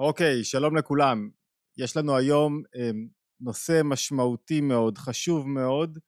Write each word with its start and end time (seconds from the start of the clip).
אוקיי, 0.00 0.44
שלום 0.44 0.76
לכולם. 0.76 1.30
יש 1.78 1.96
לנו 1.96 2.16
היום 2.16 2.62
אמ, 2.74 3.08
נושא 3.40 3.80
משמעותי 3.84 4.60
מאוד, 4.60 4.98
חשוב 4.98 5.48
מאוד, 5.48 5.98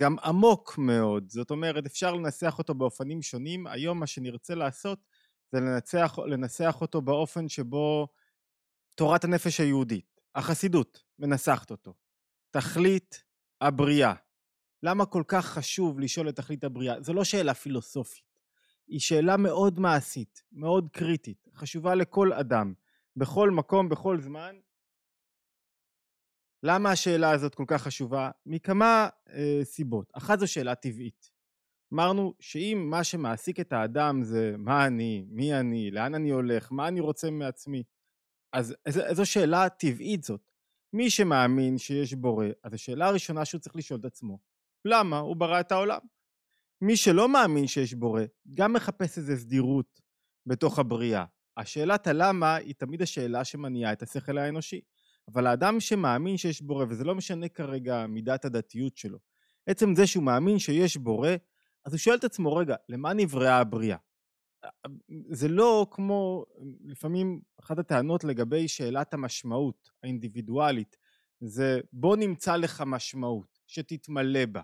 גם 0.00 0.18
עמוק 0.18 0.78
מאוד. 0.78 1.30
זאת 1.30 1.50
אומרת, 1.50 1.86
אפשר 1.86 2.12
לנסח 2.14 2.58
אותו 2.58 2.74
באופנים 2.74 3.22
שונים. 3.22 3.66
היום 3.66 4.00
מה 4.00 4.06
שנרצה 4.06 4.54
לעשות 4.54 4.98
זה 5.52 5.60
לנצח, 5.60 6.18
לנסח 6.18 6.76
אותו 6.80 7.02
באופן 7.02 7.48
שבו 7.48 8.08
תורת 8.96 9.24
הנפש 9.24 9.60
היהודית, 9.60 10.20
החסידות, 10.34 11.02
מנסחת 11.18 11.70
אותו. 11.70 11.94
תכלית 12.50 13.24
הבריאה. 13.60 14.14
למה 14.82 15.06
כל 15.06 15.22
כך 15.28 15.46
חשוב 15.46 16.00
לשאול 16.00 16.28
את 16.28 16.36
תכלית 16.36 16.64
הבריאה? 16.64 17.02
זו 17.02 17.12
לא 17.12 17.24
שאלה 17.24 17.54
פילוסופית, 17.54 18.24
היא 18.88 19.00
שאלה 19.00 19.36
מאוד 19.36 19.80
מעשית, 19.80 20.42
מאוד 20.52 20.88
קריטית, 20.92 21.48
חשובה 21.54 21.94
לכל 21.94 22.32
אדם. 22.32 22.74
בכל 23.16 23.50
מקום, 23.50 23.88
בכל 23.88 24.20
זמן. 24.20 24.56
למה 26.62 26.90
השאלה 26.90 27.30
הזאת 27.30 27.54
כל 27.54 27.64
כך 27.66 27.82
חשובה? 27.82 28.30
מכמה 28.46 29.08
אה, 29.28 29.60
סיבות. 29.64 30.10
אחת 30.12 30.38
זו 30.38 30.52
שאלה 30.52 30.74
טבעית. 30.74 31.30
אמרנו 31.94 32.34
שאם 32.40 32.86
מה 32.90 33.04
שמעסיק 33.04 33.60
את 33.60 33.72
האדם 33.72 34.22
זה 34.22 34.54
מה 34.58 34.86
אני, 34.86 35.24
מי 35.28 35.54
אני, 35.54 35.90
לאן 35.90 36.14
אני 36.14 36.30
הולך, 36.30 36.72
מה 36.72 36.88
אני 36.88 37.00
רוצה 37.00 37.30
מעצמי, 37.30 37.82
אז 38.52 38.74
איזו, 38.86 39.00
איזו 39.00 39.26
שאלה 39.26 39.68
טבעית 39.68 40.22
זאת. 40.22 40.50
מי 40.92 41.10
שמאמין 41.10 41.78
שיש 41.78 42.14
בורא, 42.14 42.46
אז 42.62 42.74
השאלה 42.74 43.06
הראשונה 43.06 43.44
שהוא 43.44 43.60
צריך 43.60 43.76
לשאול 43.76 44.00
את 44.00 44.04
עצמו, 44.04 44.38
למה 44.84 45.18
הוא 45.18 45.36
ברא 45.36 45.60
את 45.60 45.72
העולם? 45.72 46.00
מי 46.80 46.96
שלא 46.96 47.28
מאמין 47.28 47.66
שיש 47.66 47.94
בורא, 47.94 48.22
גם 48.54 48.72
מחפש 48.72 49.18
איזו 49.18 49.32
סדירות 49.36 50.00
בתוך 50.46 50.78
הבריאה. 50.78 51.24
השאלת 51.56 52.06
הלמה 52.06 52.54
היא 52.54 52.74
תמיד 52.78 53.02
השאלה 53.02 53.44
שמניעה 53.44 53.92
את 53.92 54.02
השכל 54.02 54.38
האנושי. 54.38 54.80
אבל 55.28 55.46
האדם 55.46 55.80
שמאמין 55.80 56.36
שיש 56.36 56.62
בורא, 56.62 56.84
וזה 56.88 57.04
לא 57.04 57.14
משנה 57.14 57.48
כרגע 57.48 58.06
מידת 58.06 58.44
הדתיות 58.44 58.96
שלו, 58.96 59.18
עצם 59.66 59.94
זה 59.94 60.06
שהוא 60.06 60.24
מאמין 60.24 60.58
שיש 60.58 60.96
בורא, 60.96 61.30
אז 61.84 61.92
הוא 61.92 61.98
שואל 61.98 62.16
את 62.16 62.24
עצמו, 62.24 62.56
רגע, 62.56 62.76
למה 62.88 63.12
נבראה 63.12 63.58
הבריאה? 63.58 63.96
זה 65.30 65.48
לא 65.48 65.86
כמו, 65.90 66.44
לפעמים 66.84 67.40
אחת 67.60 67.78
הטענות 67.78 68.24
לגבי 68.24 68.68
שאלת 68.68 69.14
המשמעות 69.14 69.90
האינדיבידואלית, 70.02 70.96
זה 71.40 71.80
בוא 71.92 72.16
נמצא 72.16 72.56
לך 72.56 72.82
משמעות, 72.86 73.58
שתתמלא 73.66 74.46
בה. 74.46 74.62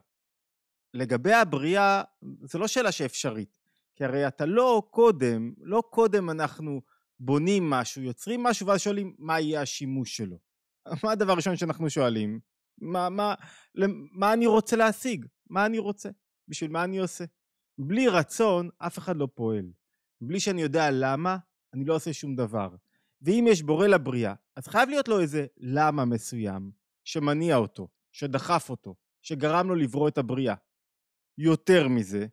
לגבי 0.95 1.33
הבריאה, 1.33 2.03
זו 2.43 2.59
לא 2.59 2.67
שאלה 2.69 2.93
שאפשרית. 2.93 3.60
כי 4.01 4.05
הרי 4.05 4.29
אתה 4.29 4.47
לא 4.47 4.83
קודם, 4.91 5.53
לא 5.59 5.83
קודם 5.91 6.31
אנחנו 6.31 6.81
בונים 7.21 7.71
משהו, 7.71 8.03
יוצרים 8.03 8.43
משהו 8.43 8.67
ואז 8.67 8.81
שואלים 8.81 9.15
מה 9.19 9.41
יהיה 9.41 9.61
השימוש 9.61 10.17
שלו. 10.17 10.39
מה 11.05 11.13
הדבר 11.13 11.33
הראשון 11.33 11.57
שאנחנו 11.57 11.91
שואלים? 11.91 12.41
מה, 12.79 13.09
מה, 13.09 13.35
מה 14.13 14.33
אני 14.33 14.47
רוצה 14.47 14.77
להשיג? 14.77 15.27
מה 15.51 15.67
אני 15.67 15.79
רוצה? 15.79 16.11
בשביל 16.49 16.71
מה 16.71 16.85
אני 16.85 16.99
עושה? 16.99 17.25
בלי 17.79 18.09
רצון 18.09 18.69
אף 18.79 18.99
אחד 18.99 19.17
לא 19.17 19.29
פועל. 19.35 19.73
בלי 20.21 20.41
שאני 20.41 20.63
יודע 20.63 20.91
למה, 20.93 21.37
אני 21.75 21.85
לא 21.85 21.95
עושה 21.95 22.13
שום 22.13 22.37
דבר. 22.37 22.69
ואם 23.23 23.45
יש 23.49 23.63
בורא 23.63 23.87
לבריאה, 23.87 24.35
אז 24.57 24.67
חייב 24.67 24.89
להיות 24.89 25.09
לו 25.09 25.21
איזה 25.21 25.47
למה 25.57 26.05
מסוים 26.05 26.71
שמניע 27.05 27.57
אותו, 27.57 27.89
שדחף 28.13 28.71
אותו, 28.71 28.95
שגרם 29.23 29.69
לו 29.69 29.75
לברוא 29.75 30.09
את 30.09 30.19
הבריאה. 30.19 30.55
יותר 31.39 31.89
מזה, 31.89 32.27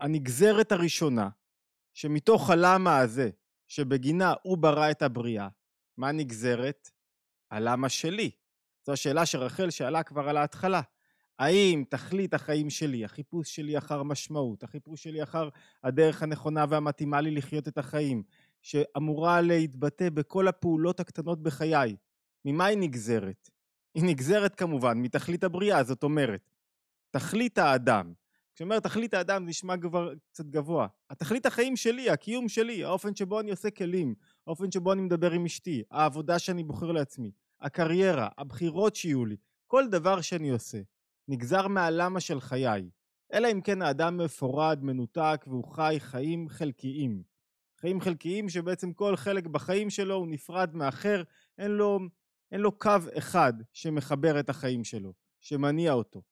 הנגזרת 0.00 0.72
הראשונה, 0.72 1.28
שמתוך 1.94 2.50
הלמה 2.50 2.98
הזה, 2.98 3.30
שבגינה 3.68 4.34
הוא 4.42 4.58
ברא 4.58 4.90
את 4.90 5.02
הבריאה, 5.02 5.48
מה 5.96 6.12
נגזרת? 6.12 6.90
הלמה 7.50 7.88
שלי. 7.88 8.30
זו 8.86 8.92
השאלה 8.92 9.26
שרחל 9.26 9.70
שאלה 9.70 10.02
כבר 10.02 10.28
על 10.28 10.36
ההתחלה. 10.36 10.80
האם 11.38 11.84
תכלית 11.88 12.34
החיים 12.34 12.70
שלי, 12.70 13.04
החיפוש 13.04 13.56
שלי 13.56 13.78
אחר 13.78 14.02
משמעות, 14.02 14.62
החיפוש 14.62 15.02
שלי 15.02 15.22
אחר 15.22 15.48
הדרך 15.84 16.22
הנכונה 16.22 16.64
והמתאימה 16.68 17.20
לי 17.20 17.30
לחיות 17.30 17.68
את 17.68 17.78
החיים, 17.78 18.22
שאמורה 18.62 19.40
להתבטא 19.40 20.10
בכל 20.10 20.48
הפעולות 20.48 21.00
הקטנות 21.00 21.42
בחיי, 21.42 21.96
ממה 22.44 22.64
היא 22.64 22.78
נגזרת? 22.78 23.50
היא 23.94 24.04
נגזרת 24.04 24.54
כמובן 24.54 24.98
מתכלית 24.98 25.44
הבריאה, 25.44 25.84
זאת 25.84 26.02
אומרת, 26.02 26.50
תכלית 27.10 27.58
האדם, 27.58 28.12
כשאומר 28.56 28.80
תכלית 28.80 29.14
האדם 29.14 29.44
זה 29.44 29.50
נשמע 29.50 29.76
כבר 29.76 30.12
קצת 30.32 30.46
גבוה. 30.46 30.86
התכלית 31.10 31.46
החיים 31.46 31.76
שלי, 31.76 32.10
הקיום 32.10 32.48
שלי, 32.48 32.84
האופן 32.84 33.14
שבו 33.14 33.40
אני 33.40 33.50
עושה 33.50 33.70
כלים, 33.70 34.14
האופן 34.46 34.70
שבו 34.70 34.92
אני 34.92 35.02
מדבר 35.02 35.30
עם 35.30 35.44
אשתי, 35.44 35.82
העבודה 35.90 36.38
שאני 36.38 36.64
בוחר 36.64 36.92
לעצמי, 36.92 37.30
הקריירה, 37.60 38.28
הבחירות 38.38 38.96
שיהיו 38.96 39.24
לי, 39.26 39.36
כל 39.66 39.88
דבר 39.88 40.20
שאני 40.20 40.50
עושה, 40.50 40.78
נגזר 41.28 41.68
מהלמה 41.68 42.20
של 42.20 42.40
חיי. 42.40 42.90
אלא 43.32 43.52
אם 43.52 43.60
כן 43.60 43.82
האדם 43.82 44.16
מפורד, 44.16 44.78
מנותק 44.82 45.44
והוא 45.46 45.64
חי 45.64 45.96
חיים 45.98 46.48
חלקיים. 46.48 47.22
חיים 47.80 48.00
חלקיים 48.00 48.48
שבעצם 48.48 48.92
כל 48.92 49.16
חלק 49.16 49.46
בחיים 49.46 49.90
שלו 49.90 50.14
הוא 50.14 50.28
נפרד 50.28 50.74
מאחר, 50.74 51.22
אין 51.58 51.70
לו, 51.70 52.00
אין 52.52 52.60
לו 52.60 52.78
קו 52.78 52.90
אחד 53.18 53.52
שמחבר 53.72 54.40
את 54.40 54.50
החיים 54.50 54.84
שלו, 54.84 55.12
שמניע 55.40 55.92
אותו. 55.92 56.22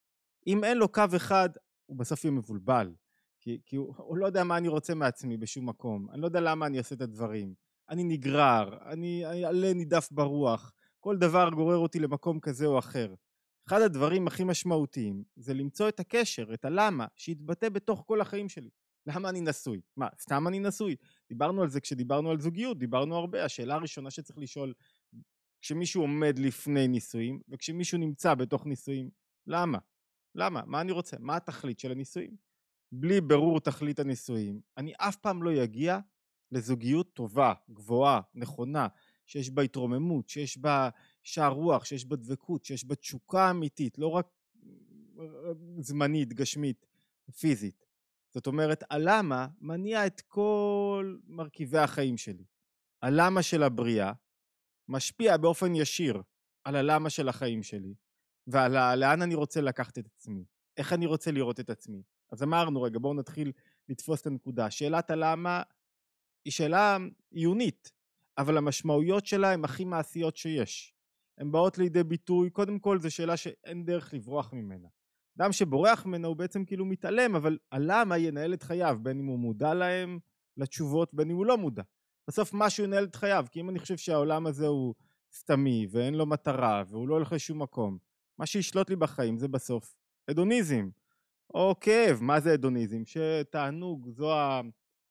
אם 0.46 0.64
אין 0.64 0.78
לו 0.78 0.88
קו 0.88 1.04
אחד, 1.16 1.48
הוא 1.94 1.98
בסוף 1.98 2.24
יהיה 2.24 2.32
מבולבל. 2.32 2.94
כי, 3.40 3.60
כי 3.66 3.76
הוא, 3.76 3.94
הוא 3.96 4.16
לא 4.16 4.26
יודע 4.26 4.44
מה 4.44 4.56
אני 4.56 4.68
רוצה 4.68 4.94
מעצמי 4.94 5.36
בשום 5.36 5.68
מקום, 5.68 6.10
אני 6.10 6.20
לא 6.20 6.26
יודע 6.26 6.40
למה 6.40 6.66
אני 6.66 6.78
עושה 6.78 6.94
את 6.94 7.00
הדברים, 7.00 7.54
אני 7.88 8.04
נגרר, 8.04 8.78
אני 8.92 9.24
עלה 9.24 9.72
נידף 9.72 10.08
ברוח, 10.12 10.72
כל 11.00 11.16
דבר 11.16 11.50
גורר 11.50 11.76
אותי 11.76 11.98
למקום 11.98 12.40
כזה 12.40 12.66
או 12.66 12.78
אחר. 12.78 13.14
אחד 13.68 13.80
הדברים 13.80 14.26
הכי 14.26 14.44
משמעותיים 14.44 15.24
זה 15.36 15.54
למצוא 15.54 15.88
את 15.88 16.00
הקשר, 16.00 16.54
את 16.54 16.64
הלמה, 16.64 17.06
שיתבטא 17.16 17.68
בתוך 17.68 18.04
כל 18.06 18.20
החיים 18.20 18.48
שלי. 18.48 18.70
למה 19.06 19.28
אני 19.28 19.40
נשוי? 19.40 19.80
מה, 19.96 20.08
סתם 20.20 20.48
אני 20.48 20.58
נשוי? 20.58 20.96
דיברנו 21.28 21.62
על 21.62 21.68
זה 21.68 21.80
כשדיברנו 21.80 22.30
על 22.30 22.40
זוגיות, 22.40 22.78
דיברנו 22.78 23.16
הרבה. 23.16 23.44
השאלה 23.44 23.74
הראשונה 23.74 24.10
שצריך 24.10 24.38
לשאול, 24.38 24.74
כשמישהו 25.60 26.02
עומד 26.02 26.38
לפני 26.38 26.88
נישואים, 26.88 27.40
וכשמישהו 27.48 27.98
נמצא 27.98 28.34
בתוך 28.34 28.66
נישואים, 28.66 29.10
למה? 29.46 29.78
למה? 30.34 30.62
מה 30.66 30.80
אני 30.80 30.92
רוצה? 30.92 31.16
מה 31.20 31.36
התכלית 31.36 31.78
של 31.78 31.90
הנישואים? 31.92 32.36
בלי 32.92 33.20
ברור 33.20 33.60
תכלית 33.60 33.98
הנישואים, 33.98 34.60
אני 34.76 34.92
אף 34.98 35.16
פעם 35.16 35.42
לא 35.42 35.64
אגיע 35.64 35.98
לזוגיות 36.52 37.14
טובה, 37.14 37.52
גבוהה, 37.70 38.20
נכונה, 38.34 38.88
שיש 39.26 39.50
בה 39.50 39.62
התרוממות, 39.62 40.28
שיש 40.28 40.58
בה 40.58 40.88
שער 41.22 41.52
רוח, 41.52 41.84
שיש 41.84 42.06
בה 42.06 42.16
דבקות, 42.16 42.64
שיש 42.64 42.84
בה 42.84 42.94
תשוקה 42.94 43.50
אמיתית, 43.50 43.98
לא 43.98 44.08
רק 44.08 44.26
זמנית, 45.78 46.32
גשמית, 46.32 46.86
פיזית. 47.38 47.86
זאת 48.34 48.46
אומרת, 48.46 48.84
הלמה 48.90 49.48
מניע 49.60 50.06
את 50.06 50.20
כל 50.20 51.16
מרכיבי 51.26 51.78
החיים 51.78 52.16
שלי. 52.16 52.44
הלמה 53.02 53.42
של 53.42 53.62
הבריאה 53.62 54.12
משפיע 54.88 55.36
באופן 55.36 55.74
ישיר 55.74 56.22
על 56.64 56.76
הלמה 56.76 57.10
של 57.10 57.28
החיים 57.28 57.62
שלי, 57.62 57.94
ועל 58.46 58.98
לאן 58.98 59.22
אני 59.22 59.34
רוצה 59.34 59.60
לקחת 59.60 59.98
את 59.98 60.06
עצמי, 60.06 60.44
איך 60.76 60.92
אני 60.92 61.06
רוצה 61.06 61.30
לראות 61.30 61.60
את 61.60 61.70
עצמי. 61.70 62.02
אז 62.32 62.42
אמרנו, 62.42 62.82
רגע, 62.82 62.98
בואו 62.98 63.14
נתחיל 63.14 63.52
לתפוס 63.88 64.20
את 64.20 64.26
הנקודה. 64.26 64.70
שאלת 64.70 65.10
הלמה 65.10 65.62
היא 66.44 66.52
שאלה 66.52 66.96
עיונית, 67.30 67.92
אבל 68.38 68.56
המשמעויות 68.56 69.26
שלה 69.26 69.52
הן 69.52 69.64
הכי 69.64 69.84
מעשיות 69.84 70.36
שיש. 70.36 70.94
הן 71.38 71.52
באות 71.52 71.78
לידי 71.78 72.04
ביטוי, 72.04 72.50
קודם 72.50 72.78
כל 72.78 72.98
זו 72.98 73.10
שאלה 73.10 73.36
שאין 73.36 73.84
דרך 73.84 74.14
לברוח 74.14 74.52
ממנה. 74.52 74.88
אדם 75.38 75.52
שבורח 75.52 76.06
ממנה 76.06 76.28
הוא 76.28 76.36
בעצם 76.36 76.64
כאילו 76.64 76.84
מתעלם, 76.84 77.36
אבל 77.36 77.58
הלמה 77.72 78.18
ינהל 78.18 78.54
את 78.54 78.62
חייו, 78.62 78.98
בין 79.02 79.18
אם 79.18 79.26
הוא 79.26 79.38
מודע 79.38 79.74
להם, 79.74 80.18
לתשובות, 80.56 81.14
בין 81.14 81.30
אם 81.30 81.36
הוא 81.36 81.46
לא 81.46 81.58
מודע. 81.58 81.82
בסוף 82.28 82.50
משהו 82.52 82.84
ינהל 82.84 83.04
את 83.04 83.14
חייו, 83.14 83.46
כי 83.50 83.60
אם 83.60 83.70
אני 83.70 83.78
חושב 83.78 83.96
שהעולם 83.96 84.46
הזה 84.46 84.66
הוא 84.66 84.94
סתמי, 85.32 85.86
ואין 85.90 86.14
לו 86.14 86.26
מטרה, 86.26 86.82
והוא 86.88 87.08
לא 87.08 87.14
הולך 87.14 87.32
לשום 87.32 87.62
מקום, 87.62 87.98
מה 88.38 88.46
שישלוט 88.46 88.90
לי 88.90 88.96
בחיים 88.96 89.38
זה 89.38 89.48
בסוף 89.48 89.94
הדוניזם 90.28 90.88
או 91.54 91.74
כאב, 91.80 92.18
מה 92.20 92.40
זה 92.40 92.52
הדוניזם? 92.52 93.02
שתענוג, 93.04 94.08
זו 94.10 94.32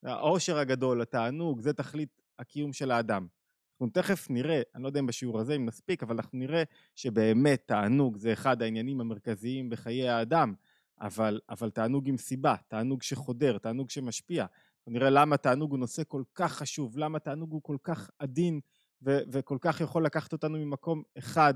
העושר 0.03 0.57
הגדול, 0.57 1.01
התענוג, 1.01 1.61
זה 1.61 1.73
תכלית 1.73 2.21
הקיום 2.39 2.73
של 2.73 2.91
האדם. 2.91 3.27
אנחנו 3.73 4.01
תכף 4.01 4.29
נראה, 4.29 4.61
אני 4.75 4.83
לא 4.83 4.87
יודע 4.87 4.99
אם 4.99 5.05
בשיעור 5.05 5.39
הזה 5.39 5.55
אם 5.55 5.65
נספיק, 5.65 6.03
אבל 6.03 6.15
אנחנו 6.15 6.37
נראה 6.37 6.63
שבאמת 6.95 7.63
תענוג 7.65 8.17
זה 8.17 8.33
אחד 8.33 8.61
העניינים 8.61 9.01
המרכזיים 9.01 9.69
בחיי 9.69 10.09
האדם, 10.09 10.53
אבל, 11.01 11.39
אבל 11.49 11.69
תענוג 11.69 12.09
עם 12.09 12.17
סיבה, 12.17 12.55
תענוג 12.67 13.03
שחודר, 13.03 13.57
תענוג 13.57 13.89
שמשפיע. 13.89 14.45
נראה 14.87 15.09
למה 15.09 15.37
תענוג 15.37 15.71
הוא 15.71 15.79
נושא 15.79 16.01
כל 16.07 16.23
כך 16.35 16.53
חשוב, 16.53 16.97
למה 16.97 17.19
תענוג 17.19 17.51
הוא 17.51 17.61
כל 17.63 17.77
כך 17.83 18.09
עדין 18.19 18.59
ו- 19.05 19.19
וכל 19.31 19.57
כך 19.61 19.81
יכול 19.81 20.05
לקחת 20.05 20.33
אותנו 20.33 20.57
ממקום 20.57 21.03
אחד 21.17 21.53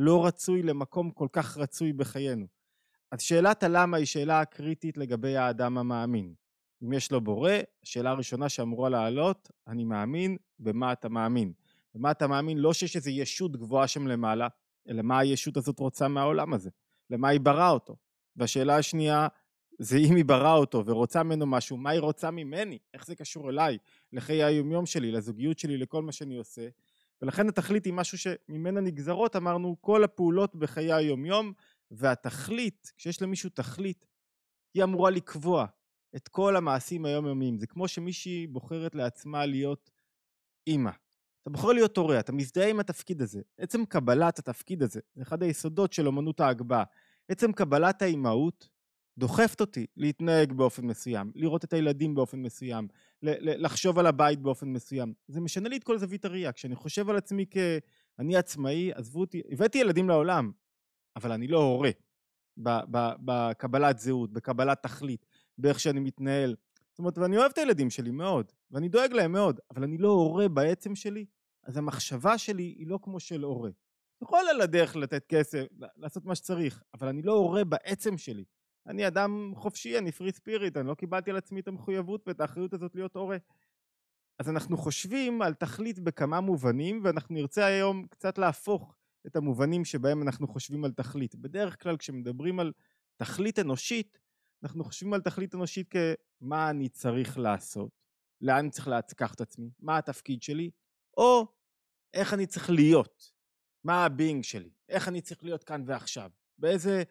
לא 0.00 0.26
רצוי 0.26 0.62
למקום 0.62 1.10
כל 1.10 1.28
כך 1.32 1.56
רצוי 1.56 1.92
בחיינו. 1.92 2.46
אז 3.12 3.22
שאלת 3.22 3.62
הלמה 3.62 3.96
היא 3.96 4.06
שאלה 4.06 4.44
קריטית 4.44 4.96
לגבי 4.96 5.36
האדם 5.36 5.78
המאמין. 5.78 6.34
אם 6.82 6.92
יש 6.92 7.12
לו 7.12 7.20
בורא, 7.20 7.52
השאלה 7.82 8.10
הראשונה 8.10 8.48
שאמורה 8.48 8.88
לעלות, 8.88 9.50
אני 9.66 9.84
מאמין, 9.84 10.36
במה 10.58 10.92
אתה 10.92 11.08
מאמין? 11.08 11.52
במה 11.94 12.10
אתה 12.10 12.26
מאמין? 12.26 12.58
לא 12.58 12.72
שיש 12.72 12.96
איזו 12.96 13.10
ישות 13.10 13.56
גבוהה 13.56 13.88
שם 13.88 14.06
למעלה, 14.06 14.48
אלא 14.88 15.02
מה 15.02 15.18
הישות 15.18 15.56
הזאת 15.56 15.78
רוצה 15.78 16.08
מהעולם 16.08 16.54
הזה? 16.54 16.70
למה 17.10 17.28
היא 17.28 17.40
בראה 17.40 17.70
אותו? 17.70 17.96
והשאלה 18.36 18.76
השנייה, 18.76 19.28
זה 19.78 19.96
אם 19.96 20.16
היא 20.16 20.24
בראה 20.24 20.54
אותו 20.54 20.86
ורוצה 20.86 21.22
ממנו 21.22 21.46
משהו, 21.46 21.76
מה 21.76 21.90
היא 21.90 22.00
רוצה 22.00 22.30
ממני? 22.30 22.78
איך 22.94 23.06
זה 23.06 23.14
קשור 23.14 23.50
אליי, 23.50 23.78
לחיי 24.12 24.44
היומיום 24.44 24.86
שלי, 24.86 25.12
לזוגיות 25.12 25.58
שלי, 25.58 25.76
לכל 25.76 26.02
מה 26.02 26.12
שאני 26.12 26.36
עושה? 26.36 26.68
ולכן 27.22 27.48
התכלית 27.48 27.84
היא 27.84 27.92
משהו 27.92 28.18
שממנה 28.18 28.80
נגזרות, 28.80 29.36
אמרנו, 29.36 29.76
כל 29.80 30.04
הפעולות 30.04 30.56
בחיי 30.56 30.92
היומיום, 30.92 31.52
והתכלית, 31.90 32.92
כשיש 32.96 33.22
למישהו 33.22 33.50
תכלית, 33.50 34.06
היא 34.74 34.84
אמורה 34.84 35.10
לקבוע 35.10 35.66
את 36.16 36.28
כל 36.28 36.56
המעשים 36.56 37.04
היומיומיים. 37.04 37.58
זה 37.58 37.66
כמו 37.66 37.88
שמישהי 37.88 38.46
בוחרת 38.46 38.94
לעצמה 38.94 39.46
להיות 39.46 39.90
אימא. 40.66 40.90
אתה 41.42 41.50
בוחר 41.50 41.68
להיות 41.68 41.96
הורה, 41.96 42.20
אתה 42.20 42.32
מזדהה 42.32 42.68
עם 42.68 42.80
התפקיד 42.80 43.22
הזה. 43.22 43.40
עצם 43.58 43.84
קבלת 43.84 44.38
התפקיד 44.38 44.82
הזה, 44.82 45.00
זה 45.14 45.22
אחד 45.22 45.42
היסודות 45.42 45.92
של 45.92 46.08
אמנות 46.08 46.40
ההגבהה. 46.40 46.84
עצם 47.28 47.52
קבלת 47.52 48.02
האימהות 48.02 48.68
דוחפת 49.18 49.60
אותי 49.60 49.86
להתנהג 49.96 50.52
באופן 50.52 50.86
מסוים, 50.86 51.32
לראות 51.34 51.64
את 51.64 51.72
הילדים 51.72 52.14
באופן 52.14 52.38
מסוים, 52.42 52.88
לחשוב 53.22 53.98
על 53.98 54.06
הבית 54.06 54.40
באופן 54.40 54.68
מסוים. 54.68 55.12
זה 55.28 55.40
משנה 55.40 55.68
לי 55.68 55.76
את 55.76 55.84
כל 55.84 55.98
זווית 55.98 56.24
הראייה. 56.24 56.52
כשאני 56.52 56.74
חושב 56.74 57.10
על 57.10 57.16
עצמי 57.16 57.44
כאני 57.46 58.36
עצמאי, 58.36 58.92
עזבו 58.92 59.20
אותי, 59.20 59.42
הבאתי 59.50 59.78
ילדים 59.78 60.08
לעולם, 60.08 60.52
אבל 61.16 61.32
אני 61.32 61.46
לא 61.46 61.58
הורה 61.58 61.90
בקבלת 63.24 63.98
זהות, 63.98 64.32
בקבלת 64.32 64.82
תכלית, 64.82 65.26
באיך 65.58 65.80
שאני 65.80 66.00
מתנהל. 66.00 66.56
זאת 66.90 66.98
אומרת, 66.98 67.18
ואני 67.18 67.36
אוהב 67.36 67.50
את 67.52 67.58
הילדים 67.58 67.90
שלי 67.90 68.10
מאוד, 68.10 68.52
ואני 68.70 68.88
דואג 68.88 69.12
להם 69.12 69.32
מאוד, 69.32 69.60
אבל 69.70 69.82
אני 69.82 69.98
לא 69.98 70.08
הורה 70.08 70.48
בעצם 70.48 70.94
שלי, 70.94 71.26
אז 71.64 71.76
המחשבה 71.76 72.38
שלי 72.38 72.74
היא 72.78 72.86
לא 72.86 72.98
כמו 73.02 73.20
של 73.20 73.42
הורה. 73.42 73.70
יכול 74.22 74.40
על 74.50 74.60
הדרך 74.60 74.96
לתת 74.96 75.24
כסף, 75.28 75.64
לעשות 75.96 76.24
מה 76.24 76.34
שצריך, 76.34 76.82
אבל 76.94 77.08
אני 77.08 77.22
לא 77.22 77.32
הורה 77.32 77.64
בעצם 77.64 78.18
שלי. 78.18 78.44
אני 78.88 79.06
אדם 79.06 79.52
חופשי, 79.56 79.98
אני 79.98 80.12
פרי 80.12 80.32
ספיריט, 80.32 80.76
אני 80.76 80.86
לא 80.86 80.94
קיבלתי 80.94 81.30
על 81.30 81.36
עצמי 81.36 81.60
את 81.60 81.68
המחויבות 81.68 82.28
ואת 82.28 82.40
האחריות 82.40 82.74
הזאת 82.74 82.94
להיות 82.94 83.16
הורה. 83.16 83.36
אז 84.38 84.48
אנחנו 84.48 84.76
חושבים 84.76 85.42
על 85.42 85.54
תכלית 85.54 85.98
בכמה 85.98 86.40
מובנים, 86.40 87.00
ואנחנו 87.04 87.34
נרצה 87.34 87.66
היום 87.66 88.06
קצת 88.06 88.38
להפוך 88.38 88.96
את 89.26 89.36
המובנים 89.36 89.84
שבהם 89.84 90.22
אנחנו 90.22 90.48
חושבים 90.48 90.84
על 90.84 90.92
תכלית. 90.92 91.34
בדרך 91.34 91.82
כלל 91.82 91.96
כשמדברים 91.96 92.60
על 92.60 92.72
תכלית 93.16 93.58
אנושית, 93.58 94.18
אנחנו 94.62 94.84
חושבים 94.84 95.14
על 95.14 95.20
תכלית 95.20 95.54
אנושית 95.54 95.92
כמה 96.40 96.70
אני 96.70 96.88
צריך 96.88 97.38
לעשות, 97.38 97.90
לאן 98.40 98.58
אני 98.58 98.70
צריך 98.70 98.88
לקח 98.88 99.34
את 99.34 99.40
עצמי, 99.40 99.70
מה 99.80 99.98
התפקיד 99.98 100.42
שלי, 100.42 100.70
או 101.16 101.46
איך 102.14 102.34
אני 102.34 102.46
צריך 102.46 102.70
להיות, 102.70 103.32
מה 103.84 104.04
הבינג 104.04 104.44
שלי, 104.44 104.70
איך 104.88 105.08
אני 105.08 105.20
צריך 105.20 105.44
להיות 105.44 105.64
כאן 105.64 105.82
ועכשיו, 105.86 106.30
באיזה, 106.58 107.02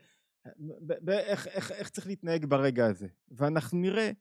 באיך, 0.78 1.48
איך, 1.48 1.72
איך 1.72 1.90
צריך 1.90 2.08
להתנהג 2.08 2.46
ברגע 2.46 2.86
הזה. 2.86 3.08
ואנחנו 3.32 3.78
נראה 3.78 4.12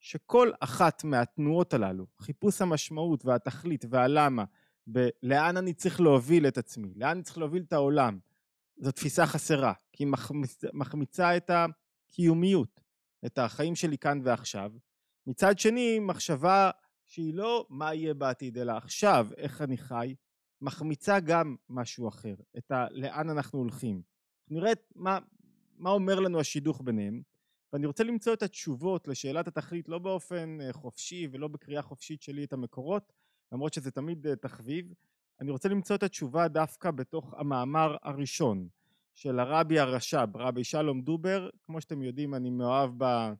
שכל 0.00 0.50
אחת 0.60 1.04
מהתנועות 1.04 1.74
הללו, 1.74 2.06
חיפוש 2.18 2.62
המשמעות 2.62 3.24
והתכלית 3.24 3.84
והלמה, 3.90 4.44
בלאן 4.86 5.56
אני 5.56 5.74
צריך 5.74 6.00
להוביל 6.00 6.46
את 6.48 6.58
עצמי, 6.58 6.92
לאן 6.96 7.10
אני 7.10 7.22
צריך 7.22 7.38
להוביל 7.38 7.62
את 7.62 7.72
העולם, 7.72 8.18
זו 8.76 8.92
תפיסה 8.92 9.26
חסרה, 9.26 9.72
כי 9.92 10.04
היא 10.04 10.12
מחמיצה 10.72 11.36
את 11.36 11.50
הקיומיות, 11.50 12.80
את 13.26 13.38
החיים 13.38 13.76
שלי 13.76 13.98
כאן 13.98 14.20
ועכשיו. 14.24 14.72
מצד 15.26 15.58
שני, 15.58 15.98
מחשבה 15.98 16.70
שהיא 17.06 17.34
לא 17.34 17.66
מה 17.70 17.94
יהיה 17.94 18.14
בעתיד, 18.14 18.58
אלא 18.58 18.72
עכשיו, 18.72 19.28
איך 19.36 19.62
אני 19.62 19.76
חי, 19.76 20.14
מחמיצה 20.60 21.20
גם 21.20 21.56
משהו 21.68 22.08
אחר, 22.08 22.34
את 22.58 22.70
ה... 22.70 22.86
לאן 22.90 23.30
אנחנו 23.30 23.58
הולכים. 23.58 24.02
נראה 24.50 24.72
מה, 24.94 25.18
מה 25.80 25.90
אומר 25.90 26.20
לנו 26.20 26.40
השידוך 26.40 26.80
ביניהם, 26.84 27.22
ואני 27.72 27.86
רוצה 27.86 28.04
למצוא 28.04 28.32
את 28.32 28.42
התשובות 28.42 29.08
לשאלת 29.08 29.48
התכלית 29.48 29.88
לא 29.88 29.98
באופן 29.98 30.58
אה, 30.60 30.72
חופשי 30.72 31.28
ולא 31.32 31.48
בקריאה 31.48 31.82
חופשית 31.82 32.22
שלי 32.22 32.44
את 32.44 32.52
המקורות, 32.52 33.12
למרות 33.52 33.74
שזה 33.74 33.90
תמיד 33.90 34.26
אה, 34.26 34.36
תחביב, 34.36 34.94
אני 35.40 35.50
רוצה 35.50 35.68
למצוא 35.68 35.96
את 35.96 36.02
התשובה 36.02 36.48
דווקא 36.48 36.90
בתוך 36.90 37.34
המאמר 37.36 37.96
הראשון 38.02 38.68
של 39.14 39.38
הרבי 39.38 39.78
הרש"ב, 39.78 40.36
רבי 40.36 40.64
שלום 40.64 41.02
דובר, 41.02 41.48
כמו 41.64 41.80
שאתם 41.80 42.02
יודעים 42.02 42.34
אני 42.34 42.50
מאוהב 42.50 42.90
ב... 42.98 43.32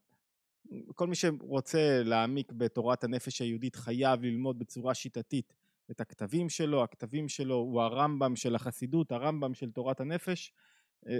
כל 0.95 1.07
מי 1.07 1.15
שרוצה 1.15 2.03
להעמיק 2.05 2.53
בתורת 2.53 3.05
הנפש 3.05 3.41
היהודית 3.41 3.77
חייב 3.77 4.23
ללמוד 4.23 4.59
בצורה 4.59 4.95
שיטתית 4.95 5.55
את 5.91 6.01
הכתבים 6.01 6.49
שלו, 6.49 6.83
הכתבים 6.83 7.29
שלו 7.29 7.55
הוא 7.55 7.81
הרמב"ם 7.81 8.37
של 8.37 8.55
החסידות, 8.55 9.13
הרמב"ם 9.13 9.55
של 9.55 9.71
תורת 9.71 10.01
הנפש. 10.01 10.53
אה, 11.09 11.19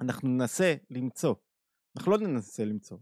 ואנחנו 0.00 0.28
ננסה 0.28 0.74
למצוא, 0.90 1.34
אנחנו 1.96 2.12
לא 2.12 2.18
ננסה 2.18 2.64
למצוא, 2.64 2.98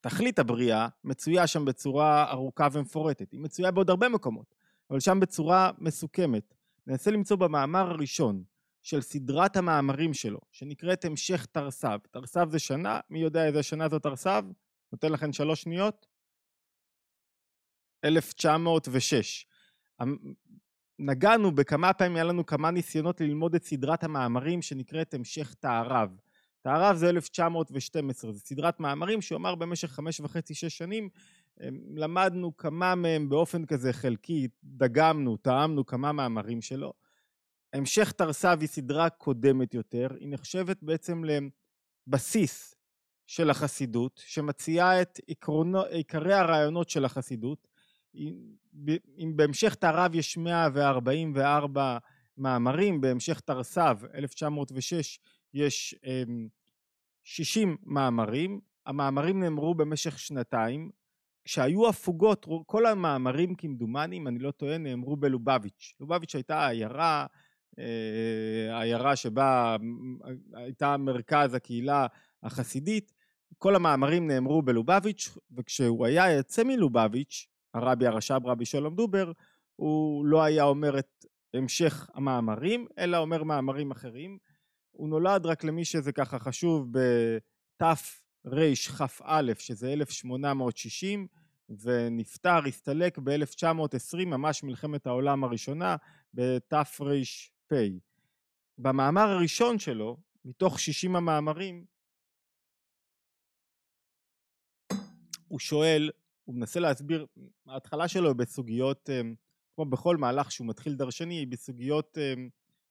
תכלית 0.00 0.38
הבריאה 0.38 0.88
מצויה 1.04 1.46
שם 1.46 1.64
בצורה 1.64 2.30
ארוכה 2.30 2.68
ומפורטת, 2.72 3.32
היא 3.32 3.40
מצויה 3.40 3.70
בעוד 3.70 3.90
הרבה 3.90 4.08
מקומות, 4.08 4.54
אבל 4.90 5.00
שם 5.00 5.20
בצורה 5.20 5.70
מסוכמת. 5.78 6.54
ננסה 6.86 7.10
למצוא 7.10 7.36
במאמר 7.36 7.90
הראשון 7.90 8.44
של 8.82 9.00
סדרת 9.00 9.56
המאמרים 9.56 10.14
שלו, 10.14 10.40
שנקראת 10.52 11.04
המשך 11.04 11.46
תרס"ב. 11.46 11.98
תרס"ב 12.10 12.50
זה 12.50 12.58
שנה, 12.58 13.00
מי 13.10 13.18
יודע 13.18 13.46
איזה 13.46 13.62
שנה 13.62 13.88
זאת 13.88 14.02
תרס"ב? 14.02 14.44
נותן 14.92 15.12
לכם 15.12 15.32
שלוש 15.32 15.62
שניות. 15.62 16.06
1906. 18.04 19.46
נגענו 21.02 21.52
בכמה 21.52 21.92
פעמים, 21.92 22.16
היה 22.16 22.24
לנו 22.24 22.46
כמה 22.46 22.70
ניסיונות 22.70 23.20
ללמוד 23.20 23.54
את 23.54 23.64
סדרת 23.64 24.04
המאמרים 24.04 24.62
שנקראת 24.62 25.14
המשך 25.14 25.54
תערב. 25.54 26.16
תערב 26.62 26.96
זה 26.96 27.10
1912, 27.10 28.32
זו 28.32 28.38
סדרת 28.38 28.80
מאמרים 28.80 29.22
שהוא 29.22 29.36
אמר 29.36 29.54
במשך 29.54 29.88
חמש 29.88 30.20
וחצי, 30.20 30.54
שש 30.54 30.78
שנים, 30.78 31.08
אמ, 31.60 31.78
למדנו 31.94 32.56
כמה 32.56 32.94
מהם 32.94 33.28
באופן 33.28 33.66
כזה 33.66 33.92
חלקי, 33.92 34.48
דגמנו, 34.64 35.36
טעמנו 35.36 35.86
כמה 35.86 36.12
מאמרים 36.12 36.62
שלו. 36.62 36.92
המשך 37.72 38.12
תרס"ב 38.12 38.56
היא 38.60 38.68
סדרה 38.68 39.10
קודמת 39.10 39.74
יותר, 39.74 40.08
היא 40.20 40.28
נחשבת 40.30 40.82
בעצם 40.82 41.22
לבסיס 42.06 42.74
של 43.26 43.50
החסידות, 43.50 44.22
שמציעה 44.26 45.02
את 45.02 45.20
עקרונו, 45.28 45.82
עיקרי 45.82 46.34
הרעיונות 46.34 46.90
של 46.90 47.04
החסידות. 47.04 47.69
אם 49.18 49.32
בהמשך 49.36 49.74
תערב 49.74 50.14
יש 50.14 50.36
144 50.38 51.98
מאמרים, 52.38 53.00
בהמשך 53.00 53.40
תרס"ב, 53.40 54.04
1906, 54.14 55.18
יש 55.54 55.94
60 57.24 57.68
אמ, 57.68 57.76
מאמרים, 57.82 58.60
המאמרים 58.86 59.40
נאמרו 59.40 59.74
במשך 59.74 60.18
שנתיים, 60.18 60.90
כשהיו 61.44 61.88
הפוגות, 61.88 62.46
כל 62.66 62.86
המאמרים 62.86 63.54
כמדומני, 63.54 64.16
אם 64.16 64.28
אני 64.28 64.38
לא 64.38 64.50
טועה, 64.50 64.78
נאמרו 64.78 65.16
בלובביץ'. 65.16 65.94
לובביץ' 66.00 66.34
הייתה 66.34 66.68
עיירה, 66.68 67.26
אה, 67.78 68.80
עיירה 68.80 69.16
שבה 69.16 69.76
הייתה 70.54 70.96
מרכז 70.96 71.54
הקהילה 71.54 72.06
החסידית, 72.42 73.12
כל 73.58 73.74
המאמרים 73.74 74.26
נאמרו 74.26 74.62
בלובביץ', 74.62 75.38
וכשהוא 75.56 76.06
היה 76.06 76.32
יוצא 76.32 76.64
מלובביץ', 76.64 77.48
הרבי 77.74 78.06
הרש"ב 78.06 78.46
רבי 78.46 78.64
שלום 78.64 78.96
דובר, 78.96 79.32
הוא 79.76 80.26
לא 80.26 80.42
היה 80.42 80.64
אומר 80.64 80.98
את 80.98 81.26
המשך 81.54 82.10
המאמרים, 82.14 82.86
אלא 82.98 83.16
אומר 83.16 83.44
מאמרים 83.44 83.90
אחרים. 83.90 84.38
הוא 84.90 85.08
נולד 85.08 85.46
רק 85.46 85.64
למי 85.64 85.84
שזה 85.84 86.12
ככה 86.12 86.38
חשוב 86.38 86.88
בתרכ"א 87.78 89.42
שזה 89.58 89.92
1860 89.92 91.26
ונפטר, 91.82 92.58
הסתלק 92.66 93.18
ב-1920 93.18 94.26
ממש 94.26 94.62
מלחמת 94.62 95.06
העולם 95.06 95.44
הראשונה 95.44 95.96
בתר"פ. 96.34 97.00
במאמר 98.78 99.28
הראשון 99.28 99.78
שלו 99.78 100.16
מתוך 100.44 100.80
60 100.80 101.16
המאמרים 101.16 101.84
הוא 105.48 105.58
שואל, 105.58 106.10
הוא 106.50 106.56
מנסה 106.56 106.80
להסביר, 106.80 107.26
ההתחלה 107.66 108.08
שלו 108.08 108.34
בסוגיות, 108.34 109.10
אה, 109.10 109.20
כמו 109.74 109.84
בכל 109.84 110.16
מהלך 110.16 110.52
שהוא 110.52 110.66
מתחיל 110.66 110.94
דרשני, 110.94 111.46
בסוגיות 111.46 112.18
אה, 112.18 112.34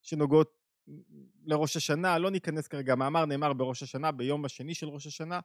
שנוגעות 0.01 0.59
לראש 1.45 1.77
השנה, 1.77 2.17
לא 2.17 2.31
ניכנס 2.31 2.67
כרגע, 2.67 2.93
המאמר 2.93 3.25
נאמר 3.25 3.53
בראש 3.53 3.83
השנה, 3.83 4.11
ביום 4.11 4.45
השני 4.45 4.73
של 4.75 4.89
ראש 4.89 5.07
השנה. 5.07 5.39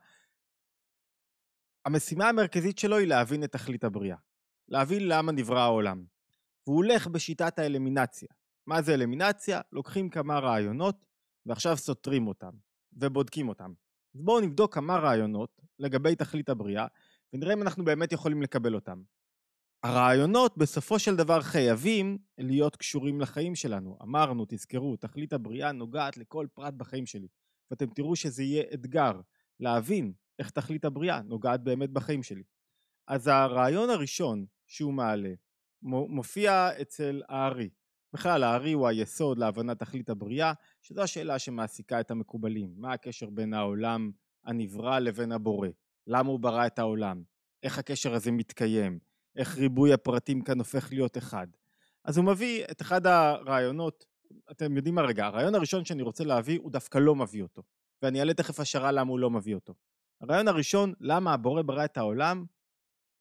המשימה 1.85 2.28
המרכזית 2.28 2.78
שלו 2.78 2.99
היא 2.99 3.09
להבין 3.09 3.44
את 3.44 3.52
תכלית 3.52 3.85
הבריאה, 3.85 4.16
להבין 4.68 5.09
למה 5.09 5.33
נברא 5.33 5.61
העולם. 5.61 6.04
והוא 6.66 6.76
הולך 6.76 7.06
בשיטת 7.06 7.59
האלמינציה. 7.59 8.28
מה 8.66 8.83
זה 8.83 8.94
אלמינציה? 8.94 9.61
לוקחים 9.73 10.11
כמה 10.11 10.38
רעיונות 10.38 11.06
ועכשיו 11.47 11.76
סותרים 11.76 12.26
אותם 12.26 12.52
ובודקים 12.92 13.49
אותם. 13.49 13.73
אז 14.14 14.23
בואו 14.23 14.40
נבדוק 14.40 14.75
כמה 14.75 14.97
רעיונות 14.97 15.61
לגבי 15.78 16.16
תכלית 16.16 16.49
הבריאה, 16.49 16.87
ונראה 17.35 17.55
אם 17.55 17.62
אנחנו 17.62 17.85
באמת 17.85 18.12
יכולים 18.12 18.43
לקבל 18.43 18.75
אותם. 18.75 19.03
הרעיונות 19.83 20.59
בסופו 20.59 20.99
של 20.99 21.17
דבר 21.17 21.41
חייבים 21.41 22.19
להיות 22.38 22.76
קשורים 22.76 23.21
לחיים 23.21 23.55
שלנו. 23.55 23.99
אמרנו, 24.03 24.45
תזכרו, 24.49 24.97
תכלית 24.97 25.33
הבריאה 25.33 25.73
נוגעת 25.73 26.17
לכל 26.17 26.47
פרט 26.55 26.75
בחיים 26.75 27.07
שלי. 27.07 27.29
ואתם 27.71 27.87
תראו 27.87 28.17
שזה 28.17 28.43
יהיה 28.43 28.64
אתגר 28.75 29.21
להבין 29.61 30.12
איך 30.38 30.50
תכלית 30.50 30.85
הבריאה 30.85 31.23
נוגעת 31.23 31.64
באמת 31.64 31.91
בחיים 31.91 32.23
שלי. 32.23 32.43
אז 33.09 33.26
הרעיון 33.26 33.91
הראשון 33.91 34.47
שהוא 34.67 34.93
מעלה 34.93 35.35
מופיע 35.83 36.69
אצל 36.83 37.23
הארי. 37.29 37.71
בכלל 38.12 38.43
הארי 38.43 38.73
הוא 38.73 38.88
היסוד 38.88 39.38
להבנת 39.38 39.79
תכלית 39.79 40.11
הבריאה, 40.11 40.53
שזו 40.83 41.03
השאלה 41.03 41.38
שמעסיקה 41.38 42.00
את 42.00 42.11
המקובלים. 42.11 42.75
מה 42.76 42.93
הקשר 42.93 43.31
בין 43.31 43.55
העולם 43.55 44.11
הנברא 44.45 44.99
לבין 44.99 45.33
הבורא? 45.33 45.69
למה 46.06 46.28
הוא 46.28 46.40
ברא 46.40 46.66
את 46.66 46.78
העולם? 46.78 47.23
איך 47.62 47.78
הקשר 47.78 48.14
הזה 48.14 48.32
מתקיים? 48.32 48.99
איך 49.37 49.58
ריבוי 49.58 49.92
הפרטים 49.92 50.42
כאן 50.42 50.58
הופך 50.58 50.88
להיות 50.92 51.18
אחד? 51.18 51.46
אז 52.04 52.16
הוא 52.16 52.25
מביא 52.25 52.64
את 52.70 52.82
אחד 52.82 53.06
הרעיונות, 53.06 54.04
אתם 54.50 54.76
יודעים 54.76 54.94
מה 54.94 55.02
רגע, 55.02 55.26
הרעיון 55.26 55.54
הראשון 55.54 55.84
שאני 55.84 56.02
רוצה 56.02 56.25
להביא 56.25 56.58
הוא 56.62 56.70
דווקא 56.70 56.99
לא 56.99 57.14
מביא 57.14 57.42
אותו, 57.42 57.62
ואני 58.02 58.20
אעלה 58.20 58.34
תכף 58.34 58.61
השערה 58.61 58.92
למה 58.92 59.11
הוא 59.11 59.18
לא 59.18 59.30
מביא 59.30 59.54
אותו. 59.54 59.75
הרעיון 60.20 60.49
הראשון, 60.49 60.92
למה 61.00 61.34
הבורא 61.34 61.62
ברא 61.62 61.84
את 61.84 61.96
העולם? 61.96 62.44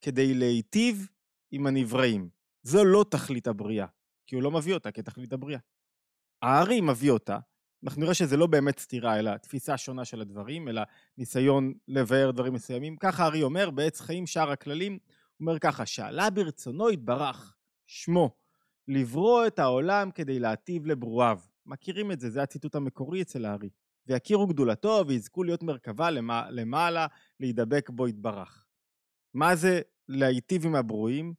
כדי 0.01 0.33
להיטיב 0.33 1.07
עם 1.51 1.67
הנבראים. 1.67 2.29
זו 2.63 2.85
לא 2.85 3.05
תכלית 3.11 3.47
הבריאה, 3.47 3.87
כי 4.27 4.35
הוא 4.35 4.43
לא 4.43 4.51
מביא 4.51 4.73
אותה 4.73 4.91
כתכלית 4.91 5.33
הבריאה. 5.33 5.59
הארי 6.41 6.81
מביא 6.81 7.11
אותה, 7.11 7.39
אנחנו 7.83 8.01
נראה 8.01 8.13
שזה 8.13 8.37
לא 8.37 8.47
באמת 8.47 8.79
סתירה, 8.79 9.19
אלא 9.19 9.37
תפיסה 9.37 9.77
שונה 9.77 10.05
של 10.05 10.21
הדברים, 10.21 10.67
אלא 10.67 10.81
ניסיון 11.17 11.73
לבאר 11.87 12.31
דברים 12.31 12.53
מסוימים. 12.53 12.97
ככה 12.97 13.23
הארי 13.23 13.43
אומר, 13.43 13.69
בעץ 13.69 14.01
חיים 14.01 14.27
שאר 14.27 14.51
הכללים, 14.51 14.91
הוא 14.91 14.99
אומר 15.47 15.59
ככה, 15.59 15.85
שעלה 15.85 16.29
ברצונו 16.29 16.91
יתברך, 16.91 17.55
שמו, 17.87 18.35
לברוא 18.87 19.47
את 19.47 19.59
העולם 19.59 20.11
כדי 20.11 20.39
להטיב 20.39 20.85
לברואיו. 20.85 21.39
מכירים 21.65 22.11
את 22.11 22.19
זה, 22.19 22.29
זה 22.29 22.43
הציטוט 22.43 22.75
המקורי 22.75 23.21
אצל 23.21 23.45
הארי. 23.45 23.69
ויכירו 24.07 24.47
גדולתו 24.47 25.03
ויזכו 25.07 25.43
להיות 25.43 25.63
מרכבה 25.63 26.09
למעלה, 26.49 27.07
להידבק 27.39 27.89
בו 27.89 28.07
יתברך. 28.07 28.65
מה 29.33 29.55
זה 29.55 29.81
להיטיב 30.07 30.65
עם 30.65 30.75
הברואים? 30.75 31.33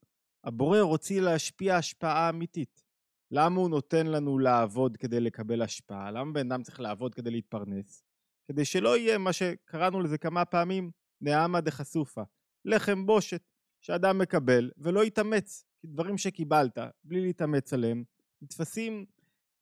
הבורא 0.45 0.81
רוצה 0.81 1.21
להשפיע 1.21 1.77
השפעה 1.77 2.29
אמיתית. 2.29 2.84
למה 3.31 3.61
הוא 3.61 3.71
נותן 3.71 4.07
לנו 4.07 4.39
לעבוד 4.39 4.97
כדי 4.97 5.21
לקבל 5.21 5.63
השפעה? 5.63 6.11
למה 6.11 6.33
בן 6.33 6.53
אדם 6.53 6.63
צריך 6.63 6.81
לעבוד 6.81 7.15
כדי 7.15 7.31
להתפרנס? 7.31 8.05
כדי 8.47 8.65
שלא 8.65 8.97
יהיה 8.97 9.19
מה 9.19 9.33
שקראנו 9.33 10.01
לזה 10.01 10.19
כמה 10.19 10.45
פעמים, 10.45 10.91
נעמה 11.21 11.61
דחשופה, 11.61 12.23
לחם 12.65 13.07
בושת, 13.07 13.43
שאדם 13.81 14.19
מקבל 14.19 14.71
ולא 14.77 15.05
יתאמץ, 15.05 15.65
כי 15.81 15.87
דברים 15.87 16.19
שקיבלת, 16.19 16.79
בלי 17.05 17.21
להתאמץ 17.21 17.73
עליהם, 17.73 18.05
נתפסים, 18.43 19.07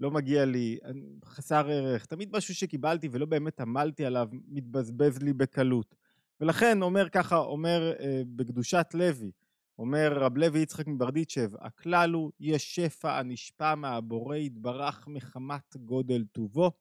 לא 0.01 0.11
מגיע 0.11 0.45
לי, 0.45 0.79
חסר 1.25 1.71
ערך, 1.71 2.07
תמיד 2.07 2.37
משהו 2.37 2.55
שקיבלתי 2.55 3.09
ולא 3.13 3.27
באמת 3.27 3.61
עמלתי 3.61 4.05
עליו, 4.05 4.29
מתבזבז 4.49 5.23
לי 5.23 5.33
בקלות. 5.33 5.95
ולכן 6.41 6.83
אומר 6.83 7.09
ככה, 7.09 7.37
אומר 7.37 7.93
אה, 8.01 8.23
בקדושת 8.37 8.87
לוי, 8.95 9.31
אומר 9.83 10.13
רב 10.19 10.37
לוי 10.37 10.61
יצחק 10.61 10.87
מברדיצ'ב, 10.87 11.51
הכלל 11.59 12.13
הוא 12.13 12.33
יש 12.41 12.75
שפע 12.75 13.19
הנשפע 13.19 13.75
מהבורא 13.75 14.37
יתברך 14.37 15.09
מחמת 15.09 15.77
גודל 15.77 16.25
טובו, 16.33 16.73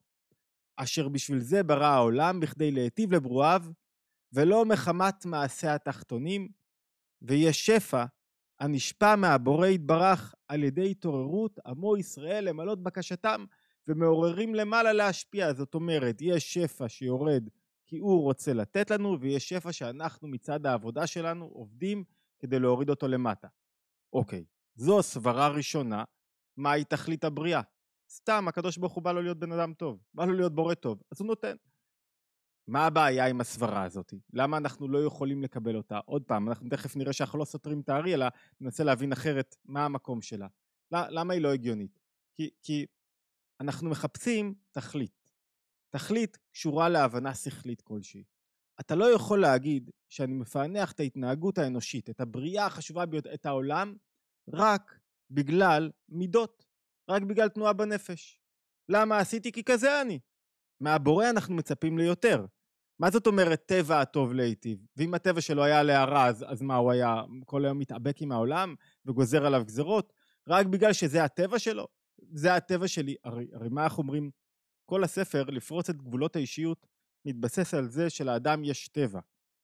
אשר 0.76 1.08
בשביל 1.08 1.38
זה 1.38 1.62
ברא 1.62 1.86
העולם 1.86 2.40
בכדי 2.40 2.70
להיטיב 2.70 3.12
לברואיו, 3.12 3.62
ולא 4.32 4.64
מחמת 4.64 5.26
מעשה 5.26 5.74
התחתונים, 5.74 6.48
ויש 7.22 7.66
שפע 7.66 8.04
הנשפע 8.60 9.16
מהבורא 9.16 9.66
יתברך 9.66 10.34
על 10.48 10.64
ידי 10.64 10.90
התעוררות 10.90 11.58
עמו 11.66 11.96
ישראל 11.96 12.44
למלות 12.44 12.82
בקשתם 12.82 13.44
ומעוררים 13.88 14.54
למעלה 14.54 14.92
להשפיע. 14.92 15.52
זאת 15.52 15.74
אומרת, 15.74 16.16
יש 16.20 16.54
שפע 16.54 16.88
שיורד 16.88 17.48
כי 17.86 17.98
הוא 17.98 18.22
רוצה 18.22 18.52
לתת 18.52 18.90
לנו, 18.90 19.20
ויש 19.20 19.48
שפע 19.48 19.72
שאנחנו 19.72 20.28
מצד 20.28 20.66
העבודה 20.66 21.06
שלנו 21.06 21.44
עובדים 21.44 22.04
כדי 22.42 22.58
להוריד 22.58 22.90
אותו 22.90 23.08
למטה. 23.08 23.48
אוקיי, 24.12 24.44
זו 24.74 25.02
סברה 25.02 25.48
ראשונה, 25.48 26.04
מהי 26.56 26.84
תכלית 26.84 27.24
הבריאה? 27.24 27.60
סתם, 28.10 28.48
הקדוש 28.48 28.78
ברוך 28.78 28.92
הוא 28.92 29.02
בא 29.02 29.12
לו 29.12 29.22
להיות 29.22 29.38
בן 29.38 29.52
אדם 29.52 29.74
טוב, 29.74 30.02
בא 30.14 30.24
לו 30.24 30.32
להיות 30.32 30.54
בורא 30.54 30.74
טוב, 30.74 31.02
אז 31.12 31.20
הוא 31.20 31.26
נותן. 31.26 31.56
מה 32.66 32.86
הבעיה 32.86 33.26
עם 33.26 33.40
הסברה 33.40 33.82
הזאת? 33.82 34.14
למה 34.32 34.56
אנחנו 34.56 34.88
לא 34.88 35.04
יכולים 35.04 35.42
לקבל 35.42 35.76
אותה? 35.76 35.98
עוד 35.98 36.22
פעם, 36.24 36.48
אנחנו 36.48 36.68
תכף 36.68 36.96
נראה 36.96 37.12
שאנחנו 37.12 37.38
לא 37.38 37.44
סותרים 37.44 37.80
את 37.80 37.88
הארי, 37.88 38.14
אלא 38.14 38.26
ננסה 38.60 38.84
להבין 38.84 39.12
אחרת 39.12 39.56
מה 39.64 39.84
המקום 39.84 40.22
שלה. 40.22 40.46
למה 40.90 41.34
היא 41.34 41.42
לא 41.42 41.52
הגיונית? 41.52 41.98
כי, 42.34 42.50
כי 42.62 42.86
אנחנו 43.60 43.90
מחפשים 43.90 44.54
תכלית. 44.70 45.32
תכלית 45.90 46.38
קשורה 46.52 46.88
להבנה 46.88 47.34
שכלית 47.34 47.80
כלשהי. 47.80 48.24
אתה 48.80 48.94
לא 48.94 49.14
יכול 49.14 49.40
להגיד 49.40 49.90
שאני 50.08 50.34
מפענח 50.34 50.92
את 50.92 51.00
ההתנהגות 51.00 51.58
האנושית, 51.58 52.10
את 52.10 52.20
הבריאה 52.20 52.66
החשובה 52.66 53.06
ביותר, 53.06 53.34
את 53.34 53.46
העולם, 53.46 53.94
רק 54.48 54.98
בגלל 55.30 55.90
מידות, 56.08 56.64
רק 57.10 57.22
בגלל 57.22 57.48
תנועה 57.48 57.72
בנפש. 57.72 58.40
למה 58.88 59.18
עשיתי? 59.18 59.52
כי 59.52 59.64
כזה 59.64 60.00
אני. 60.00 60.18
מהבורא 60.80 61.30
אנחנו 61.30 61.54
מצפים 61.54 61.98
ליותר. 61.98 62.46
מה 62.98 63.10
זאת 63.10 63.26
אומרת 63.26 63.62
טבע 63.66 64.00
הטוב 64.00 64.32
להיטיב? 64.32 64.78
ואם 64.96 65.14
הטבע 65.14 65.40
שלו 65.40 65.64
היה 65.64 65.82
להרע, 65.82 66.26
אז, 66.26 66.44
אז 66.48 66.62
מה, 66.62 66.76
הוא 66.76 66.92
היה 66.92 67.22
כל 67.46 67.64
היום 67.64 67.78
מתאבק 67.78 68.22
עם 68.22 68.32
העולם 68.32 68.74
וגוזר 69.06 69.46
עליו 69.46 69.64
גזרות? 69.64 70.12
רק 70.48 70.66
בגלל 70.66 70.92
שזה 70.92 71.24
הטבע 71.24 71.58
שלו? 71.58 71.88
זה 72.32 72.54
הטבע 72.54 72.88
שלי. 72.88 73.14
הרי, 73.24 73.46
הרי 73.52 73.68
מה 73.68 73.84
אנחנו 73.84 74.02
אומרים? 74.02 74.30
כל 74.84 75.04
הספר, 75.04 75.44
לפרוץ 75.44 75.90
את 75.90 75.96
גבולות 75.96 76.36
האישיות, 76.36 76.86
מתבסס 77.24 77.74
על 77.74 77.88
זה 77.88 78.10
שלאדם 78.10 78.64
יש 78.64 78.88
טבע 78.88 79.20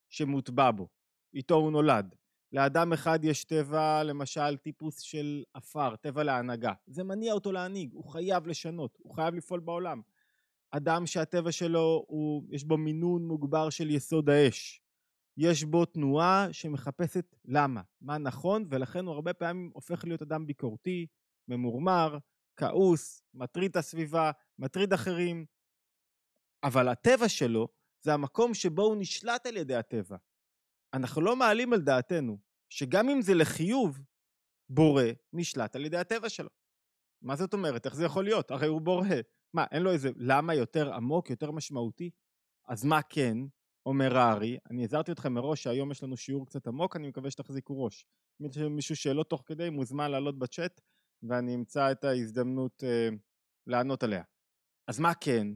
שמוטבע 0.09 0.71
בו, 0.71 0.87
איתו 1.33 1.55
הוא 1.55 1.71
נולד. 1.71 2.15
לאדם 2.51 2.93
אחד 2.93 3.19
יש 3.23 3.43
טבע, 3.43 4.03
למשל, 4.03 4.57
טיפוס 4.57 4.99
של 4.99 5.43
עפר, 5.53 5.95
טבע 5.95 6.23
להנהגה. 6.23 6.73
זה 6.87 7.03
מניע 7.03 7.33
אותו 7.33 7.51
להנהיג, 7.51 7.93
הוא 7.93 8.05
חייב 8.05 8.47
לשנות, 8.47 8.97
הוא 9.01 9.15
חייב 9.15 9.35
לפעול 9.35 9.59
בעולם. 9.59 10.01
אדם 10.71 11.05
שהטבע 11.05 11.51
שלו, 11.51 12.05
הוא, 12.07 12.43
יש 12.49 12.63
בו 12.63 12.77
מינון 12.77 13.27
מוגבר 13.27 13.69
של 13.69 13.89
יסוד 13.89 14.29
האש. 14.29 14.81
יש 15.37 15.63
בו 15.63 15.85
תנועה 15.85 16.47
שמחפשת 16.51 17.35
למה, 17.45 17.81
מה 18.01 18.17
נכון, 18.17 18.65
ולכן 18.69 19.05
הוא 19.05 19.13
הרבה 19.13 19.33
פעמים 19.33 19.71
הופך 19.73 20.05
להיות 20.05 20.21
אדם 20.21 20.45
ביקורתי, 20.45 21.07
ממורמר, 21.47 22.17
כעוס, 22.55 23.23
מטריד 23.33 23.71
את 23.71 23.75
הסביבה, 23.75 24.31
מטריד 24.59 24.93
אחרים, 24.93 25.45
אבל 26.63 26.87
הטבע 26.87 27.29
שלו 27.29 27.67
זה 28.01 28.13
המקום 28.13 28.53
שבו 28.53 28.81
הוא 28.81 28.95
נשלט 28.99 29.45
על 29.45 29.57
ידי 29.57 29.75
הטבע. 29.75 30.17
אנחנו 30.93 31.21
לא 31.21 31.35
מעלים 31.35 31.73
על 31.73 31.81
דעתנו 31.81 32.37
שגם 32.69 33.09
אם 33.09 33.21
זה 33.21 33.33
לחיוב, 33.33 33.99
בורא 34.69 35.03
נשלט 35.33 35.75
על 35.75 35.85
ידי 35.85 35.97
הטבע 35.97 36.29
שלו. 36.29 36.49
מה 37.21 37.35
זאת 37.35 37.53
אומרת? 37.53 37.85
איך 37.85 37.95
זה 37.95 38.05
יכול 38.05 38.23
להיות? 38.23 38.51
הרי 38.51 38.67
הוא 38.67 38.81
בורא. 38.81 39.07
מה, 39.53 39.65
אין 39.71 39.83
לו 39.83 39.91
איזה 39.91 40.09
למה 40.15 40.55
יותר 40.55 40.93
עמוק, 40.93 41.29
יותר 41.29 41.51
משמעותי? 41.51 42.09
אז 42.67 42.85
מה 42.85 43.01
כן, 43.01 43.37
אומר 43.85 44.17
הארי, 44.17 44.57
אני 44.69 44.83
הזהרתי 44.83 45.11
אתכם 45.11 45.33
מראש 45.33 45.63
שהיום 45.63 45.91
יש 45.91 46.03
לנו 46.03 46.17
שיעור 46.17 46.45
קצת 46.45 46.67
עמוק, 46.67 46.95
אני 46.95 47.07
מקווה 47.07 47.31
שתחזיקו 47.31 47.83
ראש. 47.83 48.05
אם 48.41 48.45
יש 48.45 48.57
מישהו 48.57 48.95
שאלות 48.95 49.29
תוך 49.29 49.43
כדי, 49.45 49.69
מוזמן 49.69 50.11
לעלות 50.11 50.39
בצ'אט, 50.39 50.81
ואני 51.23 51.55
אמצא 51.55 51.91
את 51.91 52.03
ההזדמנות 52.03 52.83
אה, 52.83 53.09
לענות 53.67 54.03
עליה. 54.03 54.23
אז 54.87 54.99
מה 54.99 55.13
כן? 55.13 55.47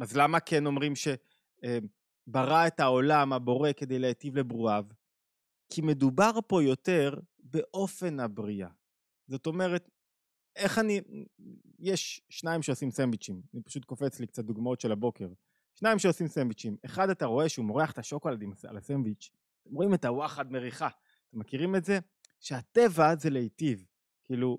אז 0.00 0.16
למה 0.16 0.40
כן 0.40 0.66
אומרים 0.66 0.92
שברא 0.96 2.66
את 2.66 2.80
העולם 2.80 3.32
הבורא 3.32 3.72
כדי 3.76 3.98
להיטיב 3.98 4.36
לברואיו? 4.36 4.84
כי 5.70 5.80
מדובר 5.82 6.30
פה 6.46 6.62
יותר 6.62 7.14
באופן 7.38 8.20
הבריאה. 8.20 8.68
זאת 9.28 9.46
אומרת, 9.46 9.90
איך 10.56 10.78
אני... 10.78 11.00
יש 11.78 12.20
שניים 12.30 12.62
שעושים 12.62 12.90
סנדוויצ'ים, 12.90 13.42
אני 13.54 13.62
פשוט 13.62 13.84
קופץ 13.84 14.20
לי 14.20 14.26
קצת 14.26 14.44
דוגמאות 14.44 14.80
של 14.80 14.92
הבוקר. 14.92 15.28
שניים 15.74 15.98
שעושים 15.98 16.28
סנדוויצ'ים, 16.28 16.76
אחד 16.84 17.10
אתה 17.10 17.26
רואה 17.26 17.48
שהוא 17.48 17.66
מורח 17.66 17.92
את 17.92 17.98
השוקולד 17.98 18.42
על 18.68 18.76
הסנדוויץ', 18.76 19.30
אתם 19.62 19.74
רואים 19.74 19.94
את 19.94 20.04
הוואחד 20.04 20.52
מריחה, 20.52 20.88
אתם 21.28 21.38
מכירים 21.38 21.76
את 21.76 21.84
זה? 21.84 21.98
שהטבע 22.40 23.16
זה 23.16 23.30
להיטיב. 23.30 23.86
כאילו, 24.24 24.58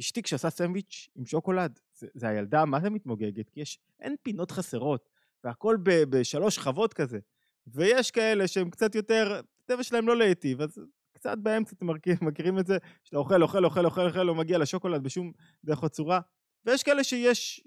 אשתי 0.00 0.22
כשעושה 0.22 0.50
סנדוויץ' 0.50 1.08
עם 1.14 1.26
שוקולד, 1.26 1.80
זה, 1.94 2.06
זה 2.14 2.28
הילדה, 2.28 2.64
מה 2.64 2.80
זה 2.80 2.90
מתמוגגת? 2.90 3.50
כי 3.50 3.60
יש, 3.60 3.78
אין 4.02 4.16
פינות 4.22 4.50
חסרות, 4.50 5.08
והכל 5.44 5.76
ב, 5.82 5.90
בשלוש 6.10 6.56
שכבות 6.56 6.94
כזה. 6.94 7.18
ויש 7.66 8.10
כאלה 8.10 8.48
שהם 8.48 8.70
קצת 8.70 8.94
יותר, 8.94 9.40
הטבע 9.64 9.82
שלהם 9.82 10.08
לא 10.08 10.16
להיטיב, 10.16 10.60
אז 10.60 10.78
קצת 11.12 11.38
באמצע 11.38 11.72
אתם 11.76 11.86
מכירים 12.20 12.58
את 12.58 12.66
זה, 12.66 12.78
שאתה 13.04 13.16
אוכל, 13.16 13.42
אוכל, 13.42 13.64
אוכל, 13.64 13.84
אוכל, 13.84 14.06
אוכל, 14.06 14.22
לא 14.22 14.34
מגיע 14.34 14.58
לשוקולד 14.58 15.02
בשום 15.02 15.32
דרך 15.64 15.82
או 15.82 15.88
צורה. 15.88 16.20
ויש 16.64 16.82
כאלה 16.82 17.04
שיש, 17.04 17.60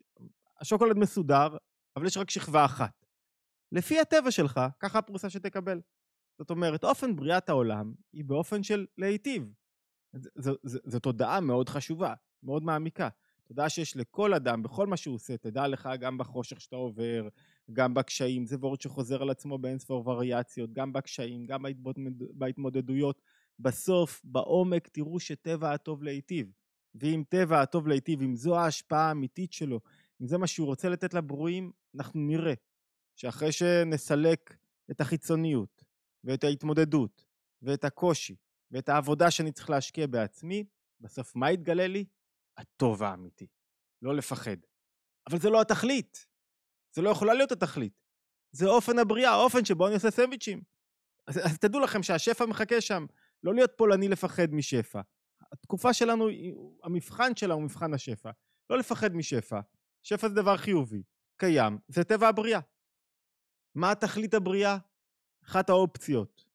השוקולד 0.60 0.98
מסודר, 0.98 1.58
אבל 1.96 2.06
יש 2.06 2.18
רק 2.18 2.30
שכבה 2.30 2.66
אחת. 2.66 3.06
לפי 3.72 4.00
הטבע 4.00 4.32
שלך, 4.32 4.60
ככה 4.80 5.00
הפרוסה 5.00 5.30
שתקבל. 5.30 5.82
זאת 6.38 6.50
אומרת, 6.50 6.84
אופן 6.84 7.16
בריאת 7.16 7.50
העולם 7.50 7.94
היא 8.14 8.26
באופן 8.26 8.64
של 8.64 8.86
להיטיב. 8.98 9.54
זו 10.64 11.00
תודעה 11.00 11.40
מאוד 11.40 11.70
חשובה, 11.70 12.14
מאוד 12.44 12.64
מעמיקה. 12.64 13.10
תודעה 13.48 13.70
שיש 13.70 13.98
לכל 13.98 14.34
אדם, 14.34 14.64
בכל 14.64 14.88
מה 14.88 14.98
שהוא 14.98 15.16
עושה, 15.16 15.38
תדע 15.38 15.68
לך 15.68 15.90
גם 16.00 16.18
בחושך 16.18 16.62
שאתה 16.62 16.76
עובר, 16.76 17.28
גם 17.74 17.94
בקשיים, 17.94 18.46
זה 18.46 18.56
וורד 18.56 18.82
שחוזר 18.82 19.22
על 19.22 19.30
עצמו 19.30 19.58
באין 19.58 19.80
ספור 19.80 20.08
וריאציות, 20.08 20.74
גם 20.74 20.94
בקשיים, 20.94 21.46
גם 21.46 21.66
בהתמודדויות. 22.34 23.22
בסוף, 23.60 24.22
בעומק, 24.24 24.88
תראו 24.88 25.20
שטבע 25.20 25.74
הטוב 25.74 26.04
להיטיב. 26.04 26.52
ואם 26.96 27.24
טבע 27.30 27.62
הטוב 27.62 27.88
להיטיב, 27.88 28.22
אם 28.22 28.36
זו 28.36 28.60
ההשפעה 28.60 29.08
האמיתית 29.08 29.54
שלו, 29.54 29.80
אם 30.22 30.28
זה 30.28 30.38
מה 30.38 30.48
שהוא 30.48 30.68
רוצה 30.68 30.90
לתת 30.90 31.14
לברואים, 31.14 31.72
אנחנו 31.96 32.20
נראה 32.20 32.54
שאחרי 33.16 33.52
שנסלק 33.52 34.58
את 34.92 35.02
החיצוניות 35.02 35.84
ואת 36.24 36.44
ההתמודדות 36.44 37.26
ואת 37.62 37.84
הקושי 37.84 38.36
ואת 38.72 38.90
העבודה 38.90 39.32
שאני 39.32 39.52
צריך 39.52 39.70
להשקיע 39.70 40.08
בעצמי, 40.08 40.64
בסוף 41.02 41.36
מה 41.36 41.52
יתגלה 41.52 41.88
לי? 41.88 42.06
הטוב 42.58 43.04
האמיתי. 43.04 43.48
לא 44.02 44.16
לפחד. 44.16 44.58
אבל 45.30 45.40
זה 45.40 45.50
לא 45.50 45.62
התכלית. 45.62 46.28
זה 46.96 47.02
לא 47.02 47.10
יכולה 47.10 47.34
להיות 47.34 47.52
התכלית. 47.52 48.04
זה 48.52 48.68
אופן 48.68 49.00
הבריאה, 49.00 49.32
האופן 49.32 49.66
שבו 49.66 49.88
אני 49.88 49.96
עושה 49.96 50.12
סנדוויצ'ים. 50.12 50.62
אז, 51.28 51.38
אז 51.38 51.60
תדעו 51.60 51.80
לכם 51.80 52.04
שהשפע 52.04 52.46
מחכה 52.46 52.82
שם. 52.82 53.06
לא 53.44 53.54
להיות 53.54 53.72
פולני 53.78 54.08
לפחד 54.08 54.48
משפע. 54.52 55.02
התקופה 55.52 55.94
שלנו, 55.94 56.28
המבחן 56.84 57.36
שלה 57.36 57.54
הוא 57.54 57.64
מבחן 57.64 57.94
השפע. 57.94 58.32
לא 58.70 58.78
לפחד 58.78 59.16
משפע. 59.16 59.60
שפע 60.04 60.30
זה 60.30 60.36
דבר 60.36 60.58
חיובי, 60.58 61.04
קיים, 61.38 61.78
זה 61.88 62.04
טבע 62.04 62.28
הבריאה. 62.28 62.60
מה 63.76 63.96
תכלית 63.96 64.34
הבריאה? 64.34 64.78
אחת 65.44 65.70
האופציות. 65.70 66.46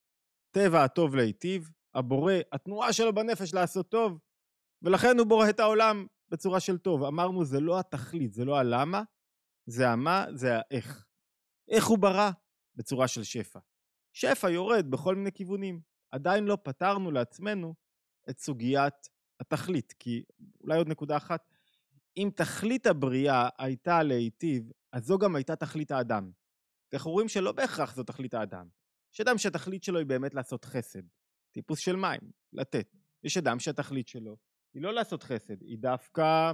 טבע 0.51 0.85
הטוב 0.85 1.17
להיטיב, 1.17 1.71
הבורא, 1.95 2.33
התנועה 2.53 2.93
שלו 2.93 3.15
בנפש 3.15 3.55
לעשות 3.55 3.91
טוב, 3.91 4.19
ולכן 4.83 5.19
הוא 5.19 5.27
בורא 5.27 5.51
את 5.51 5.61
העולם 5.61 6.07
בצורה 6.29 6.61
של 6.61 6.79
טוב. 6.79 7.05
אמרנו, 7.05 7.45
זה 7.45 7.61
לא 7.61 7.79
התכלית, 7.79 8.33
זה 8.33 8.45
לא 8.45 8.59
הלמה, 8.59 9.03
זה 9.67 9.89
המה, 9.89 10.27
זה 10.35 10.57
האיך. 10.57 11.07
איך 11.69 11.87
הוא 11.87 11.99
ברא? 11.99 12.31
בצורה 12.77 13.09
של 13.09 13.25
שפע. 13.25 13.59
שפע 14.13 14.51
יורד 14.51 14.91
בכל 14.91 15.15
מיני 15.15 15.33
כיוונים. 15.33 15.81
עדיין 16.11 16.45
לא 16.45 16.59
פתרנו 16.63 17.11
לעצמנו 17.11 17.75
את 18.31 18.39
סוגיית 18.39 18.95
התכלית, 19.41 19.95
כי 19.99 20.25
אולי 20.61 20.79
עוד 20.79 20.89
נקודה 20.89 21.17
אחת, 21.17 21.55
אם 22.17 22.31
תכלית 22.37 22.87
הבריאה 22.87 23.49
הייתה 23.59 24.03
להיטיב, 24.03 24.73
אז 24.93 25.05
זו 25.05 25.19
גם 25.19 25.37
הייתה 25.37 25.57
תכלית 25.57 25.91
האדם. 25.91 26.31
אנחנו 26.95 27.11
רואים 27.11 27.29
שלא 27.29 27.53
בהכרח 27.53 27.95
זו 27.95 28.03
תכלית 28.03 28.35
האדם. 28.35 28.69
יש 29.15 29.21
אדם 29.21 29.39
שהתכלית 29.39 29.85
שלו 29.85 29.99
היא 29.99 30.07
באמת 30.07 30.35
לעשות 30.35 30.65
חסד, 30.65 31.03
טיפוס 31.53 31.79
של 31.79 31.97
מים, 31.97 32.21
לתת. 32.53 32.97
יש 33.25 33.37
אדם 33.37 33.59
שהתכלית 33.59 34.09
שלו 34.09 34.37
היא 34.79 34.85
לא 34.85 34.95
לעשות 34.95 35.23
חסד, 35.23 35.63
היא 35.63 35.79
דווקא 35.79 36.53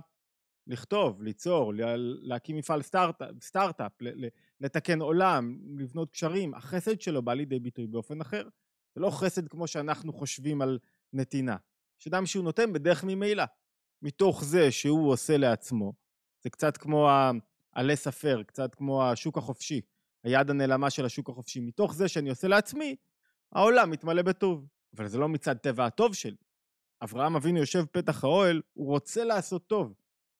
לכתוב, 0.66 1.22
ליצור, 1.22 1.72
להקים 2.22 2.56
מפעל 2.56 2.82
סטארט-אפ, 2.82 3.30
סטארט 3.42 3.80
לתקן 4.60 5.00
עולם, 5.00 5.58
לבנות 5.78 6.10
קשרים. 6.10 6.54
החסד 6.54 7.00
שלו 7.00 7.22
בא 7.22 7.34
לידי 7.34 7.58
ביטוי 7.58 7.86
באופן 7.86 8.20
אחר. 8.20 8.48
זה 8.94 9.00
לא 9.00 9.10
חסד 9.10 9.48
כמו 9.48 9.66
שאנחנו 9.66 10.12
חושבים 10.12 10.62
על 10.62 10.78
נתינה. 11.12 11.56
יש 12.00 12.08
שהוא 12.24 12.44
נותן 12.44 12.72
בדרך 12.72 13.04
ממילא. 13.04 13.44
מתוך 14.02 14.44
זה 14.44 14.70
שהוא 14.70 15.12
עושה 15.12 15.36
לעצמו, 15.36 15.92
זה 16.42 16.50
קצת 16.50 16.76
כמו 16.76 17.08
העלה 17.72 17.96
ספר, 17.96 18.42
קצת 18.42 18.74
כמו 18.74 19.04
השוק 19.04 19.38
החופשי, 19.38 19.80
היד 20.22 20.50
הנעלמה 20.50 20.90
של 20.90 21.04
השוק 21.04 21.28
החופשי. 21.28 21.60
מתוך 21.60 21.94
זה 21.94 22.08
שאני 22.08 22.30
עושה 22.30 22.48
לעצמי, 22.48 22.96
העולם 23.52 23.90
מתמלא 23.90 24.22
בטוב. 24.22 24.66
אבל 24.96 25.08
זה 25.08 25.18
לא 25.18 25.28
מצד 25.28 25.56
טבע 25.56 25.86
הטוב 25.86 26.14
שלי. 26.14 26.36
אברהם 27.02 27.36
אבינו 27.36 27.58
יושב 27.58 27.84
פתח 27.92 28.24
האוהל, 28.24 28.62
הוא 28.72 28.88
רוצה 28.88 29.24
לעשות 29.24 29.66
טוב. 29.66 29.94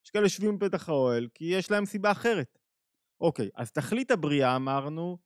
יש 0.04 0.10
כאלה 0.10 0.24
יושבים 0.24 0.58
בפתח 0.58 0.88
האוהל 0.88 1.28
כי 1.34 1.44
יש 1.44 1.70
להם 1.70 1.84
סיבה 1.84 2.12
אחרת. 2.12 2.58
אוקיי, 3.20 3.50
אז 3.54 3.72
תכלית 3.72 4.10
הבריאה 4.10 4.56
אמרנו, 4.56 5.18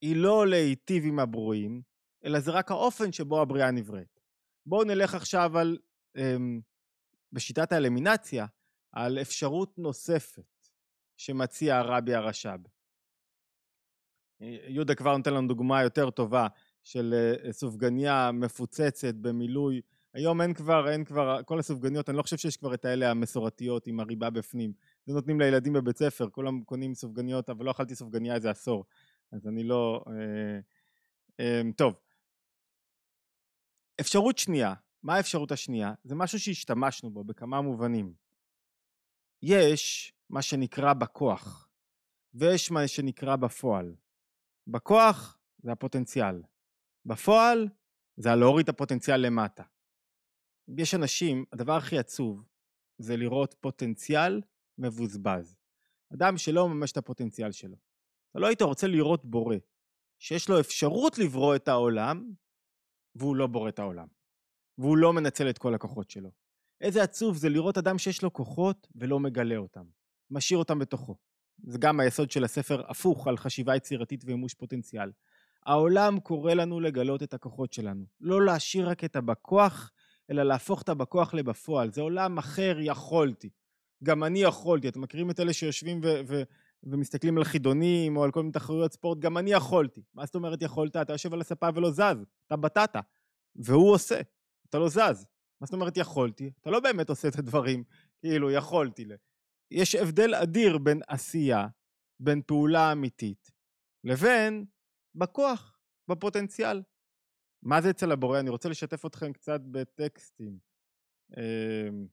היא 0.00 0.16
לא 0.16 0.46
להיטיב 0.46 1.04
עם 1.06 1.18
הברואים, 1.18 1.82
אלא 2.24 2.40
זה 2.40 2.50
רק 2.50 2.70
האופן 2.70 3.12
שבו 3.12 3.42
הבריאה 3.42 3.70
נבראת. 3.70 4.20
בואו 4.66 4.84
נלך 4.84 5.14
עכשיו 5.14 5.58
על, 5.58 5.78
אמ, 6.16 6.60
בשיטת 7.32 7.72
האלמינציה, 7.72 8.46
על 8.92 9.18
אפשרות 9.18 9.78
נוספת 9.78 10.68
שמציע 11.16 11.76
הרבי 11.76 12.14
הרש"ב. 12.14 12.58
יהודה 14.68 14.94
כבר 14.94 15.16
נותן 15.16 15.34
לנו 15.34 15.48
דוגמה 15.48 15.82
יותר 15.82 16.10
טובה 16.10 16.46
של 16.84 17.14
אה, 17.14 17.52
סופגניה 17.52 18.30
מפוצצת 18.32 19.14
במילוי 19.14 19.80
היום 20.14 20.40
אין 20.40 20.54
כבר, 20.54 20.90
אין 20.90 21.04
כבר, 21.04 21.42
כל 21.42 21.58
הסופגניות, 21.58 22.08
אני 22.08 22.16
לא 22.16 22.22
חושב 22.22 22.36
שיש 22.36 22.56
כבר 22.56 22.74
את 22.74 22.84
האלה 22.84 23.10
המסורתיות 23.10 23.86
עם 23.86 24.00
הריבה 24.00 24.30
בפנים. 24.30 24.72
זה 25.06 25.14
נותנים 25.14 25.40
לילדים 25.40 25.72
בבית 25.72 25.98
ספר, 25.98 26.30
כולם 26.30 26.62
קונים 26.64 26.94
סופגניות, 26.94 27.50
אבל 27.50 27.64
לא 27.64 27.70
אכלתי 27.70 27.94
סופגניה 27.94 28.34
איזה 28.34 28.50
עשור, 28.50 28.84
אז 29.32 29.46
אני 29.46 29.64
לא... 29.64 30.04
אה, 30.08 30.60
אה, 31.40 31.62
טוב. 31.76 31.94
אפשרות 34.00 34.38
שנייה, 34.38 34.74
מה 35.02 35.14
האפשרות 35.14 35.52
השנייה? 35.52 35.94
זה 36.04 36.14
משהו 36.14 36.40
שהשתמשנו 36.40 37.10
בו 37.10 37.24
בכמה 37.24 37.60
מובנים. 37.60 38.14
יש 39.42 40.12
מה 40.30 40.42
שנקרא 40.42 40.92
בכוח, 40.92 41.68
ויש 42.34 42.70
מה 42.70 42.88
שנקרא 42.88 43.36
בפועל. 43.36 43.94
בכוח 44.66 45.38
זה 45.62 45.72
הפוטנציאל, 45.72 46.42
בפועל 47.06 47.68
זה 48.16 48.32
הלהוריד 48.32 48.64
את 48.64 48.68
הפוטנציאל 48.68 49.16
למטה. 49.16 49.62
יש 50.78 50.94
אנשים, 50.94 51.44
הדבר 51.52 51.72
הכי 51.72 51.98
עצוב 51.98 52.42
זה 52.98 53.16
לראות 53.16 53.54
פוטנציאל 53.60 54.40
מבוזבז. 54.78 55.56
אדם 56.14 56.38
שלא 56.38 56.68
מממש 56.68 56.92
את 56.92 56.96
הפוטנציאל 56.96 57.52
שלו. 57.52 57.76
אתה 58.30 58.38
לא 58.38 58.46
היית 58.46 58.62
רוצה 58.62 58.86
לראות 58.86 59.24
בורא, 59.24 59.56
שיש 60.18 60.48
לו 60.48 60.60
אפשרות 60.60 61.18
לברוא 61.18 61.56
את 61.56 61.68
העולם, 61.68 62.32
והוא 63.14 63.36
לא 63.36 63.46
בורא 63.46 63.68
את 63.68 63.78
העולם. 63.78 64.06
והוא 64.78 64.96
לא 64.96 65.12
מנצל 65.12 65.50
את 65.50 65.58
כל 65.58 65.74
הכוחות 65.74 66.10
שלו. 66.10 66.30
איזה 66.80 67.02
עצוב 67.02 67.36
זה 67.36 67.48
לראות 67.48 67.78
אדם 67.78 67.98
שיש 67.98 68.22
לו 68.22 68.32
כוחות 68.32 68.88
ולא 68.94 69.20
מגלה 69.20 69.56
אותם. 69.56 69.84
משאיר 70.30 70.58
אותם 70.58 70.78
בתוכו. 70.78 71.16
זה 71.62 71.78
גם 71.78 72.00
היסוד 72.00 72.30
של 72.30 72.44
הספר 72.44 72.90
הפוך 72.90 73.26
על 73.26 73.36
חשיבה 73.36 73.76
יצירתית 73.76 74.24
ומימוש 74.24 74.54
פוטנציאל. 74.54 75.10
העולם 75.66 76.20
קורא 76.20 76.54
לנו 76.54 76.80
לגלות 76.80 77.22
את 77.22 77.34
הכוחות 77.34 77.72
שלנו. 77.72 78.04
לא 78.20 78.44
להשאיר 78.44 78.88
רק 78.88 79.04
את 79.04 79.16
הבכוח, 79.16 79.92
אלא 80.32 80.42
להפוך 80.42 80.82
את 80.82 80.88
הבכוח 80.88 81.34
לבפועל. 81.34 81.92
זה 81.92 82.00
עולם 82.00 82.38
אחר 82.38 82.76
יכולתי. 82.80 83.50
גם 84.04 84.24
אני 84.24 84.42
יכולתי. 84.42 84.88
אתם 84.88 85.00
מכירים 85.00 85.30
את 85.30 85.40
אלה 85.40 85.52
שיושבים 85.52 86.00
ו- 86.02 86.20
ו- 86.26 86.42
ומסתכלים 86.82 87.38
על 87.38 87.44
חידונים 87.44 88.16
או 88.16 88.24
על 88.24 88.30
כל 88.30 88.40
מיני 88.40 88.52
תחרויות 88.52 88.92
ספורט? 88.92 89.18
גם 89.18 89.38
אני 89.38 89.52
יכולתי. 89.52 90.02
מה 90.14 90.26
זאת 90.26 90.34
אומרת 90.34 90.62
יכולת? 90.62 90.96
אתה 90.96 91.12
יושב 91.12 91.32
על 91.32 91.40
הספה 91.40 91.68
ולא 91.74 91.90
זז. 91.90 92.24
אתה 92.46 92.56
בטטה. 92.56 93.00
והוא 93.56 93.92
עושה. 93.92 94.20
אתה 94.68 94.78
לא 94.78 94.88
זז. 94.88 95.26
מה 95.60 95.66
זאת 95.66 95.74
אומרת 95.74 95.96
יכולתי? 95.96 96.50
אתה 96.60 96.70
לא 96.70 96.80
באמת 96.80 97.08
עושה 97.08 97.28
את 97.28 97.38
הדברים 97.38 97.84
כאילו 98.20 98.50
יכולתי. 98.50 99.04
יש 99.70 99.94
הבדל 99.94 100.34
אדיר 100.34 100.78
בין 100.78 101.00
עשייה, 101.08 101.66
בין 102.20 102.42
פעולה 102.46 102.92
אמיתית, 102.92 103.50
לבין 104.04 104.64
בכוח, 105.14 105.78
בפוטנציאל. 106.08 106.82
מה 107.62 107.80
זה 107.80 107.90
אצל 107.90 108.12
הבורא? 108.12 108.40
אני 108.40 108.50
רוצה 108.50 108.68
לשתף 108.68 109.06
אתכם 109.06 109.32
קצת 109.32 109.60
בטקסטים, 109.70 110.58
אמ, 111.36 112.06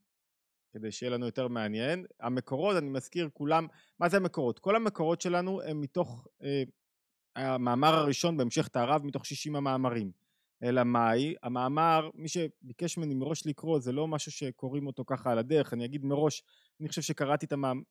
כדי 0.74 0.92
שיהיה 0.92 1.10
לנו 1.10 1.26
יותר 1.26 1.48
מעניין. 1.48 2.06
המקורות, 2.20 2.78
אני 2.78 2.90
מזכיר 2.90 3.30
כולם, 3.34 3.68
מה 4.00 4.10
זה 4.10 4.18
המקורות? 4.18 4.60
כל 4.60 4.76
המקורות 4.76 5.22
שלנו 5.22 5.62
הם 5.62 5.82
מתוך 5.82 6.28
אה, 6.44 6.64
המאמר 7.36 7.94
הראשון 7.94 8.38
בהמשך 8.38 8.68
תערב, 8.68 9.06
מתוך 9.06 9.26
60 9.26 9.56
המאמרים. 9.56 10.12
אלא 10.64 10.84
מאי, 10.84 11.36
המאמר, 11.44 12.10
מי 12.14 12.28
שביקש 12.28 12.98
ממני 12.98 13.14
מראש 13.14 13.48
לקרוא, 13.48 13.80
זה 13.80 13.92
לא 13.92 14.08
משהו 14.08 14.32
שקוראים 14.32 14.88
אותו 14.88 15.06
ככה 15.06 15.32
על 15.32 15.40
הדרך, 15.40 15.74
אני 15.74 15.86
אגיד 15.86 16.06
מראש, 16.06 16.44
אני 16.80 16.90
חושב 16.90 17.02
שקראתי 17.02 17.46
את 17.46 17.52
המאמר, 17.52 17.82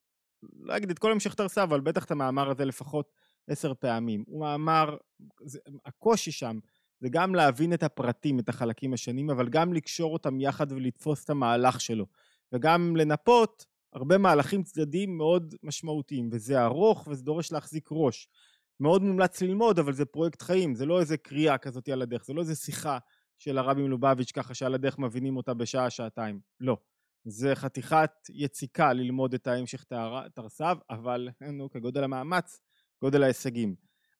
לא 0.42 0.76
אגיד 0.76 0.90
את 0.90 0.98
כל 0.98 1.12
המשך 1.12 1.34
תרסה, 1.34 1.62
אבל 1.62 1.80
בטח 1.80 2.04
את 2.04 2.10
המאמר 2.10 2.50
הזה 2.50 2.64
לפחות 2.64 3.12
עשר 3.48 3.74
פעמים. 3.74 4.24
הוא 4.26 4.40
מאמר, 4.40 4.96
זה, 5.44 5.58
הקושי 5.86 6.32
שם 6.32 6.58
זה 7.00 7.08
גם 7.08 7.34
להבין 7.34 7.72
את 7.72 7.82
הפרטים, 7.82 8.38
את 8.38 8.48
החלקים 8.48 8.92
השונים, 8.92 9.30
אבל 9.30 9.48
גם 9.48 9.72
לקשור 9.72 10.12
אותם 10.12 10.40
יחד 10.40 10.72
ולתפוס 10.72 11.24
את 11.24 11.30
המהלך 11.30 11.80
שלו. 11.80 12.06
וגם 12.52 12.96
לנפות 12.96 13.64
הרבה 13.92 14.18
מהלכים 14.18 14.62
צדדיים 14.62 15.16
מאוד 15.16 15.54
משמעותיים, 15.62 16.28
וזה 16.32 16.64
ארוך 16.64 17.08
וזה 17.10 17.24
דורש 17.24 17.52
להחזיק 17.52 17.88
ראש. 17.92 18.28
מאוד 18.80 19.02
מומלץ 19.02 19.42
ללמוד, 19.42 19.78
אבל 19.78 19.92
זה 19.92 20.04
פרויקט 20.04 20.42
חיים, 20.42 20.74
זה 20.74 20.86
לא 20.86 21.00
איזה 21.00 21.16
קריאה 21.16 21.58
כזאת 21.58 21.88
על 21.88 22.02
הדרך, 22.02 22.24
זה 22.24 22.32
לא 22.32 22.40
איזה 22.40 22.54
שיחה 22.54 22.98
של 23.38 23.58
הרבי 23.58 23.82
מלובביץ' 23.82 24.32
ככה 24.32 24.54
שעל 24.54 24.74
הדרך 24.74 24.98
מבינים 24.98 25.36
אותה 25.36 25.54
בשעה, 25.54 25.90
שעתיים. 25.90 26.40
לא. 26.60 26.76
זה 27.24 27.54
חתיכת 27.54 28.10
יציקה 28.30 28.92
ללמוד 28.92 29.34
את 29.34 29.46
ההמשך 29.46 29.84
תרסיו, 30.34 30.78
אבל 30.90 31.28
נו, 31.40 31.70
כגודל 31.70 32.04
המאמץ, 32.04 32.60
גודל 33.02 33.22
ההישגים. 33.22 33.74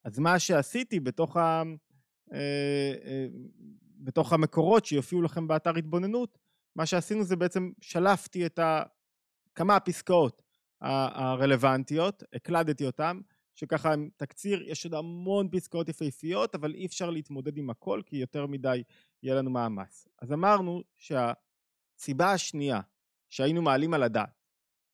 אז 0.05 0.19
מה 0.19 0.39
שעשיתי 0.39 1.01
בתוך, 1.01 1.37
ה, 1.37 1.63
בתוך 3.97 4.33
המקורות 4.33 4.85
שיופיעו 4.85 5.23
לכם 5.23 5.49
באתר 5.49 5.77
התבוננות, 5.77 6.39
מה 6.77 6.87
שעשינו 6.87 7.25
זה 7.25 7.37
בעצם 7.37 7.71
שלפתי 7.81 8.47
את 8.47 8.59
כמה 9.55 9.77
הפסקאות 9.77 10.43
הרלוונטיות, 10.81 12.23
הקלדתי 12.33 12.87
אותן, 12.87 13.21
שככה 13.55 13.93
עם 13.93 14.09
תקציר, 14.17 14.63
יש 14.63 14.85
עוד 14.85 14.95
המון 14.95 15.49
פסקאות 15.51 15.89
יפהפיות, 15.89 16.55
אבל 16.55 16.75
אי 16.75 16.87
אפשר 16.87 17.11
להתמודד 17.11 17.57
עם 17.57 17.71
הכל, 17.71 18.03
כי 18.07 18.17
יותר 18.17 18.47
מדי 18.47 18.83
יהיה 19.23 19.35
לנו 19.35 19.51
מאמץ. 19.51 20.09
אז 20.23 20.33
אמרנו 20.33 20.83
שהסיבה 20.97 22.33
השנייה 22.33 22.81
שהיינו 23.31 23.63
מעלים 23.63 23.95
על 23.95 24.03
הדעת, 24.03 24.43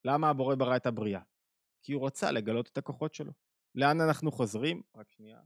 למה 0.04 0.28
הבורא 0.28 0.54
ברא 0.54 0.76
את 0.76 0.86
הבריאה? 0.86 1.20
כי 1.82 1.92
הוא 1.92 2.06
רצה 2.06 2.30
לגלות 2.30 2.68
את 2.72 2.78
הכוחות 2.78 3.14
שלו. 3.14 3.32
לאן 3.74 4.00
אנחנו 4.00 4.32
חוזרים? 4.32 4.82
רק 4.96 5.10
שנייה. 5.10 5.40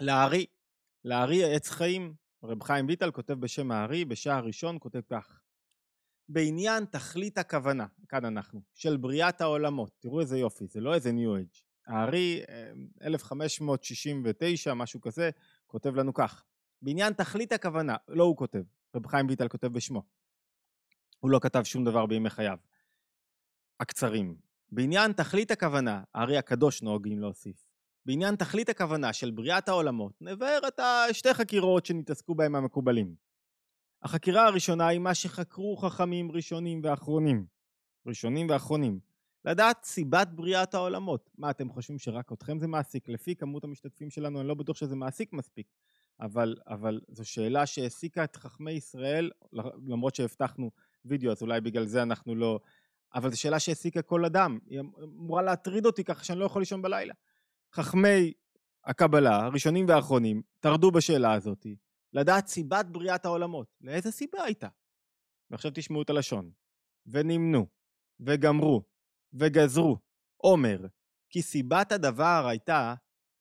לארי, 0.00 0.46
לארי 1.04 1.54
עץ 1.54 1.70
חיים. 1.70 2.14
רב 2.44 2.62
חיים 2.62 2.86
ויטל 2.86 3.10
כותב 3.10 3.32
בשם 3.32 3.70
הארי, 3.70 4.04
בשער 4.04 4.36
הראשון, 4.36 4.76
כותב 4.80 5.00
כך: 5.10 5.40
בעניין 6.28 6.84
תכלית 6.84 7.38
הכוונה, 7.38 7.86
כאן 8.08 8.24
אנחנו, 8.24 8.62
של 8.74 8.96
בריאת 8.96 9.40
העולמות, 9.40 9.92
תראו 9.98 10.20
איזה 10.20 10.38
יופי, 10.38 10.66
זה 10.66 10.80
לא 10.80 10.94
איזה 10.94 11.12
ניו 11.12 11.36
אייג'. 11.36 11.48
הארי, 11.86 12.42
1569, 13.02 14.74
משהו 14.74 15.00
כזה, 15.00 15.30
כותב 15.66 15.94
לנו 15.94 16.14
כך: 16.14 16.44
בעניין 16.82 17.12
תכלית 17.12 17.52
הכוונה, 17.52 17.96
לא 18.08 18.24
הוא 18.24 18.36
כותב, 18.36 18.62
רב 18.94 19.06
חיים 19.06 19.26
ויטל 19.28 19.48
כותב 19.48 19.66
בשמו. 19.66 20.02
הוא 21.20 21.30
לא 21.30 21.38
כתב 21.42 21.62
שום 21.62 21.84
דבר 21.84 22.06
בימי 22.06 22.30
חייו. 22.30 22.58
הקצרים. 23.80 24.36
בעניין 24.72 25.12
תכלית 25.12 25.50
הכוונה, 25.50 26.02
הארי 26.14 26.36
הקדוש 26.36 26.82
נוהגים 26.82 27.20
להוסיף, 27.20 27.64
בעניין 28.06 28.36
תכלית 28.36 28.68
הכוונה 28.68 29.12
של 29.12 29.30
בריאת 29.30 29.68
העולמות, 29.68 30.12
נבהר 30.20 30.60
את 30.68 30.80
השתי 30.80 31.34
חקירות 31.34 31.86
שנתעסקו 31.86 32.34
בהם 32.34 32.54
המקובלים. 32.54 33.14
החקירה 34.02 34.46
הראשונה 34.46 34.86
היא 34.86 34.98
מה 34.98 35.14
שחקרו 35.14 35.76
חכמים 35.76 36.32
ראשונים 36.32 36.80
ואחרונים. 36.84 37.46
ראשונים 38.06 38.50
ואחרונים. 38.50 38.98
לדעת 39.44 39.84
סיבת 39.84 40.28
בריאת 40.28 40.74
העולמות. 40.74 41.30
מה, 41.38 41.50
אתם 41.50 41.68
חושבים 41.68 41.98
שרק 41.98 42.32
אתכם 42.32 42.58
זה 42.58 42.66
מעסיק? 42.66 43.08
לפי 43.08 43.36
כמות 43.36 43.64
המשתתפים 43.64 44.10
שלנו, 44.10 44.40
אני 44.40 44.48
לא 44.48 44.54
בטוח 44.54 44.76
שזה 44.76 44.96
מעסיק 44.96 45.32
מספיק. 45.32 45.66
אבל, 46.20 46.56
אבל 46.66 47.00
זו 47.08 47.24
שאלה 47.24 47.66
שהעסיקה 47.66 48.24
את 48.24 48.36
חכמי 48.36 48.72
ישראל, 48.72 49.30
למרות 49.86 50.14
שהבטחנו 50.14 50.70
וידאו, 51.04 51.32
אז 51.32 51.42
אולי 51.42 51.60
בגלל 51.60 51.86
זה 51.86 52.02
אנחנו 52.02 52.34
לא... 52.34 52.60
אבל 53.14 53.30
זו 53.30 53.40
שאלה 53.40 53.58
שהעסיקה 53.58 54.02
כל 54.02 54.24
אדם. 54.24 54.58
היא 54.66 54.80
אמורה 55.02 55.42
להטריד 55.42 55.86
אותי 55.86 56.04
ככה 56.04 56.24
שאני 56.24 56.38
לא 56.38 56.44
יכול 56.44 56.62
לישון 56.62 56.82
בלילה. 56.82 57.14
חכמי 57.74 58.32
הקבלה, 58.84 59.36
הראשונים 59.36 59.88
והאחרונים, 59.88 60.42
טרדו 60.60 60.90
בשאלה 60.90 61.32
הזאת, 61.32 61.66
לדעת 62.12 62.46
סיבת 62.46 62.86
בריאת 62.86 63.24
העולמות. 63.24 63.66
לאיזה 63.80 64.10
סיבה 64.10 64.44
הייתה? 64.44 64.68
ועכשיו 65.50 65.70
תשמעו 65.74 66.02
את 66.02 66.10
הלשון. 66.10 66.50
ונמנו, 67.06 67.66
וגמרו, 68.20 68.82
וגזרו, 69.32 69.98
עומר, 70.36 70.86
כי 71.30 71.42
סיבת 71.42 71.92
הדבר 71.92 72.46
הייתה 72.48 72.94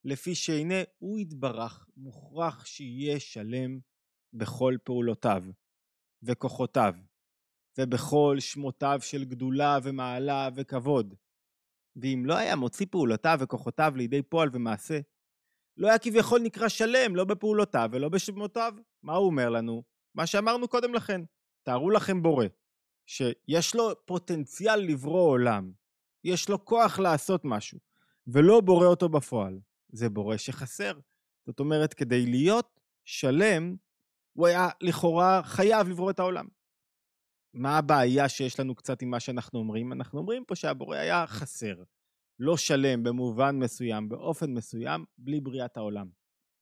לפי 0.03 0.35
שהנה 0.35 0.81
הוא 0.99 1.19
יתברך 1.19 1.87
מוכרח 1.97 2.65
שיהיה 2.65 3.19
שלם 3.19 3.79
בכל 4.33 4.77
פעולותיו 4.83 5.43
וכוחותיו 6.23 6.93
ובכל 7.77 8.35
שמותיו 8.39 8.99
של 9.01 9.23
גדולה 9.25 9.77
ומעלה 9.83 10.49
וכבוד. 10.55 11.15
ואם 11.95 12.23
לא 12.25 12.38
היה 12.38 12.56
מוציא 12.56 12.86
פעולותיו 12.89 13.38
וכוחותיו 13.41 13.93
לידי 13.95 14.21
פועל 14.21 14.49
ומעשה, 14.53 14.99
לא 15.77 15.88
היה 15.88 15.99
כביכול 15.99 16.41
נקרא 16.41 16.67
שלם, 16.67 17.15
לא 17.15 17.23
בפעולותיו 17.23 17.89
ולא 17.91 18.10
בשמותיו. 18.10 18.73
מה 19.03 19.13
הוא 19.13 19.25
אומר 19.25 19.49
לנו? 19.49 19.84
מה 20.15 20.27
שאמרנו 20.27 20.67
קודם 20.67 20.93
לכן. 20.93 21.21
תארו 21.63 21.89
לכם 21.89 22.21
בורא, 22.21 22.45
שיש 23.06 23.75
לו 23.75 24.06
פוטנציאל 24.06 24.79
לברוא 24.79 25.29
עולם, 25.29 25.71
יש 26.23 26.49
לו 26.49 26.65
כוח 26.65 26.99
לעשות 26.99 27.41
משהו, 27.45 27.79
ולא 28.27 28.62
בורא 28.62 28.88
אותו 28.88 29.10
בפועל. 29.10 29.60
זה 29.89 30.10
בורא 30.10 30.38
שחסר. 30.38 30.99
זאת 31.45 31.60
אומרת, 31.60 31.93
כדי 31.93 32.25
להיות 32.25 32.79
שלם, 33.06 33.75
הוא 34.34 34.47
היה 34.47 34.69
לכאורה 34.82 35.41
חייב 35.43 35.88
לברוא 35.88 36.12
את 36.12 36.19
העולם. 36.19 36.47
מה 37.53 37.77
הבעיה 37.77 38.29
שיש 38.29 38.59
לנו 38.59 38.75
קצת 38.75 39.01
עם 39.01 39.09
מה 39.09 39.19
שאנחנו 39.19 39.59
אומרים? 39.59 39.93
אנחנו 39.93 40.19
אומרים 40.19 40.45
פה 40.45 40.55
שהבורא 40.55 40.97
היה 40.97 41.27
חסר. 41.27 41.83
לא 42.39 42.57
שלם 42.57 43.03
במובן 43.03 43.55
מסוים, 43.55 44.09
באופן 44.09 44.53
מסוים, 44.53 45.05
בלי 45.17 45.39
בריאת 45.39 45.77
העולם. 45.77 46.09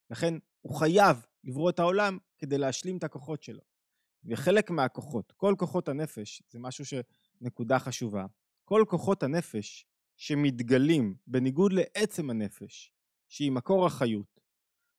לכן 0.09 0.33
הוא 0.61 0.75
חייב 0.75 1.25
לברוא 1.43 1.69
את 1.69 1.79
העולם 1.79 2.17
כדי 2.37 2.57
להשלים 2.57 2.97
את 2.97 3.03
הכוחות 3.03 3.43
שלו. 3.43 3.61
וחלק 4.25 4.69
מהכוחות, 4.69 5.31
כל 5.31 5.55
כוחות 5.57 5.87
הנפש, 5.87 6.43
זה 6.49 6.59
משהו 6.59 6.85
שנקודה 6.85 7.79
חשובה, 7.79 8.25
כל 8.65 8.83
כוחות 8.87 9.23
הנפש 9.23 9.85
שמתגלים 10.15 11.15
בניגוד 11.27 11.73
לעצם 11.73 12.29
הנפש, 12.29 12.93
שהיא 13.29 13.51
מקור 13.51 13.85
החיות, 13.85 14.39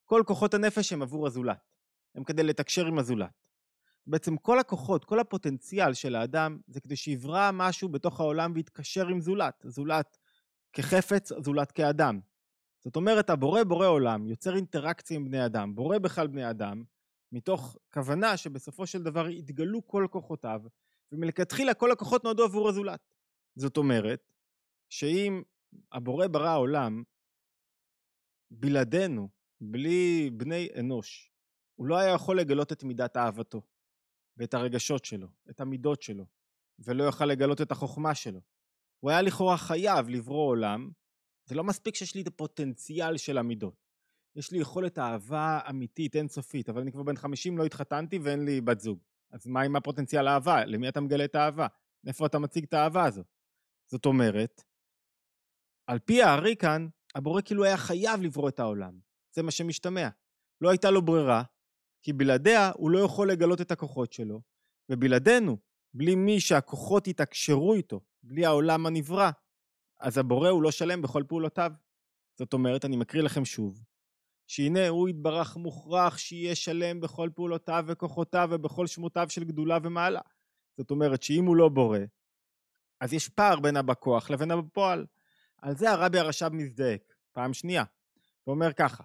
כל 0.05 0.23
כוחות 0.27 0.53
הנפש 0.53 0.93
הם 0.93 1.01
עבור 1.01 1.27
הזולת, 1.27 1.71
הם 2.15 2.23
כדי 2.23 2.43
לתקשר 2.43 2.85
עם 2.85 2.99
הזולת. 2.99 3.42
בעצם 4.07 4.37
כל 4.37 4.59
הכוחות, 4.59 5.05
כל 5.05 5.19
הפוטנציאל 5.19 5.93
של 5.93 6.15
האדם 6.15 6.59
זה 6.67 6.81
כדי 6.81 6.95
שיברא 6.95 7.49
משהו 7.53 7.89
בתוך 7.89 8.19
העולם 8.19 8.51
ויתקשר 8.55 9.07
עם 9.07 9.21
זולת. 9.21 9.65
זולת 9.67 10.17
כחפץ, 10.73 11.31
זולת 11.43 11.71
כאדם. 11.71 12.19
זאת 12.83 12.95
אומרת, 12.95 13.29
הבורא 13.29 13.63
בורא 13.63 13.87
עולם, 13.87 14.27
יוצר 14.27 14.55
אינטראקציה 14.55 15.17
עם 15.17 15.25
בני 15.25 15.45
אדם, 15.45 15.75
בורא 15.75 15.97
בכלל 15.97 16.27
בני 16.27 16.49
אדם, 16.49 16.83
מתוך 17.31 17.77
כוונה 17.93 18.37
שבסופו 18.37 18.87
של 18.87 19.03
דבר 19.03 19.29
יתגלו 19.29 19.87
כל 19.87 20.07
כוחותיו, 20.11 20.61
ומלכתחילה 21.11 21.73
כל 21.73 21.91
הכוחות 21.91 22.23
נועדו 22.23 22.43
עבור 22.43 22.69
הזולת. 22.69 22.99
זאת 23.55 23.77
אומרת, 23.77 24.33
שאם 24.89 25.43
הבורא 25.91 26.27
ברא 26.27 26.49
העולם, 26.49 27.03
בלעדינו, 28.51 29.29
בלי 29.61 30.29
בני 30.33 30.67
אנוש, 30.79 31.31
הוא 31.75 31.87
לא 31.87 31.97
היה 31.97 32.13
יכול 32.13 32.39
לגלות 32.39 32.71
את 32.71 32.83
מידת 32.83 33.17
אהבתו, 33.17 33.61
ואת 34.37 34.53
הרגשות 34.53 35.05
שלו, 35.05 35.27
את 35.49 35.61
המידות 35.61 36.01
שלו, 36.01 36.25
ולא 36.79 37.03
יוכל 37.03 37.25
לגלות 37.25 37.61
את 37.61 37.71
החוכמה 37.71 38.15
שלו. 38.15 38.41
הוא 38.99 39.11
היה 39.11 39.21
לכאורה 39.21 39.57
חייב 39.57 40.09
לברוא 40.09 40.47
עולם, 40.47 40.91
זה 41.45 41.55
לא 41.55 41.63
מספיק 41.63 41.95
שיש 41.95 42.15
לי 42.15 42.21
את 42.21 42.27
הפוטנציאל 42.27 43.17
של 43.17 43.37
המידות. 43.37 43.83
יש 44.35 44.51
לי 44.51 44.57
יכולת 44.57 44.99
אהבה 44.99 45.59
אמיתית, 45.69 46.15
אינסופית, 46.15 46.69
אבל 46.69 46.81
אני 46.81 46.91
כבר 46.91 47.03
בן 47.03 47.15
50 47.15 47.57
לא 47.57 47.65
התחתנתי 47.65 48.19
ואין 48.19 48.45
לי 48.45 48.61
בת 48.61 48.79
זוג. 48.79 48.99
אז 49.31 49.47
מה 49.47 49.61
עם 49.61 49.75
הפוטנציאל 49.75 50.27
האהבה? 50.27 50.65
למי 50.65 50.89
אתה 50.89 51.01
מגלה 51.01 51.25
את 51.25 51.35
האהבה? 51.35 51.67
איפה 52.07 52.25
אתה 52.25 52.39
מציג 52.39 52.63
את 52.63 52.73
האהבה 52.73 53.05
הזאת? 53.05 53.25
זאת 53.91 54.05
אומרת, 54.05 54.63
על 55.87 55.99
פי 55.99 56.23
הארי 56.23 56.55
כאן, 56.55 56.87
הבורא 57.15 57.41
כאילו 57.41 57.63
היה 57.63 57.77
חייב 57.77 58.21
לברוא 58.21 58.49
את 58.49 58.59
העולם. 58.59 58.99
זה 59.35 59.43
מה 59.43 59.51
שמשתמע. 59.51 60.09
לא 60.61 60.69
הייתה 60.69 60.91
לו 60.91 61.01
ברירה, 61.01 61.43
כי 62.03 62.13
בלעדיה 62.13 62.71
הוא 62.75 62.91
לא 62.91 62.99
יכול 62.99 63.31
לגלות 63.31 63.61
את 63.61 63.71
הכוחות 63.71 64.13
שלו, 64.13 64.41
ובלעדינו, 64.89 65.57
בלי 65.93 66.15
מי 66.15 66.39
שהכוחות 66.39 67.07
יתקשרו 67.07 67.73
איתו, 67.73 68.01
בלי 68.23 68.45
העולם 68.45 68.85
הנברא, 68.85 69.31
אז 69.99 70.17
הבורא 70.17 70.49
הוא 70.49 70.63
לא 70.63 70.71
שלם 70.71 71.01
בכל 71.01 71.23
פעולותיו. 71.27 71.71
זאת 72.39 72.53
אומרת, 72.53 72.85
אני 72.85 72.97
מקריא 72.97 73.23
לכם 73.23 73.45
שוב, 73.45 73.83
שהנה 74.47 74.87
הוא 74.87 75.09
יתברך 75.09 75.57
מוכרח 75.57 76.17
שיהיה 76.17 76.55
שלם 76.55 77.01
בכל 77.01 77.29
פעולותיו 77.35 77.83
וכוחותיו 77.87 78.49
ובכל 78.51 78.87
שמותיו 78.87 79.29
של 79.29 79.43
גדולה 79.43 79.77
ומעלה. 79.83 80.21
זאת 80.77 80.91
אומרת 80.91 81.23
שאם 81.23 81.45
הוא 81.45 81.55
לא 81.55 81.69
בורא, 81.69 81.99
אז 82.99 83.13
יש 83.13 83.29
פער 83.29 83.59
בין 83.59 83.77
הבכוח 83.77 84.29
לבין 84.29 84.51
הבפועל. 84.51 85.05
על 85.61 85.75
זה 85.75 85.91
הרבי 85.91 86.19
הרש"ב 86.19 86.49
מזדעק, 86.49 87.13
פעם 87.31 87.53
שנייה. 87.53 87.83
הוא 88.43 88.55
אומר 88.55 88.73
ככה, 88.73 89.03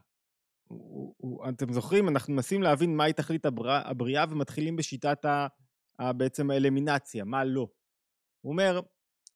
הוא, 0.68 1.14
הוא, 1.16 1.48
אתם 1.48 1.72
זוכרים, 1.72 2.08
אנחנו 2.08 2.34
מנסים 2.34 2.62
להבין 2.62 2.96
מהי 2.96 3.12
תכלית 3.12 3.46
הבריאה, 3.46 3.90
הבריאה 3.90 4.24
ומתחילים 4.30 4.76
בשיטת 4.76 5.24
ה, 5.24 5.46
ה, 5.98 6.12
בעצם 6.12 6.50
האלמינציה, 6.50 7.24
מה 7.24 7.44
לא. 7.44 7.68
הוא 8.40 8.52
אומר, 8.52 8.76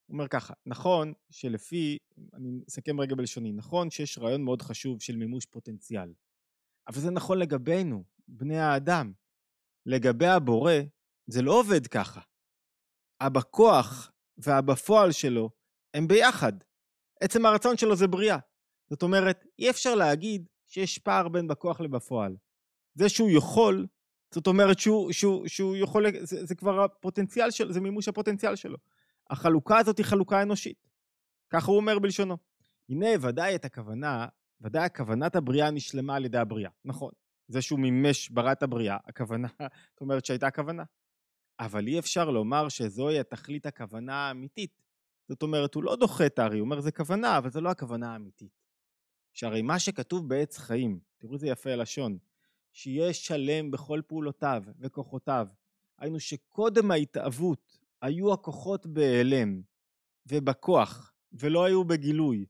הוא 0.06 0.14
אומר 0.14 0.28
ככה, 0.28 0.54
נכון 0.66 1.12
שלפי, 1.30 1.98
אני 2.34 2.60
אסכם 2.68 3.00
רגע 3.00 3.14
בלשוני, 3.14 3.52
נכון 3.52 3.90
שיש 3.90 4.18
רעיון 4.18 4.42
מאוד 4.42 4.62
חשוב 4.62 5.00
של 5.00 5.16
מימוש 5.16 5.46
פוטנציאל, 5.46 6.12
אבל 6.88 7.00
זה 7.00 7.10
נכון 7.10 7.38
לגבינו, 7.38 8.04
בני 8.28 8.58
האדם. 8.58 9.12
לגבי 9.86 10.26
הבורא, 10.26 10.72
זה 11.26 11.42
לא 11.42 11.60
עובד 11.60 11.86
ככה. 11.86 12.20
הבכוח 13.20 14.12
והבפועל 14.38 15.12
שלו 15.12 15.50
הם 15.94 16.08
ביחד. 16.08 16.52
עצם 17.20 17.46
הרצון 17.46 17.76
שלו 17.76 17.96
זה 17.96 18.06
בריאה. 18.06 18.38
זאת 18.90 19.02
אומרת, 19.02 19.44
אי 19.58 19.70
אפשר 19.70 19.94
להגיד 19.94 20.48
שיש 20.72 20.98
פער 20.98 21.28
בין 21.28 21.48
בכוח 21.48 21.80
לבפועל. 21.80 22.36
זה 22.94 23.08
שהוא 23.08 23.30
יכול, 23.30 23.86
זאת 24.34 24.46
אומרת 24.46 24.78
שהוא, 24.78 25.12
שהוא, 25.12 25.48
שהוא 25.48 25.76
יכול, 25.76 26.06
זה, 26.20 26.46
זה 26.46 26.54
כבר 26.54 26.80
הפוטנציאל 26.80 27.50
שלו, 27.50 27.72
זה 27.72 27.80
מימוש 27.80 28.08
הפוטנציאל 28.08 28.56
שלו. 28.56 28.76
החלוקה 29.30 29.78
הזאת 29.78 29.98
היא 29.98 30.06
חלוקה 30.06 30.42
אנושית. 30.42 30.88
ככה 31.50 31.70
הוא 31.70 31.76
אומר 31.76 31.98
בלשונו. 31.98 32.36
הנה 32.88 33.06
ודאי 33.20 33.54
את 33.54 33.64
הכוונה, 33.64 34.26
ודאי 34.60 34.84
הכוונת 34.84 35.36
הבריאה 35.36 35.70
נשלמה 35.70 36.16
על 36.16 36.24
ידי 36.24 36.38
הבריאה, 36.38 36.70
נכון. 36.84 37.12
זה 37.48 37.62
שהוא 37.62 37.78
מימש, 37.78 38.28
ברא 38.28 38.52
את 38.52 38.62
הבריאה, 38.62 38.96
הכוונה, 39.06 39.48
זאת 39.92 40.00
אומרת 40.00 40.24
שהייתה 40.24 40.50
כוונה. 40.50 40.84
אבל 41.60 41.86
אי 41.86 41.98
אפשר 41.98 42.30
לומר 42.30 42.68
שזוהי 42.68 43.18
התכלית 43.18 43.66
הכוונה 43.66 44.14
האמיתית. 44.14 44.82
זאת 45.28 45.42
אומרת, 45.42 45.74
הוא 45.74 45.84
לא 45.84 45.96
דוחה 45.96 46.26
את 46.26 46.38
הארי, 46.38 46.58
הוא 46.58 46.64
אומר 46.64 46.80
זה 46.80 46.92
כוונה, 46.92 47.38
אבל 47.38 47.50
זו 47.50 47.60
לא 47.60 47.70
הכוונה 47.70 48.12
האמיתית. 48.12 48.61
שהרי 49.32 49.62
מה 49.62 49.78
שכתוב 49.78 50.28
בעץ 50.28 50.58
חיים, 50.58 51.00
תראו 51.18 51.34
איזה 51.34 51.48
יפה 51.48 51.70
הלשון, 51.70 52.18
שיהיה 52.72 53.14
שלם 53.14 53.70
בכל 53.70 54.00
פעולותיו 54.06 54.62
וכוחותיו, 54.80 55.46
היינו 55.98 56.20
שקודם 56.20 56.90
ההתאבות 56.90 57.78
היו 58.02 58.32
הכוחות 58.32 58.86
בהיעלם 58.86 59.62
ובכוח, 60.26 61.12
ולא 61.32 61.64
היו 61.64 61.84
בגילוי, 61.84 62.46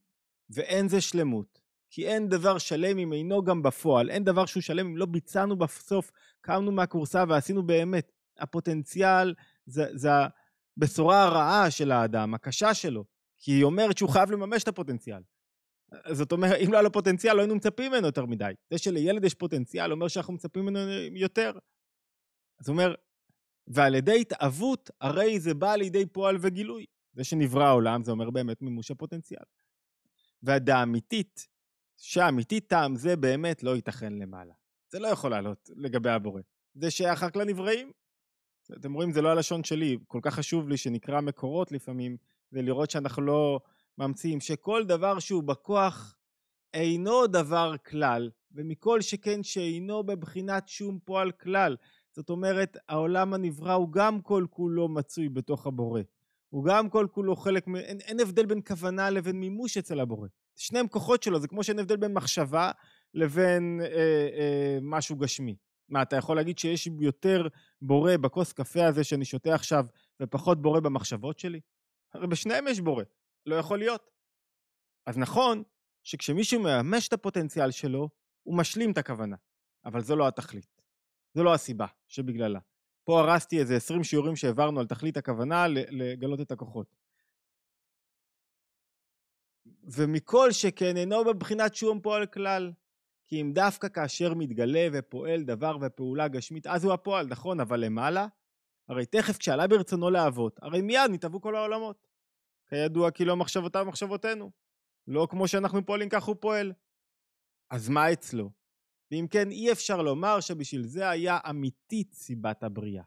ואין 0.51 0.89
זה 0.89 1.01
שלמות. 1.01 1.63
כי 1.91 2.09
אין 2.09 2.29
דבר 2.29 2.59
שלם 2.59 2.99
אם 2.99 3.13
אינו 3.13 3.45
גם 3.45 3.63
בפועל, 3.63 4.11
אין 4.11 4.25
דבר 4.25 4.47
שהוא 4.47 4.61
שלם 4.61 4.87
אם 4.87 4.97
לא 4.97 5.07
ביצענו 5.07 5.57
בסוף, 5.57 6.11
קמנו 6.41 6.73
מהכורסה 6.73 7.25
ועשינו 7.29 7.63
באמת. 7.63 8.13
הפוטנציאל 8.39 9.35
זה, 9.67 9.87
זה 9.95 10.09
הבשורה 10.77 11.23
הרעה 11.23 11.71
של 11.71 11.93
האדם, 11.93 12.35
הקשה 12.35 12.75
שלו, 12.75 13.05
כי 13.39 13.53
היא 13.53 13.65
אומרת 13.65 13.99
שהוא 13.99 14.11
חייב 14.11 14.31
לממש 14.31 14.63
את 14.63 14.69
הפוטנציאל. 14.69 15.23
זאת 16.13 16.33
אומרת, 16.33 16.61
אם 16.65 16.73
לא 16.73 16.77
היה 16.77 16.83
לו 16.83 16.93
פוטנציאל, 16.93 17.35
לא 17.37 17.41
היינו 17.41 17.55
מצפים 17.55 17.93
ממנו 17.93 18.07
יותר 18.07 18.27
מדי. 18.27 18.53
זה 18.71 18.79
שלילד 18.79 19.25
יש 19.25 19.35
פוטנציאל, 19.35 19.93
אומר 19.93 20.09
שאנחנו 20.09 20.33
מצפים 20.33 20.63
ממנו 20.63 20.79
יותר. 21.13 21.53
אז 22.61 22.69
הוא 22.69 22.73
אומר, 22.73 22.95
ועל 23.67 23.95
ידי 23.95 24.21
התאבות, 24.21 24.91
הרי 25.01 25.41
זה 25.41 25.55
בא 25.55 25.75
לידי 25.75 26.07
פועל 26.07 26.37
וגילוי. 26.41 26.87
זה 27.13 27.25
שנברא 27.25 27.65
העולם, 27.65 28.05
זה 28.05 28.11
אומר 28.11 28.31
באמת 28.31 28.63
מימוש 28.63 28.91
הפוטנציאל. 28.91 29.45
והדאמיתית, 30.43 31.49
שהאמיתית 31.97 32.69
טעם 32.69 32.97
זה 32.97 33.17
באמת 33.17 33.63
לא 33.63 33.77
ייתכן 33.77 34.13
למעלה. 34.13 34.55
זה 34.91 34.99
לא 34.99 35.09
יכול 35.09 35.31
לעלות 35.31 35.71
לגבי 35.77 36.11
הבורא. 36.11 36.41
זה 36.75 36.91
שייך 36.91 37.23
רק 37.23 37.37
לנבראים. 37.37 37.93
אתם 38.79 38.93
רואים, 38.93 39.13
זה 39.13 39.23
לא 39.23 39.29
הלשון 39.29 39.65
שלי, 39.65 39.99
כל 40.07 40.21
כך 40.23 40.35
חשוב 40.35 40.69
לי 40.69 40.77
שנקרא 40.77 41.21
מקורות 41.21 41.73
לפעמים, 41.73 42.17
ולראות 42.53 42.91
שאנחנו 42.91 43.23
לא 43.23 43.61
ממציאים, 43.99 44.41
שכל 44.41 44.85
דבר 44.85 45.19
שהוא 45.19 45.43
בכוח 45.43 46.17
אינו 46.75 47.27
דבר 47.27 47.75
כלל, 47.87 48.31
ומכל 48.53 49.01
שכן 49.01 49.43
שאינו 49.43 50.05
בבחינת 50.05 50.69
שום 50.69 50.99
פועל 51.05 51.31
כלל. 51.31 51.77
זאת 52.13 52.31
אומרת, 52.31 52.77
העולם 52.89 53.35
הנברא 53.35 53.73
הוא 53.73 53.93
גם 53.93 54.21
כל 54.21 54.47
כולו 54.51 54.89
מצוי 54.89 55.29
בתוך 55.29 55.67
הבורא. 55.67 56.01
הוא 56.49 56.65
גם 56.65 56.89
כל 56.89 57.07
כולו 57.11 57.37
חלק. 57.37 57.67
אין, 57.69 58.01
אין 58.01 58.21
הבדל 58.21 58.47
בין 58.47 58.61
כוונה 58.67 59.11
לבין 59.11 59.41
מימוש 59.41 59.79
אצל 59.79 60.01
הבורא. 60.01 60.29
שניהם 60.57 60.89
כוחות 60.89 61.23
שלו, 61.23 61.41
זה 61.41 61.49
כמו 61.49 61.65
שאין 61.65 61.79
הבדל 61.79 61.97
בין 61.97 62.13
מחשבה 62.13 62.71
לבין 63.15 63.81
אה, 63.83 63.89
אה, 63.89 64.79
משהו 64.83 65.17
גשמי. 65.17 65.57
מה, 65.89 66.03
אתה 66.03 66.17
יכול 66.17 66.37
להגיד 66.37 66.59
שיש 66.59 66.89
יותר 67.01 67.49
בורא 67.83 68.17
בכוס 68.17 68.53
קפה 68.53 68.87
הזה 68.87 69.05
שאני 69.05 69.25
שותה 69.25 69.55
עכשיו, 69.55 69.87
ופחות 70.23 70.63
בורא 70.63 70.81
במחשבות 70.81 71.39
שלי? 71.39 71.61
הרי 72.15 72.27
בשניהם 72.27 72.69
יש 72.69 72.81
בורא, 72.81 73.05
לא 73.47 73.57
יכול 73.57 73.79
להיות. 73.79 74.11
אז 75.07 75.19
נכון 75.19 75.63
שכשמישהו 76.03 76.61
מממש 76.61 77.09
את 77.09 77.13
הפוטנציאל 77.13 77.71
שלו, 77.71 78.09
הוא 78.43 78.59
משלים 78.59 78.93
את 78.93 78.99
הכוונה, 78.99 79.37
אבל 79.85 80.01
זו 80.03 80.17
לא 80.17 80.29
התכלית. 80.29 80.83
זו 81.35 81.45
לא 81.45 81.55
הסיבה 81.55 81.87
שבגללה. 82.09 82.61
פה 83.05 83.21
הרסתי 83.21 83.61
איזה 83.61 83.77
20 83.77 84.05
שיעורים 84.05 84.37
שהעברנו 84.37 84.81
על 84.81 84.87
תכלית 84.87 85.17
הכוונה 85.17 85.69
לגלות 85.69 86.41
את 86.41 86.53
הכוחות. 86.53 86.97
ומכל 89.83 90.53
שכן 90.53 90.97
אינו 90.97 91.25
בבחינת 91.25 91.75
שום 91.75 92.01
פועל 92.01 92.27
כלל. 92.27 92.73
כי 93.27 93.41
אם 93.41 93.53
דווקא 93.55 93.89
כאשר 93.89 94.35
מתגלה 94.35 94.89
ופועל 94.93 95.43
דבר 95.43 95.77
ופעולה 95.81 96.29
גשמית, 96.29 96.67
אז 96.67 96.85
הוא 96.85 96.93
הפועל, 96.93 97.27
נכון, 97.27 97.61
אבל 97.61 97.81
למעלה? 97.81 98.27
הרי 98.89 99.07
תכף 99.07 99.39
כשעלה 99.39 99.69
ברצונו 99.69 100.11
להוות, 100.11 100.59
הרי 100.63 100.83
מיד 100.83 101.11
נתהוו 101.11 101.41
כל 101.41 101.57
העולמות. 101.57 102.07
כידוע 102.73 103.11
כי 103.11 103.25
לא 103.25 103.37
מחשבותיו 103.37 103.85
מחשבותינו. 103.85 104.51
לא 105.07 105.27
כמו 105.31 105.49
שאנחנו 105.49 105.87
פועלים 105.87 106.09
כך 106.09 106.25
הוא 106.25 106.37
פועל. 106.41 106.73
אז 107.71 107.89
מה 107.89 108.13
אצלו? 108.13 108.51
ואם 109.11 109.27
כן, 109.31 109.51
אי 109.51 109.73
אפשר 109.73 110.03
לומר 110.03 110.41
שבשביל 110.41 110.83
זה 110.83 111.09
היה 111.09 111.39
אמיתית 111.51 112.13
סיבת 112.13 112.63
הבריאה. 112.63 113.05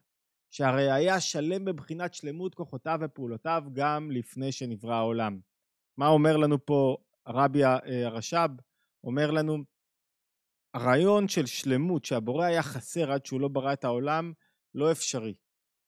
שהרי 0.52 0.92
היה 0.92 1.20
שלם 1.20 1.66
בבחינת 1.66 2.14
שלמות 2.14 2.56
כוחותיו 2.56 3.00
ופעולותיו 3.02 3.64
גם 3.74 4.12
לפני 4.12 4.52
שנברא 4.52 4.94
העולם. 4.94 5.40
מה 5.98 6.08
אומר 6.08 6.38
לנו 6.38 6.66
פה 6.66 6.98
הרבי 7.26 7.66
אה, 7.66 8.06
הרש"ב? 8.06 8.50
אומר 9.04 9.32
לנו, 9.32 9.58
הרעיון 10.74 11.28
של 11.28 11.46
שלמות 11.46 12.06
שהבורא 12.06 12.46
היה 12.46 12.64
חסר 12.64 13.12
עד 13.12 13.26
שהוא 13.26 13.42
לא 13.42 13.48
ברא 13.48 13.74
את 13.74 13.84
העולם, 13.84 14.34
לא 14.76 14.92
אפשרי. 14.92 15.34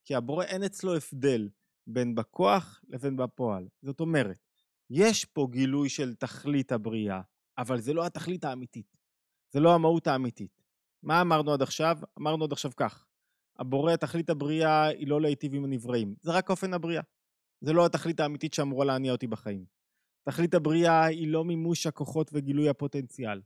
כי 0.06 0.16
הבורא 0.16 0.44
אין 0.44 0.64
אצלו 0.64 0.96
הבדל 0.96 1.50
בין 1.88 2.16
בכוח 2.16 2.82
לבין 2.88 3.18
בפועל. 3.18 3.68
זאת 3.82 4.00
אומרת, 4.00 4.38
יש 4.90 5.26
פה 5.26 5.48
גילוי 5.52 5.90
של 5.90 6.16
תכלית 6.16 6.72
הבריאה, 6.72 7.22
אבל 7.58 7.80
זה 7.80 7.94
לא 7.94 8.06
התכלית 8.06 8.44
האמיתית. 8.44 8.98
זה 9.54 9.60
לא 9.60 9.76
המהות 9.76 10.08
האמיתית. 10.08 10.62
מה 11.04 11.22
אמרנו 11.22 11.54
עד 11.54 11.62
עכשיו? 11.62 11.98
אמרנו 12.20 12.46
עד 12.46 12.52
עכשיו 12.52 12.72
כך, 12.78 13.06
הבורא, 13.60 13.96
תכלית 13.96 14.30
הבריאה 14.30 14.88
היא 14.88 15.08
לא 15.08 15.22
להיטיב 15.22 15.56
עם 15.56 15.64
הנבראים, 15.64 16.16
זה 16.22 16.32
רק 16.32 16.50
אופן 16.50 16.74
הבריאה. 16.74 17.02
זה 17.62 17.74
לא 17.74 17.86
התכלית 17.86 18.20
האמיתית 18.20 18.54
שאמורה 18.54 18.86
להניע 18.86 19.12
אותי 19.12 19.28
בחיים. 19.28 19.66
תכלית 20.24 20.54
הבריאה 20.54 21.06
היא 21.06 21.28
לא 21.28 21.46
מימוש 21.46 21.88
הכוחות 21.88 22.30
וגילוי 22.34 22.70
הפוטנציאל. 22.70 23.42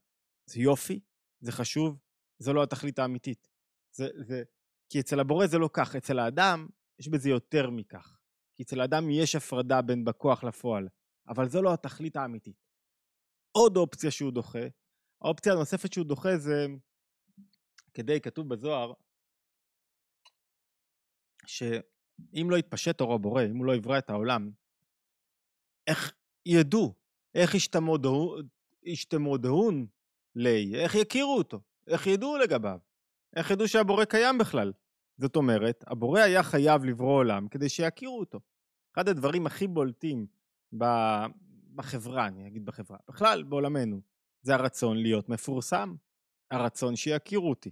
זה 0.46 0.62
יופי, 0.62 1.00
זה 1.40 1.52
חשוב, 1.52 2.00
זו 2.40 2.54
לא 2.54 2.64
התכלית 2.64 3.00
האמיתית. 3.00 3.48
זה, 3.92 4.08
זה, 4.18 4.44
כי 4.90 5.00
אצל 5.00 5.20
הבורא 5.20 5.48
זה 5.48 5.58
לא 5.58 5.70
כך, 5.74 5.96
אצל 5.96 6.20
האדם 6.20 6.68
יש 7.00 7.08
בזה 7.08 7.30
יותר 7.30 7.70
מכך. 7.70 8.21
כי 8.56 8.64
אצל 8.64 8.82
האדם 8.82 9.10
יש 9.10 9.36
הפרדה 9.36 9.82
בין 9.82 10.06
בכוח 10.06 10.44
לפועל, 10.44 10.88
אבל 11.28 11.50
זו 11.50 11.62
לא 11.62 11.74
התכלית 11.74 12.16
האמיתית. 12.16 12.66
עוד 13.52 13.78
אופציה 13.78 14.12
שהוא 14.12 14.32
דוחה, 14.32 14.68
האופציה 15.22 15.54
הנוספת 15.54 15.94
שהוא 15.94 16.06
דוחה 16.06 16.38
זה, 16.38 16.66
כדי, 17.94 18.22
כתוב 18.22 18.50
בזוהר, 18.50 18.94
שאם 21.46 22.48
לא 22.50 22.58
יתפשט 22.58 23.02
אור 23.02 23.14
הבורא, 23.14 23.44
אם 23.44 23.58
הוא 23.58 23.66
לא 23.66 23.76
יברא 23.76 23.98
את 23.98 24.10
העולם, 24.10 24.52
איך 25.88 26.14
ידעו, 26.46 26.94
איך 27.36 27.52
ישתמודהון 28.84 29.88
לי, 30.36 30.84
איך 30.84 30.96
יכירו 30.96 31.38
אותו, 31.38 31.62
איך 31.88 32.08
ידעו 32.08 32.38
לגביו, 32.38 32.80
איך 33.36 33.52
ידעו 33.52 33.68
שהבורא 33.68 34.06
קיים 34.06 34.38
בכלל. 34.38 34.74
זאת 35.22 35.36
אומרת, 35.36 35.84
הבורא 35.88 36.20
היה 36.20 36.44
חייב 36.44 36.84
לברוא 36.84 37.18
עולם 37.18 37.48
כדי 37.48 37.70
שיכירו 37.70 38.20
אותו. 38.20 38.40
אחד 38.94 39.10
הדברים 39.10 39.46
הכי 39.46 39.68
בולטים 39.68 40.28
בחברה, 41.76 42.28
אני 42.28 42.48
אגיד 42.48 42.66
בחברה, 42.66 42.98
בכלל 43.08 43.44
בעולמנו, 43.44 44.02
זה 44.42 44.56
הרצון 44.56 44.98
להיות 44.98 45.30
מפורסם, 45.30 45.96
הרצון 46.52 46.96
שיכירו 46.96 47.50
אותי. 47.50 47.72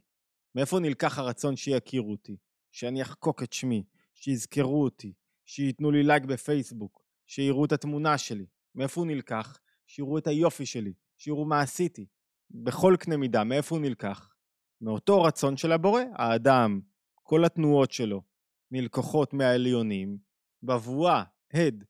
מאיפה 0.55 0.79
נלקח 0.79 1.19
הרצון 1.19 1.55
שיכירו 1.55 2.11
אותי? 2.11 2.37
שאני 2.71 3.01
אחקוק 3.01 3.43
את 3.43 3.53
שמי, 3.53 3.83
שיזכרו 4.13 4.83
אותי, 4.83 5.13
שייתנו 5.45 5.91
לי 5.91 6.03
לייק 6.03 6.23
בפייסבוק, 6.23 7.03
שיראו 7.27 7.65
את 7.65 7.71
התמונה 7.71 8.17
שלי. 8.17 8.45
מאיפה 8.75 9.01
הוא 9.01 9.07
נלקח? 9.07 9.59
שיראו 9.87 10.17
את 10.17 10.27
היופי 10.27 10.65
שלי, 10.65 10.93
שיראו 11.17 11.45
מה 11.45 11.61
עשיתי. 11.61 12.05
בכל 12.51 12.95
קנה 12.99 13.17
מידה, 13.17 13.43
מאיפה 13.43 13.75
הוא 13.75 13.81
נלקח? 13.81 14.33
מאותו 14.81 15.21
רצון 15.21 15.57
של 15.57 15.71
הבורא. 15.71 16.01
האדם, 16.13 16.81
כל 17.29 17.45
התנועות 17.45 17.91
שלו, 17.91 18.21
נלקחות 18.71 19.33
מהעליונים, 19.33 20.17
בבואה, 20.63 21.23
הד, 21.53 21.83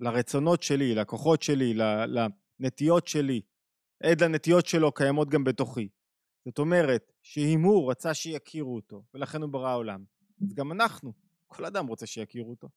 לרצונות 0.00 0.62
שלי, 0.62 0.94
לכוחות 0.94 1.42
שלי, 1.42 1.74
לנטיות 2.60 3.06
שלי, 3.06 3.40
עד 4.02 4.22
לנטיות 4.22 4.66
שלו 4.66 4.92
קיימות 4.92 5.28
גם 5.28 5.44
בתוכי. 5.44 5.88
זאת 6.44 6.58
אומרת, 6.58 7.12
שאם 7.22 7.62
הוא 7.62 7.90
רצה 7.90 8.14
שיכירו 8.14 8.74
אותו, 8.74 9.02
ולכן 9.14 9.42
הוא 9.42 9.50
ברא 9.50 9.68
העולם, 9.68 10.04
אז 10.42 10.54
גם 10.54 10.72
אנחנו, 10.72 11.12
כל 11.46 11.64
אדם 11.64 11.86
רוצה 11.86 12.06
שיכירו 12.06 12.50
אותו. 12.50 12.68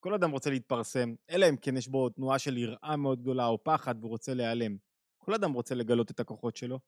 כל 0.00 0.14
אדם 0.14 0.30
רוצה 0.30 0.50
להתפרסם, 0.50 1.14
אלא 1.30 1.48
אם 1.48 1.56
כן 1.56 1.76
יש 1.76 1.88
בו 1.88 2.08
תנועה 2.08 2.38
של 2.38 2.56
יראה 2.58 2.96
מאוד 2.96 3.20
גדולה 3.20 3.46
או 3.46 3.64
פחד 3.64 3.94
והוא 4.00 4.10
רוצה 4.10 4.34
להיעלם. 4.34 4.76
כל 5.18 5.34
אדם 5.34 5.52
רוצה 5.52 5.74
לגלות 5.74 6.10
את 6.10 6.20
הכוחות 6.20 6.56
שלו. 6.56 6.78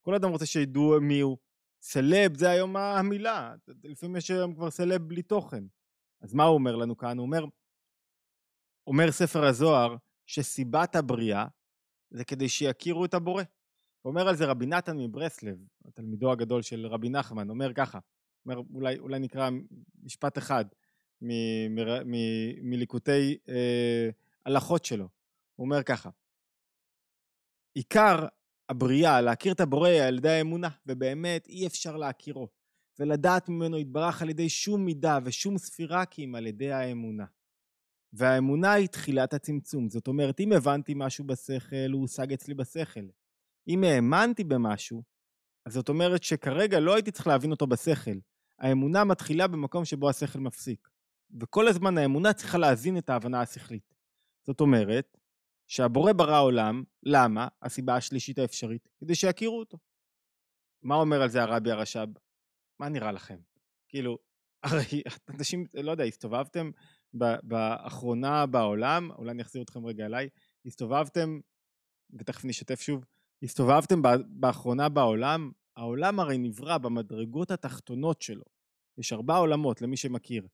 כל 0.00 0.14
אדם 0.14 0.30
רוצה 0.30 0.46
שידעו 0.46 1.00
מי 1.00 1.20
הוא. 1.20 1.38
סלב 1.86 2.36
זה 2.36 2.50
היום 2.50 2.76
המילה, 2.76 3.54
לפעמים 3.84 4.16
יש 4.16 4.30
היום 4.30 4.54
כבר 4.54 4.70
סלב 4.70 5.02
בלי 5.02 5.22
תוכן. 5.22 5.64
אז 6.20 6.34
מה 6.34 6.44
הוא 6.44 6.54
אומר 6.54 6.76
לנו 6.76 6.96
כאן? 6.96 7.18
הוא 7.18 7.26
אומר, 7.26 7.44
אומר 8.86 9.12
ספר 9.12 9.44
הזוהר 9.44 9.96
שסיבת 10.26 10.96
הבריאה 10.96 11.46
זה 12.10 12.24
כדי 12.24 12.48
שיכירו 12.48 13.04
את 13.04 13.14
הבורא. 13.14 13.42
אומר 14.04 14.28
על 14.28 14.36
זה 14.36 14.44
רבי 14.44 14.66
נתן 14.66 14.96
מברסלב, 14.96 15.58
התלמידו 15.84 16.32
הגדול 16.32 16.62
של 16.62 16.86
רבי 16.86 17.08
נחמן, 17.08 17.50
אומר 17.50 17.74
ככה, 17.74 17.98
אומר, 18.46 18.62
אולי, 18.74 18.98
אולי 18.98 19.18
נקרא 19.18 19.50
משפט 20.02 20.38
אחד 20.38 20.64
מליקוטי 22.62 23.38
אה, 23.48 24.08
הלכות 24.46 24.84
שלו. 24.84 25.08
הוא 25.56 25.64
אומר 25.64 25.82
ככה, 25.82 26.10
עיקר 27.74 28.26
הבריאה, 28.68 29.20
להכיר 29.20 29.52
את 29.52 29.60
הבורא 29.60 29.90
על 29.90 30.18
ידי 30.18 30.30
האמונה, 30.30 30.68
ובאמת 30.86 31.46
אי 31.46 31.66
אפשר 31.66 31.96
להכירו, 31.96 32.48
ולדעת 32.98 33.48
ממנו 33.48 33.78
יתברך 33.78 34.22
על 34.22 34.30
ידי 34.30 34.48
שום 34.48 34.84
מידה 34.84 35.18
ושום 35.24 35.58
ספירה 35.58 36.06
כי 36.06 36.24
אם 36.24 36.34
על 36.34 36.46
ידי 36.46 36.72
האמונה. 36.72 37.24
והאמונה 38.12 38.72
היא 38.72 38.88
תחילת 38.88 39.34
הצמצום, 39.34 39.88
זאת 39.88 40.08
אומרת 40.08 40.40
אם 40.40 40.52
הבנתי 40.52 40.92
משהו 40.96 41.24
בשכל 41.24 41.90
הוא 41.92 42.00
הושג 42.00 42.32
אצלי 42.32 42.54
בשכל. 42.54 43.06
אם 43.68 43.84
האמנתי 43.84 44.44
במשהו, 44.44 45.02
אז 45.66 45.72
זאת 45.72 45.88
אומרת 45.88 46.22
שכרגע 46.22 46.80
לא 46.80 46.94
הייתי 46.94 47.10
צריך 47.10 47.26
להבין 47.26 47.50
אותו 47.50 47.66
בשכל. 47.66 48.18
האמונה 48.58 49.04
מתחילה 49.04 49.46
במקום 49.46 49.84
שבו 49.84 50.08
השכל 50.08 50.38
מפסיק. 50.38 50.88
וכל 51.40 51.68
הזמן 51.68 51.98
האמונה 51.98 52.32
צריכה 52.32 52.58
להזין 52.58 52.98
את 52.98 53.10
ההבנה 53.10 53.40
השכלית. 53.40 53.94
זאת 54.46 54.60
אומרת, 54.60 55.18
שהבורא 55.66 56.12
ברא 56.12 56.40
עולם, 56.40 56.84
למה? 57.02 57.48
הסיבה 57.62 57.96
השלישית 57.96 58.38
האפשרית, 58.38 58.88
כדי 58.98 59.14
שיכירו 59.14 59.58
אותו. 59.58 59.78
מה 60.82 60.94
אומר 60.94 61.22
על 61.22 61.28
זה 61.28 61.42
הרבי 61.42 61.70
הרש"ב? 61.70 62.08
מה 62.80 62.88
נראה 62.88 63.12
לכם? 63.12 63.38
כאילו, 63.88 64.18
הרי 64.64 65.02
אנשים, 65.28 65.66
לא 65.74 65.90
יודע, 65.90 66.04
הסתובבתם 66.04 66.70
באחרונה 67.42 68.46
בעולם, 68.46 69.10
אולי 69.10 69.30
אני 69.30 69.42
אחזיר 69.42 69.62
אתכם 69.62 69.86
רגע 69.86 70.06
אליי, 70.06 70.28
הסתובבתם, 70.66 71.40
ותכף 72.18 72.44
נשתף 72.44 72.80
שוב, 72.80 73.04
הסתובבתם 73.42 74.02
באחרונה 74.26 74.88
בעולם, 74.88 75.50
העולם 75.76 76.20
הרי 76.20 76.38
נברא 76.38 76.78
במדרגות 76.78 77.50
התחתונות 77.50 78.22
שלו. 78.22 78.44
יש 78.98 79.12
ארבע 79.12 79.36
עולמות 79.36 79.82
למי 79.82 79.96
שמכיר, 79.96 80.46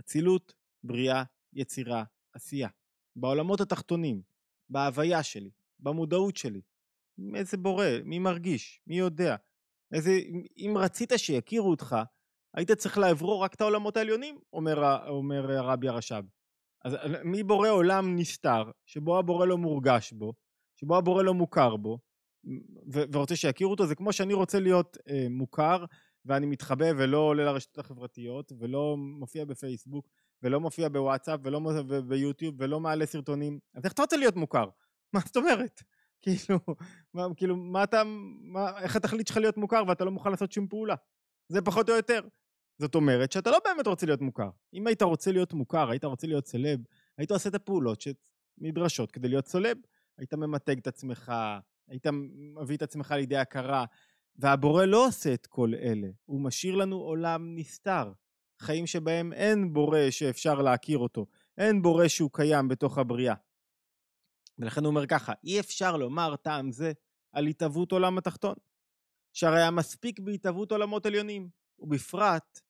אצילות, 0.00 0.54
בריאה, 0.84 1.22
יצירה, 1.52 2.04
עשייה. 2.32 2.68
בעולמות 3.16 3.60
התחתונים, 3.60 4.22
בהוויה 4.70 5.22
שלי, 5.22 5.50
במודעות 5.78 6.36
שלי. 6.36 6.60
איזה 7.34 7.56
בורא, 7.56 7.86
מי 8.04 8.18
מרגיש, 8.18 8.80
מי 8.86 8.98
יודע. 8.98 9.36
איזה, 9.92 10.10
אם 10.56 10.74
רצית 10.78 11.12
שיכירו 11.16 11.70
אותך, 11.70 11.96
היית 12.54 12.72
צריך 12.72 12.98
לעברו 12.98 13.40
רק 13.40 13.54
את 13.54 13.60
העולמות 13.60 13.96
העליונים, 13.96 14.38
אומר, 14.52 15.06
אומר 15.08 15.52
הרבי 15.52 15.88
הרש"ב. 15.88 16.24
אז 16.84 16.96
מי 17.24 17.42
בורא 17.42 17.68
עולם 17.68 18.16
נסתר, 18.16 18.70
שבו 18.86 19.18
הבורא 19.18 19.46
לא 19.46 19.58
מורגש 19.58 20.12
בו, 20.12 20.32
שבו 20.76 20.96
הבורא 20.96 21.22
לא 21.22 21.34
מוכר 21.34 21.76
בו, 21.76 21.98
ו- 22.92 23.04
ורוצה 23.12 23.36
שיכירו 23.36 23.70
אותו, 23.70 23.86
זה 23.86 23.94
כמו 23.94 24.12
שאני 24.12 24.34
רוצה 24.34 24.60
להיות 24.60 24.96
אה, 25.08 25.26
מוכר, 25.30 25.84
ואני 26.24 26.46
מתחבא 26.46 26.86
ולא 26.98 27.18
עולה 27.18 27.44
לרשתות 27.44 27.78
החברתיות, 27.78 28.52
ולא 28.58 28.96
מופיע 28.98 29.44
בפייסבוק, 29.44 30.08
ולא 30.42 30.60
מופיע 30.60 30.88
בוואטסאפ, 30.88 31.40
ולא 31.42 31.60
מופיע 31.60 32.00
ביוטיוב, 32.00 32.54
ולא 32.58 32.80
מעלה 32.80 33.06
סרטונים. 33.06 33.58
אז 33.74 33.84
איך 33.84 33.92
אתה 33.92 34.02
רוצה 34.02 34.16
להיות 34.16 34.36
מוכר? 34.36 34.68
מה 35.14 35.20
זאת 35.26 35.36
אומרת? 35.36 35.82
כאילו, 36.22 36.58
מה, 37.14 37.26
כאילו, 37.36 37.56
מה 37.56 37.84
אתה, 37.84 38.02
מה, 38.40 38.80
איך 38.80 38.96
התכלית 38.96 39.26
שלך 39.26 39.36
להיות 39.36 39.56
מוכר 39.56 39.82
ואתה 39.88 40.04
לא 40.04 40.10
מוכן 40.10 40.30
לעשות 40.30 40.52
שום 40.52 40.68
פעולה? 40.68 40.94
זה 41.48 41.62
פחות 41.62 41.90
או 41.90 41.94
יותר. 41.94 42.20
זאת 42.78 42.94
אומרת 42.94 43.32
שאתה 43.32 43.50
לא 43.50 43.58
באמת 43.64 43.86
רוצה 43.86 44.06
להיות 44.06 44.20
מוכר. 44.20 44.50
אם 44.74 44.86
היית 44.86 45.02
רוצה 45.02 45.32
להיות 45.32 45.52
מוכר, 45.52 45.90
היית 45.90 46.04
רוצה 46.04 46.26
להיות 46.26 46.46
סלב, 46.46 46.80
היית 47.18 47.30
עושה 47.30 47.48
את 47.48 47.54
הפעולות 47.54 48.00
שנדרשות 48.00 49.10
כדי 49.10 49.28
להיות 49.28 49.46
סלב. 49.46 49.76
היית 50.18 50.34
ממתג 50.34 50.78
את 50.78 50.86
עצמך, 50.86 51.32
היית 51.88 52.06
מביא 52.62 52.76
את 52.76 52.82
עצמך 52.82 53.10
לידי 53.10 53.36
הכרה, 53.36 53.84
והבורא 54.36 54.84
לא 54.84 55.06
עושה 55.06 55.34
את 55.34 55.46
כל 55.46 55.72
אלה, 55.74 56.08
הוא 56.24 56.40
משאיר 56.40 56.74
לנו 56.74 56.96
עולם 56.96 57.54
נסתר. 57.54 58.12
חיים 58.60 58.86
שבהם 58.86 59.32
אין 59.32 59.72
בורא 59.72 60.10
שאפשר 60.10 60.54
להכיר 60.62 60.98
אותו, 60.98 61.26
אין 61.58 61.82
בורא 61.82 62.08
שהוא 62.08 62.30
קיים 62.32 62.68
בתוך 62.68 62.98
הבריאה. 62.98 63.34
ולכן 64.58 64.80
הוא 64.80 64.90
אומר 64.90 65.06
ככה, 65.06 65.32
אי 65.44 65.60
אפשר 65.60 65.96
לומר 65.96 66.36
טעם 66.36 66.72
זה 66.72 66.92
על 67.32 67.46
התהוות 67.46 67.92
עולם 67.92 68.18
התחתון, 68.18 68.54
שהרי 69.32 69.62
המספיק 69.62 70.20
בהתהוות 70.20 70.72
עולמות 70.72 71.06
עליונים, 71.06 71.48
ובפרט 71.78 72.60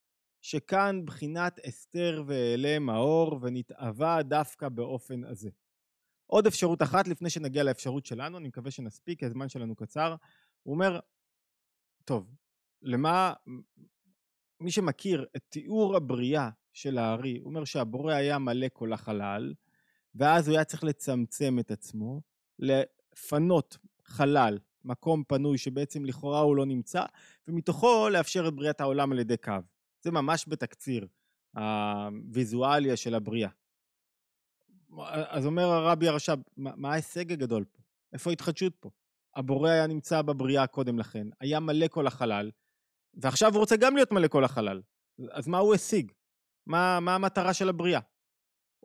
שכאן 0.40 1.04
בחינת 1.04 1.58
אסתר 1.58 2.22
ואעלם 2.26 2.90
האור 2.90 3.38
ונתאווה 3.42 4.22
דווקא 4.22 4.68
באופן 4.68 5.24
הזה. 5.24 5.50
עוד 6.26 6.46
אפשרות 6.46 6.82
אחת 6.82 7.08
לפני 7.08 7.30
שנגיע 7.30 7.62
לאפשרות 7.62 8.06
שלנו, 8.06 8.38
אני 8.38 8.48
מקווה 8.48 8.70
שנספיק, 8.70 9.22
הזמן 9.22 9.48
שלנו 9.48 9.76
קצר. 9.76 10.14
הוא 10.62 10.74
אומר, 10.74 11.00
טוב, 12.04 12.34
למה, 12.82 13.32
מי 14.60 14.70
שמכיר 14.70 15.26
את 15.36 15.42
תיאור 15.48 15.96
הבריאה 15.96 16.50
של 16.72 16.98
הארי, 16.98 17.38
הוא 17.38 17.46
אומר 17.50 17.64
שהבורא 17.64 18.14
היה 18.14 18.38
מלא 18.38 18.66
כל 18.72 18.92
החלל, 18.92 19.54
ואז 20.14 20.48
הוא 20.48 20.56
היה 20.56 20.64
צריך 20.64 20.84
לצמצם 20.84 21.56
את 21.60 21.70
עצמו, 21.70 22.20
לפנות 22.58 23.78
חלל, 24.04 24.58
מקום 24.84 25.24
פנוי 25.28 25.58
שבעצם 25.58 26.04
לכאורה 26.04 26.40
הוא 26.40 26.56
לא 26.56 26.66
נמצא, 26.66 27.02
ומתוכו 27.48 28.08
לאפשר 28.08 28.48
את 28.48 28.54
בריאת 28.54 28.80
העולם 28.80 29.12
על 29.12 29.18
ידי 29.18 29.36
קו. 29.36 29.52
זה 30.00 30.10
ממש 30.10 30.44
בתקציר 30.48 31.06
הוויזואליה 31.54 32.96
של 32.96 33.14
הבריאה. 33.14 33.50
אז 35.28 35.46
אומר 35.46 35.64
הרבי 35.64 36.08
הרש"ב, 36.08 36.38
מה, 36.56 36.92
ההישג 36.92 37.32
הגדול 37.32 37.64
פה? 37.64 37.82
איפה 38.12 38.30
ההתחדשות 38.30 38.76
פה? 38.80 38.90
הבורא 39.36 39.70
היה 39.70 39.86
נמצא 39.86 40.22
בבריאה 40.22 40.66
קודם 40.66 40.98
לכן, 40.98 41.26
היה 41.40 41.60
מלא 41.60 41.88
כל 41.88 42.06
החלל, 42.06 42.50
ועכשיו 43.14 43.52
הוא 43.52 43.60
רוצה 43.60 43.76
גם 43.76 43.94
להיות 43.94 44.12
מלא 44.12 44.28
כל 44.28 44.44
החלל. 44.44 44.82
אז 45.30 45.48
מה 45.48 45.58
הוא 45.58 45.74
השיג? 45.74 46.12
מה, 46.66 47.00
מה 47.00 47.14
המטרה 47.14 47.54
של 47.54 47.68
הבריאה? 47.68 48.00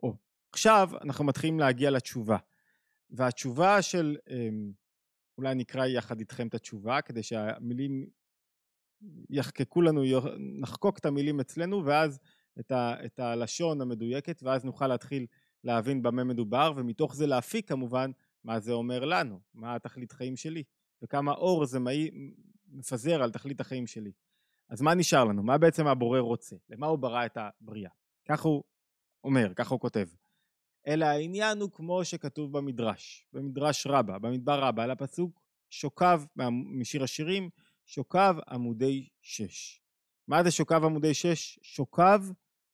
או, 0.02 0.16
עכשיו 0.52 0.88
אנחנו 1.04 1.24
מתחילים 1.24 1.60
להגיע 1.60 1.90
לתשובה. 1.90 2.36
והתשובה 3.10 3.82
של, 3.82 4.16
אמ, 4.30 4.72
אולי 5.38 5.54
נקרא 5.54 5.86
יחד 5.86 6.18
איתכם 6.18 6.48
את 6.48 6.54
התשובה, 6.54 7.00
כדי 7.02 7.22
שהמילים 7.22 8.06
יחקקו 9.30 9.82
לנו, 9.82 10.02
נחקוק 10.60 10.98
את 10.98 11.06
המילים 11.06 11.40
אצלנו, 11.40 11.84
ואז 11.84 12.18
את, 12.60 12.70
ה, 12.70 13.04
את 13.04 13.18
הלשון 13.18 13.80
המדויקת, 13.80 14.42
ואז 14.42 14.64
נוכל 14.64 14.86
להתחיל 14.86 15.26
להבין 15.64 16.02
במה 16.02 16.24
מדובר, 16.24 16.72
ומתוך 16.76 17.14
זה 17.14 17.26
להפיק 17.26 17.68
כמובן 17.68 18.10
מה 18.44 18.60
זה 18.60 18.72
אומר 18.72 19.04
לנו, 19.04 19.40
מה 19.54 19.74
התכלית 19.74 20.12
חיים 20.12 20.36
שלי, 20.36 20.62
וכמה 21.02 21.32
אור 21.32 21.66
זה 21.66 21.78
מפזר 22.74 23.22
על 23.22 23.30
תכלית 23.30 23.60
החיים 23.60 23.86
שלי. 23.86 24.12
אז 24.68 24.82
מה 24.82 24.94
נשאר 24.94 25.24
לנו? 25.24 25.42
מה 25.42 25.58
בעצם 25.58 25.86
הבורא 25.86 26.18
רוצה? 26.18 26.56
למה 26.68 26.86
הוא 26.86 26.98
ברא 26.98 27.26
את 27.26 27.36
הבריאה? 27.36 27.90
כך 28.28 28.42
הוא 28.42 28.62
אומר, 29.24 29.54
כך 29.54 29.70
הוא 29.70 29.80
כותב. 29.80 30.08
אלא 30.86 31.04
העניין 31.04 31.60
הוא 31.60 31.70
כמו 31.72 32.04
שכתוב 32.04 32.58
במדרש, 32.58 33.26
במדרש 33.32 33.86
רבה, 33.86 34.18
במדבר 34.18 34.60
רבה, 34.60 34.84
על 34.84 34.90
הפסוק 34.90 35.40
שוקב 35.70 36.22
משיר 36.80 37.04
השירים, 37.04 37.50
שוקב 37.86 38.34
עמודי 38.48 39.08
שש. 39.22 39.80
מה 40.28 40.44
זה 40.44 40.50
שוקב 40.50 40.84
עמודי 40.84 41.14
שש? 41.14 41.58
שוקב 41.62 42.20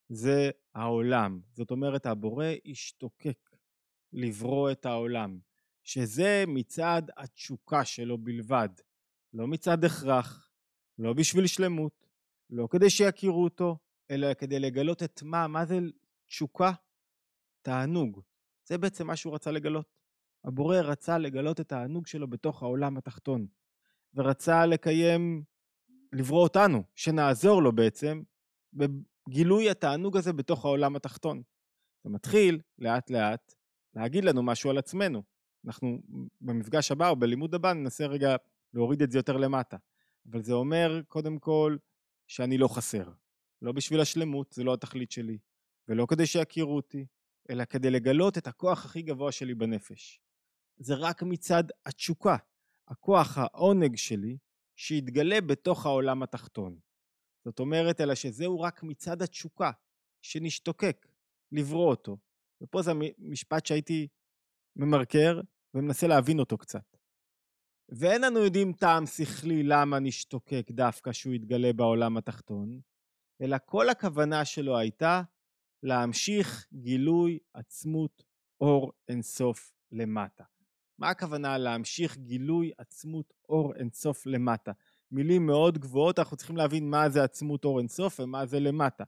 זה 0.09 0.51
העולם. 0.75 1.41
זאת 1.53 1.71
אומרת, 1.71 2.07
הבורא 2.07 2.47
השתוקק 2.67 3.51
לברוא 4.13 4.71
את 4.71 4.87
העולם, 4.87 5.39
שזה 5.85 6.45
מצד 6.49 7.03
התשוקה 7.17 7.85
שלו 7.85 8.19
בלבד, 8.19 8.69
לא 9.35 9.47
מצד 9.47 9.85
הכרח, 9.85 10.51
לא 10.99 11.13
בשביל 11.13 11.47
שלמות, 11.47 12.07
לא 12.51 12.69
כדי 12.71 12.91
שיכירו 12.91 13.45
אותו, 13.45 13.77
אלא 14.11 14.35
כדי 14.35 14.61
לגלות 14.61 15.03
את 15.03 15.23
מה, 15.23 15.47
מה 15.47 15.67
זה 15.67 15.79
תשוקה? 16.27 16.73
תענוג. 17.63 18.21
זה 18.69 18.79
בעצם 18.79 19.07
מה 19.07 19.17
שהוא 19.17 19.35
רצה 19.35 19.51
לגלות. 19.51 20.01
הבורא 20.45 20.77
רצה 20.77 21.19
לגלות 21.19 21.61
את 21.61 21.73
הענוג 21.73 22.07
שלו 22.07 22.29
בתוך 22.29 22.63
העולם 22.63 22.97
התחתון, 22.97 23.47
ורצה 24.15 24.67
לקיים, 24.67 25.45
לברוא 26.13 26.43
אותנו, 26.43 26.83
שנעזור 26.95 27.63
לו 27.63 27.73
בעצם 27.73 28.23
גילוי 29.29 29.71
התענוג 29.71 30.17
הזה 30.17 30.33
בתוך 30.33 30.65
העולם 30.65 30.97
התחתון. 30.97 31.43
זה 32.05 32.11
מתחיל 32.11 32.61
לאט 32.79 33.11
לאט 33.11 33.55
להגיד 33.95 34.25
לנו 34.25 34.43
משהו 34.43 34.71
על 34.71 34.79
עצמנו. 34.79 35.23
אנחנו 35.67 35.99
במפגש 36.41 36.91
הבא 36.91 37.09
או 37.09 37.17
בלימוד 37.17 37.55
הבא 37.55 37.73
ננסה 37.73 38.07
רגע 38.07 38.37
להוריד 38.75 39.03
את 39.03 39.11
זה 39.11 39.19
יותר 39.19 39.37
למטה. 39.37 39.77
אבל 40.31 40.43
זה 40.43 40.53
אומר 40.53 41.01
קודם 41.09 41.39
כל 41.39 41.77
שאני 42.27 42.59
לא 42.59 42.69
חסר. 42.69 43.11
לא 43.63 43.73
בשביל 43.73 44.01
השלמות, 44.01 44.53
זה 44.53 44.65
לא 44.65 44.75
התכלית 44.75 45.11
שלי. 45.11 45.39
ולא 45.89 46.07
כדי 46.07 46.27
שיכירו 46.27 46.77
אותי, 46.77 47.07
אלא 47.51 47.65
כדי 47.65 47.91
לגלות 47.91 48.39
את 48.39 48.47
הכוח 48.47 48.85
הכי 48.85 49.03
גבוה 49.03 49.33
שלי 49.33 49.55
בנפש. 49.55 50.21
זה 50.77 50.95
רק 50.95 51.23
מצד 51.23 51.65
התשוקה, 51.87 52.37
הכוח 52.89 53.39
העונג 53.39 53.97
שלי, 53.97 54.39
שיתגלה 54.77 55.41
בתוך 55.41 55.87
העולם 55.87 56.23
התחתון. 56.23 56.79
זאת 57.45 57.61
אומרת, 57.61 58.01
אלא 58.01 58.15
שזהו 58.15 58.61
רק 58.61 58.83
מצד 58.83 59.23
התשוקה, 59.23 59.71
שנשתוקק 60.23 61.07
לברוא 61.53 61.91
אותו. 61.91 62.19
ופה 62.63 62.83
זה 62.83 62.93
משפט 63.19 63.67
שהייתי 63.67 64.09
ממרקר 64.77 65.41
ומנסה 65.75 66.07
להבין 66.07 66.39
אותו 66.39 66.59
קצת. 66.59 66.90
ואין 67.93 68.25
אנו 68.25 68.39
יודעים 68.39 68.73
טעם 68.73 69.07
שכלי 69.07 69.63
למה 69.63 69.99
נשתוקק 69.99 70.67
דווקא 70.71 71.13
שהוא 71.13 71.35
יתגלה 71.35 71.73
בעולם 71.73 72.17
התחתון, 72.17 72.81
אלא 73.41 73.57
כל 73.65 73.89
הכוונה 73.89 74.45
שלו 74.45 74.79
הייתה 74.79 75.23
להמשיך 75.83 76.67
גילוי 76.73 77.39
עצמות 77.55 78.25
אור 78.61 78.93
אינסוף 79.09 79.73
למטה. 79.93 80.45
מה 80.99 81.09
הכוונה 81.09 81.59
להמשיך 81.59 82.17
גילוי 82.17 82.71
עצמות 82.79 83.33
אור 83.49 83.75
אינסוף 83.75 84.27
למטה? 84.27 84.73
מילים 85.13 85.47
מאוד 85.47 85.79
גבוהות, 85.79 86.19
אנחנו 86.19 86.37
צריכים 86.37 86.57
להבין 86.57 86.91
מה 86.91 87.09
זה 87.09 87.25
עצמות 87.25 87.65
אור 87.65 87.79
אינסוף 87.79 88.21
ומה 88.21 88.47
זה 88.47 88.61
למטה. 88.61 89.05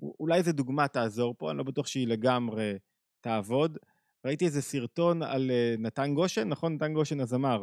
אולי 0.00 0.38
איזה 0.38 0.52
דוגמה 0.52 0.88
תעזור 0.88 1.34
פה, 1.38 1.50
אני 1.50 1.58
לא 1.58 1.64
בטוח 1.64 1.86
שהיא 1.86 2.08
לגמרי 2.08 2.78
תעבוד. 3.20 3.78
ראיתי 4.24 4.44
איזה 4.44 4.62
סרטון 4.62 5.22
על 5.22 5.50
אה, 5.50 5.74
נתן 5.78 6.14
גושן, 6.14 6.48
נכון? 6.48 6.74
נתן 6.74 6.94
גושן 6.94 7.20
הזמר. 7.20 7.62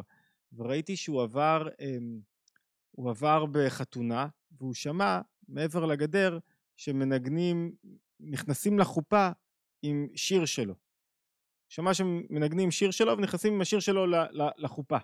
וראיתי 0.56 0.96
שהוא 0.96 1.24
עבר, 1.24 1.68
אמ, 1.80 2.20
הוא 2.92 3.10
עבר 3.10 3.46
בחתונה, 3.46 4.28
והוא 4.52 4.74
שמע 4.74 5.20
מעבר 5.48 5.86
לגדר 5.86 6.40
שמנגנים, 6.78 7.76
נכנסים 8.20 8.80
לחופה 8.80 9.30
עם 9.82 10.08
שיר 10.16 10.46
שלו. 10.46 10.76
שמע 11.70 11.94
שמנגנים 11.94 12.72
שיר 12.72 12.92
שלו 12.92 13.18
ונכנסים 13.18 13.54
עם 13.54 13.62
השיר 13.62 13.80
שלו 13.80 14.06
לחופה. 14.58 14.98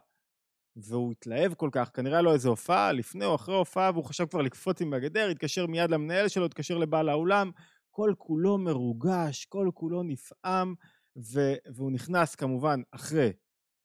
והוא 0.76 1.12
התלהב 1.12 1.54
כל 1.54 1.70
כך, 1.72 1.90
כנראה 1.94 2.22
לו 2.22 2.34
איזה 2.34 2.50
הופעה, 2.50 2.92
לפני 2.92 3.26
או 3.26 3.36
אחרי 3.36 3.56
הופעה, 3.56 3.92
והוא 3.92 4.04
חשב 4.06 4.26
כבר 4.26 4.42
לקפוץ 4.42 4.82
עם 4.82 4.94
הגדר, 4.94 5.30
התקשר 5.30 5.68
מיד 5.68 5.92
למנהל 5.92 6.28
שלו, 6.28 6.46
התקשר 6.46 6.78
לבעל 6.78 7.10
האולם, 7.10 7.52
כל 7.90 8.14
כולו 8.18 8.58
מרוגש, 8.58 9.46
כל 9.46 9.70
כולו 9.74 10.04
נפעם, 10.04 10.76
ו- 11.18 11.56
והוא 11.76 11.92
נכנס 11.92 12.36
כמובן 12.36 12.82
אחרי 12.92 13.32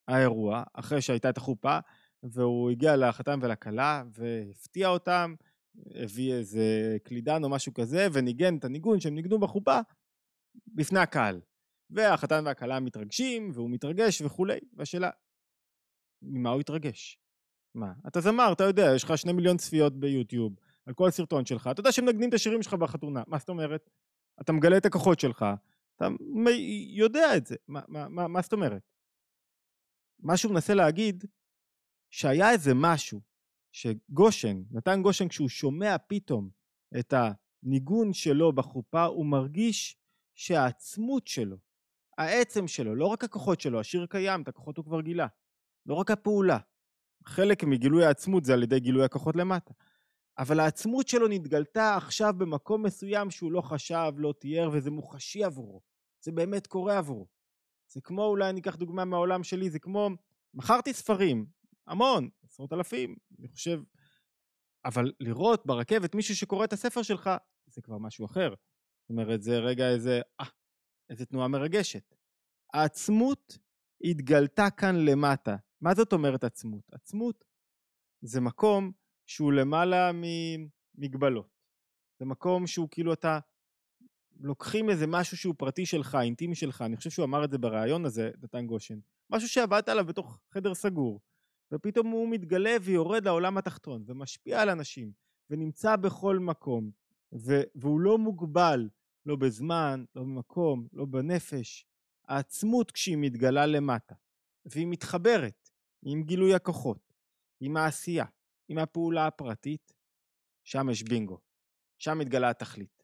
האירוע, 0.08 0.62
אחרי 0.74 1.00
שהייתה 1.00 1.30
את 1.30 1.36
החופה, 1.36 1.78
והוא 2.22 2.70
הגיע 2.70 2.96
לחתן 2.96 3.38
ולכלה, 3.42 4.02
והפתיע 4.12 4.88
אותם, 4.88 5.34
הביא 5.94 6.34
איזה 6.34 6.96
קלידן 7.04 7.44
או 7.44 7.48
משהו 7.48 7.74
כזה, 7.74 8.08
וניגן 8.12 8.56
את 8.56 8.64
הניגון 8.64 9.00
שהם 9.00 9.14
ניגנו 9.14 9.40
בחופה 9.40 9.78
בפני 10.66 10.98
הקהל. 10.98 11.40
והחתן 11.90 12.42
והכלה 12.46 12.80
מתרגשים, 12.80 13.50
והוא 13.54 13.70
מתרגש 13.70 14.22
וכולי, 14.22 14.58
והשאלה, 14.76 15.10
ממה 16.22 16.50
הוא 16.50 16.60
התרגש? 16.60 17.18
מה? 17.74 17.92
אתה 18.08 18.20
זמר, 18.20 18.52
אתה 18.52 18.64
יודע, 18.64 18.92
יש 18.94 19.04
לך 19.04 19.18
שני 19.18 19.32
מיליון 19.32 19.56
צפיות 19.56 20.00
ביוטיוב 20.00 20.56
על 20.86 20.94
כל 20.94 21.08
הסרטון 21.08 21.46
שלך, 21.46 21.68
אתה 21.72 21.80
יודע 21.80 21.92
שמנגנים 21.92 22.28
את 22.28 22.34
השירים 22.34 22.62
שלך 22.62 22.74
בחתונה, 22.74 23.22
מה 23.26 23.38
זאת 23.38 23.48
אומרת? 23.48 23.90
אתה 24.40 24.52
מגלה 24.52 24.76
את 24.76 24.86
הכוחות 24.86 25.20
שלך, 25.20 25.46
אתה 25.96 26.08
יודע 26.96 27.36
את 27.36 27.46
זה, 27.46 27.56
מה, 27.68 27.80
מה, 27.88 28.08
מה, 28.08 28.28
מה 28.28 28.42
זאת 28.42 28.52
אומרת? 28.52 28.82
מה 30.18 30.36
שהוא 30.36 30.52
מנסה 30.52 30.74
להגיד, 30.74 31.24
שהיה 32.10 32.50
איזה 32.50 32.72
משהו 32.74 33.20
שגושן, 33.72 34.62
נתן 34.70 35.02
גושן, 35.02 35.28
כשהוא 35.28 35.48
שומע 35.48 35.96
פתאום 36.08 36.50
את 36.98 37.14
הניגון 37.16 38.12
שלו 38.12 38.52
בחופה, 38.52 39.04
הוא 39.04 39.26
מרגיש 39.26 39.96
שהעצמות 40.34 41.26
שלו, 41.26 41.56
העצם 42.18 42.68
שלו, 42.68 42.94
לא 42.94 43.06
רק 43.06 43.24
הכוחות 43.24 43.60
שלו, 43.60 43.80
השיר 43.80 44.06
קיים, 44.06 44.42
את 44.42 44.48
הכוחות 44.48 44.76
הוא 44.76 44.84
כבר 44.84 45.00
גילה, 45.00 45.26
לא 45.86 45.94
רק 45.94 46.10
הפעולה. 46.10 46.58
חלק 47.24 47.64
מגילוי 47.64 48.04
העצמות 48.04 48.44
זה 48.44 48.52
על 48.52 48.62
ידי 48.62 48.80
גילוי 48.80 49.04
הכוחות 49.04 49.36
למטה. 49.36 49.74
אבל 50.38 50.60
העצמות 50.60 51.08
שלו 51.08 51.28
נתגלתה 51.28 51.96
עכשיו 51.96 52.34
במקום 52.38 52.82
מסוים 52.82 53.30
שהוא 53.30 53.52
לא 53.52 53.60
חשב, 53.60 54.12
לא 54.16 54.34
תיאר, 54.38 54.70
וזה 54.72 54.90
מוחשי 54.90 55.44
עבורו. 55.44 55.80
זה 56.24 56.32
באמת 56.32 56.66
קורה 56.66 56.98
עבורו. 56.98 57.26
זה 57.88 58.00
כמו, 58.00 58.24
אולי 58.24 58.50
אני 58.50 58.60
אקח 58.60 58.76
דוגמה 58.76 59.04
מהעולם 59.04 59.44
שלי, 59.44 59.70
זה 59.70 59.78
כמו, 59.78 60.10
מכרתי 60.54 60.92
ספרים, 60.92 61.46
המון, 61.86 62.28
עשרות 62.44 62.72
אלפים, 62.72 63.16
אני 63.38 63.48
חושב, 63.48 63.80
אבל 64.84 65.12
לראות 65.20 65.66
ברכבת 65.66 66.14
מישהו 66.14 66.36
שקורא 66.36 66.64
את 66.64 66.72
הספר 66.72 67.02
שלך, 67.02 67.30
זה 67.66 67.82
כבר 67.82 67.98
משהו 67.98 68.26
אחר. 68.26 68.54
זאת 69.00 69.10
אומרת, 69.10 69.42
זה 69.42 69.58
רגע 69.58 69.88
איזה, 69.88 70.20
אה, 70.40 70.46
איזה 71.10 71.26
תנועה 71.26 71.48
מרגשת. 71.48 72.14
העצמות 72.74 73.58
התגלתה 74.04 74.70
כאן 74.76 74.96
למטה. 74.96 75.56
מה 75.80 75.94
זאת 75.94 76.12
אומרת 76.12 76.44
עצמות? 76.44 76.84
עצמות 76.92 77.44
זה 78.20 78.40
מקום 78.40 78.92
שהוא 79.26 79.52
למעלה 79.52 80.10
ממגבלות. 80.14 81.56
זה 82.18 82.24
מקום 82.24 82.66
שהוא 82.66 82.88
כאילו 82.90 83.12
אתה 83.12 83.38
לוקחים 84.40 84.90
איזה 84.90 85.06
משהו 85.06 85.36
שהוא 85.36 85.54
פרטי 85.58 85.86
שלך, 85.86 86.18
אינטימי 86.22 86.54
שלך, 86.54 86.82
אני 86.82 86.96
חושב 86.96 87.10
שהוא 87.10 87.24
אמר 87.24 87.44
את 87.44 87.50
זה 87.50 87.58
בריאיון 87.58 88.04
הזה, 88.04 88.30
דתן 88.36 88.66
גושן, 88.66 88.98
משהו 89.30 89.48
שעבדת 89.48 89.88
עליו 89.88 90.04
בתוך 90.04 90.38
חדר 90.50 90.74
סגור, 90.74 91.20
ופתאום 91.72 92.06
הוא 92.06 92.28
מתגלה 92.28 92.76
ויורד 92.82 93.24
לעולם 93.24 93.58
התחתון, 93.58 94.04
ומשפיע 94.06 94.62
על 94.62 94.70
אנשים, 94.70 95.12
ונמצא 95.50 95.96
בכל 95.96 96.38
מקום, 96.38 96.90
ו- 97.32 97.62
והוא 97.74 98.00
לא 98.00 98.18
מוגבל, 98.18 98.88
לא 99.26 99.36
בזמן, 99.36 100.04
לא 100.14 100.22
במקום, 100.22 100.86
לא 100.92 101.04
בנפש. 101.04 101.86
העצמות 102.28 102.90
כשהיא 102.90 103.16
מתגלה 103.20 103.66
למטה, 103.66 104.14
והיא 104.64 104.86
מתחברת 104.86 105.70
עם 106.02 106.22
גילוי 106.22 106.54
הכוחות, 106.54 107.12
עם 107.60 107.76
העשייה, 107.76 108.24
עם 108.68 108.78
הפעולה 108.78 109.26
הפרטית, 109.26 109.92
שם 110.64 110.88
יש 110.90 111.02
בינגו, 111.02 111.40
שם 111.98 112.18
מתגלה 112.18 112.50
התכלית. 112.50 113.02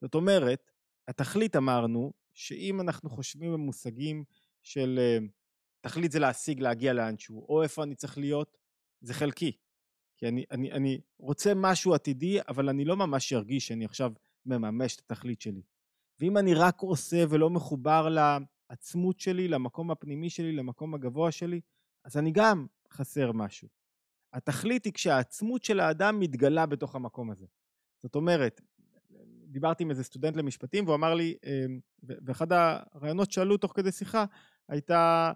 זאת 0.00 0.14
אומרת, 0.14 0.71
התכלית 1.08 1.56
אמרנו, 1.56 2.12
שאם 2.34 2.80
אנחנו 2.80 3.10
חושבים 3.10 3.52
במושגים 3.52 4.24
של 4.62 4.98
אה, 4.98 5.18
תכלית 5.80 6.12
זה 6.12 6.18
להשיג, 6.18 6.60
להגיע 6.60 6.92
לאנשהו, 6.92 7.46
או 7.48 7.62
איפה 7.62 7.82
אני 7.82 7.94
צריך 7.94 8.18
להיות, 8.18 8.56
זה 9.00 9.14
חלקי. 9.14 9.52
כי 10.16 10.28
אני, 10.28 10.44
אני, 10.50 10.72
אני 10.72 11.00
רוצה 11.18 11.52
משהו 11.56 11.94
עתידי, 11.94 12.38
אבל 12.48 12.68
אני 12.68 12.84
לא 12.84 12.96
ממש 12.96 13.32
ארגיש 13.32 13.68
שאני 13.68 13.84
עכשיו 13.84 14.12
מממש 14.46 14.96
את 14.96 15.00
התכלית 15.00 15.40
שלי. 15.40 15.62
ואם 16.20 16.38
אני 16.38 16.54
רק 16.54 16.80
עושה 16.80 17.24
ולא 17.30 17.50
מחובר 17.50 18.08
לעצמות 18.08 19.20
שלי, 19.20 19.48
למקום 19.48 19.90
הפנימי 19.90 20.30
שלי, 20.30 20.52
למקום 20.52 20.94
הגבוה 20.94 21.32
שלי, 21.32 21.60
אז 22.04 22.16
אני 22.16 22.30
גם 22.32 22.66
חסר 22.90 23.32
משהו. 23.32 23.68
התכלית 24.32 24.84
היא 24.84 24.92
כשהעצמות 24.92 25.64
של 25.64 25.80
האדם 25.80 26.20
מתגלה 26.20 26.66
בתוך 26.66 26.94
המקום 26.94 27.30
הזה. 27.30 27.46
זאת 28.02 28.14
אומרת, 28.14 28.60
דיברתי 29.52 29.82
עם 29.82 29.90
איזה 29.90 30.04
סטודנט 30.04 30.36
למשפטים 30.36 30.84
והוא 30.84 30.94
אמר 30.94 31.14
לי, 31.14 31.34
אמ, 31.44 31.78
ואחד 32.02 32.46
הרעיונות 32.52 33.32
שעלו 33.32 33.56
תוך 33.56 33.72
כדי 33.76 33.92
שיחה 33.92 34.24
הייתה, 34.68 35.32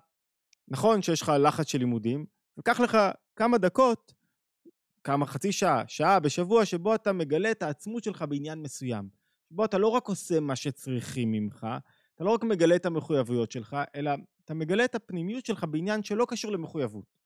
נכון 0.68 1.02
שיש 1.02 1.22
לך 1.22 1.32
לחץ 1.40 1.66
של 1.66 1.78
לימודים, 1.78 2.26
וקח 2.58 2.80
לך 2.80 2.98
כמה 3.36 3.58
דקות, 3.58 4.14
כמה 5.04 5.26
חצי 5.26 5.52
שעה, 5.52 5.84
שעה 5.88 6.20
בשבוע, 6.20 6.64
שבו 6.64 6.94
אתה 6.94 7.12
מגלה 7.12 7.50
את 7.50 7.62
העצמות 7.62 8.04
שלך 8.04 8.24
בעניין 8.28 8.62
מסוים. 8.62 9.08
שבו 9.48 9.64
אתה 9.64 9.78
לא 9.78 9.88
רק 9.88 10.08
עושה 10.08 10.40
מה 10.40 10.56
שצריכים 10.56 11.32
ממך, 11.32 11.66
אתה 12.14 12.24
לא 12.24 12.30
רק 12.30 12.44
מגלה 12.44 12.76
את 12.76 12.86
המחויבויות 12.86 13.52
שלך, 13.52 13.76
אלא 13.94 14.10
אתה 14.44 14.54
מגלה 14.54 14.84
את 14.84 14.94
הפנימיות 14.94 15.46
שלך 15.46 15.64
בעניין 15.64 16.02
שלא 16.02 16.26
קשור 16.28 16.52
למחויבות. 16.52 17.16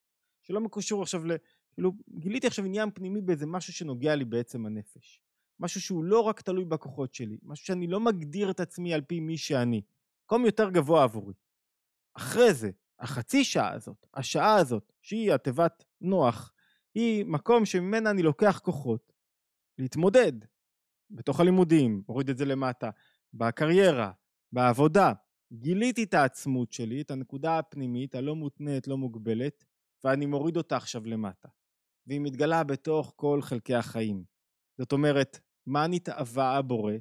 שלא 0.41 0.61
קשור 0.71 1.01
עכשיו 1.01 1.25
ל... 1.25 1.31
כאילו, 1.73 1.91
גיליתי 2.09 2.47
עכשיו 2.47 2.65
עניין 2.65 2.91
פנימי 2.91 3.21
באיזה 3.21 3.45
משהו 3.45 3.73
שנוגע 3.73 4.15
לי 4.15 4.25
בעצם 4.25 4.65
הנפש. 4.65 5.21
משהו 5.61 5.81
שהוא 5.81 6.03
לא 6.03 6.19
רק 6.19 6.41
תלוי 6.41 6.65
בכוחות 6.65 7.13
שלי, 7.13 7.37
משהו 7.43 7.65
שאני 7.65 7.87
לא 7.87 7.99
מגדיר 7.99 8.51
את 8.51 8.59
עצמי 8.59 8.93
על 8.93 9.01
פי 9.01 9.19
מי 9.19 9.37
שאני. 9.37 9.81
מקום 10.25 10.45
יותר 10.45 10.69
גבוה 10.69 11.03
עבורי. 11.03 11.33
אחרי 12.13 12.53
זה, 12.53 12.71
החצי 12.99 13.43
שעה 13.43 13.73
הזאת, 13.73 14.05
השעה 14.13 14.55
הזאת, 14.55 14.93
שהיא 15.01 15.33
התיבת 15.33 15.83
נוח, 16.01 16.53
היא 16.95 17.25
מקום 17.25 17.65
שממנה 17.65 18.09
אני 18.09 18.23
לוקח 18.23 18.59
כוחות 18.63 19.13
להתמודד 19.77 20.31
בתוך 21.09 21.39
הלימודים, 21.39 22.03
מוריד 22.07 22.29
את 22.29 22.37
זה 22.37 22.45
למטה, 22.45 22.89
בקריירה, 23.33 24.11
בעבודה. 24.51 25.13
גיליתי 25.53 26.03
את 26.03 26.13
העצמות 26.13 26.71
שלי, 26.71 27.01
את 27.01 27.11
הנקודה 27.11 27.59
הפנימית, 27.59 28.15
הלא 28.15 28.35
מותנית, 28.35 28.87
לא 28.87 28.97
מוגבלת, 28.97 29.65
ואני 30.03 30.25
מוריד 30.25 30.57
אותה 30.57 30.77
עכשיו 30.77 31.05
למטה. 31.05 31.47
והיא 32.07 32.21
מתגלה 32.21 32.63
בתוך 32.63 33.13
כל 33.15 33.41
חלקי 33.41 33.75
החיים. 33.75 34.23
זאת 34.77 34.91
אומרת, 34.91 35.39
מה 35.65 35.87
נתאווה 35.87 36.57
הבורא? 36.57 36.93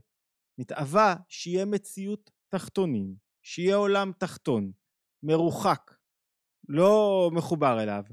נתאווה 0.58 1.16
שיהיה 1.28 1.64
מציאות 1.64 2.30
תחתונים, 2.48 3.14
שיהיה 3.42 3.76
עולם 3.76 4.12
תחתון, 4.18 4.72
מרוחק, 5.22 5.94
לא 6.68 7.30
מחובר 7.32 7.82
אליו, 7.82 8.04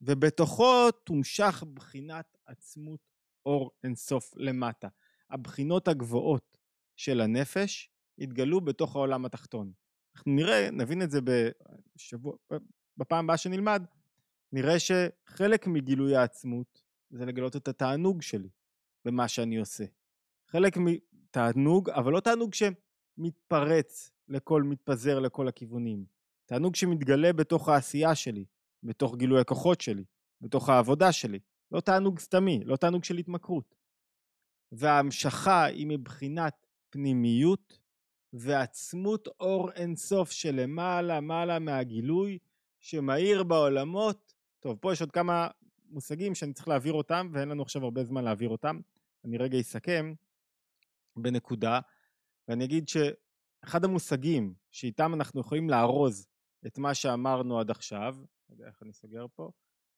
ובתוכו 0.00 0.90
תומשך 1.04 1.64
בחינת 1.74 2.38
עצמות 2.46 3.00
אור 3.46 3.70
אינסוף 3.84 4.32
למטה. 4.36 4.88
הבחינות 5.30 5.88
הגבוהות 5.88 6.58
של 6.96 7.20
הנפש 7.20 7.90
יתגלו 8.18 8.60
בתוך 8.60 8.96
העולם 8.96 9.24
התחתון. 9.24 9.72
אנחנו 10.16 10.32
נראה, 10.32 10.70
נבין 10.70 11.02
את 11.02 11.10
זה 11.10 11.18
בשבוע, 11.96 12.36
בפעם 12.96 13.24
הבאה 13.24 13.36
שנלמד, 13.36 13.82
נראה 14.52 14.74
שחלק 14.78 15.66
מגילוי 15.66 16.16
העצמות 16.16 16.82
זה 17.10 17.26
לגלות 17.26 17.56
את 17.56 17.68
התענוג 17.68 18.22
שלי 18.22 18.48
במה 19.04 19.28
שאני 19.28 19.56
עושה. 19.56 19.84
חלק 20.48 20.76
מתענוג, 20.76 21.90
אבל 21.90 22.12
לא 22.12 22.20
תענוג 22.20 22.50
שמתפרץ 22.54 24.10
לכל, 24.28 24.62
מתפזר 24.62 25.18
לכל 25.18 25.48
הכיוונים. 25.48 26.04
תענוג 26.46 26.74
שמתגלה 26.74 27.32
בתוך 27.32 27.68
העשייה 27.68 28.14
שלי, 28.14 28.44
בתוך 28.82 29.16
גילוי 29.16 29.40
הכוחות 29.40 29.80
שלי, 29.80 30.04
בתוך 30.40 30.68
העבודה 30.68 31.12
שלי. 31.12 31.38
לא 31.72 31.80
תענוג 31.80 32.18
סתמי, 32.18 32.60
לא 32.64 32.76
תענוג 32.76 33.04
של 33.04 33.16
התמכרות. 33.16 33.74
וההמשכה 34.72 35.64
היא 35.64 35.86
מבחינת 35.86 36.66
פנימיות 36.90 37.78
ועצמות 38.32 39.28
אור 39.40 39.72
אינסוף 39.72 40.30
שלמעלה 40.30 41.20
מעלה 41.20 41.58
מהגילוי 41.58 42.38
שמאיר 42.80 43.42
בעולמות. 43.42 44.34
טוב, 44.60 44.78
פה 44.80 44.92
יש 44.92 45.00
עוד 45.00 45.10
כמה 45.12 45.48
מושגים 45.90 46.34
שאני 46.34 46.52
צריך 46.52 46.68
להעביר 46.68 46.92
אותם, 46.92 47.30
ואין 47.32 47.48
לנו 47.48 47.62
עכשיו 47.62 47.84
הרבה 47.84 48.04
זמן 48.04 48.24
להעביר 48.24 48.48
אותם. 48.48 48.80
אני 49.24 49.38
רגע 49.38 49.60
אסכם 49.60 50.14
בנקודה, 51.16 51.80
ואני 52.48 52.64
אגיד 52.64 52.88
שאחד 52.88 53.84
המושגים 53.84 54.54
שאיתם 54.70 55.14
אנחנו 55.14 55.40
יכולים 55.40 55.70
לארוז 55.70 56.26
את 56.66 56.78
מה 56.78 56.94
שאמרנו 56.94 57.60
עד 57.60 57.70
עכשיו, 57.70 58.16
יודע 58.50 58.66
איך 58.66 58.82
אני 58.82 58.92
סוגר 58.92 59.26
פה, 59.34 59.50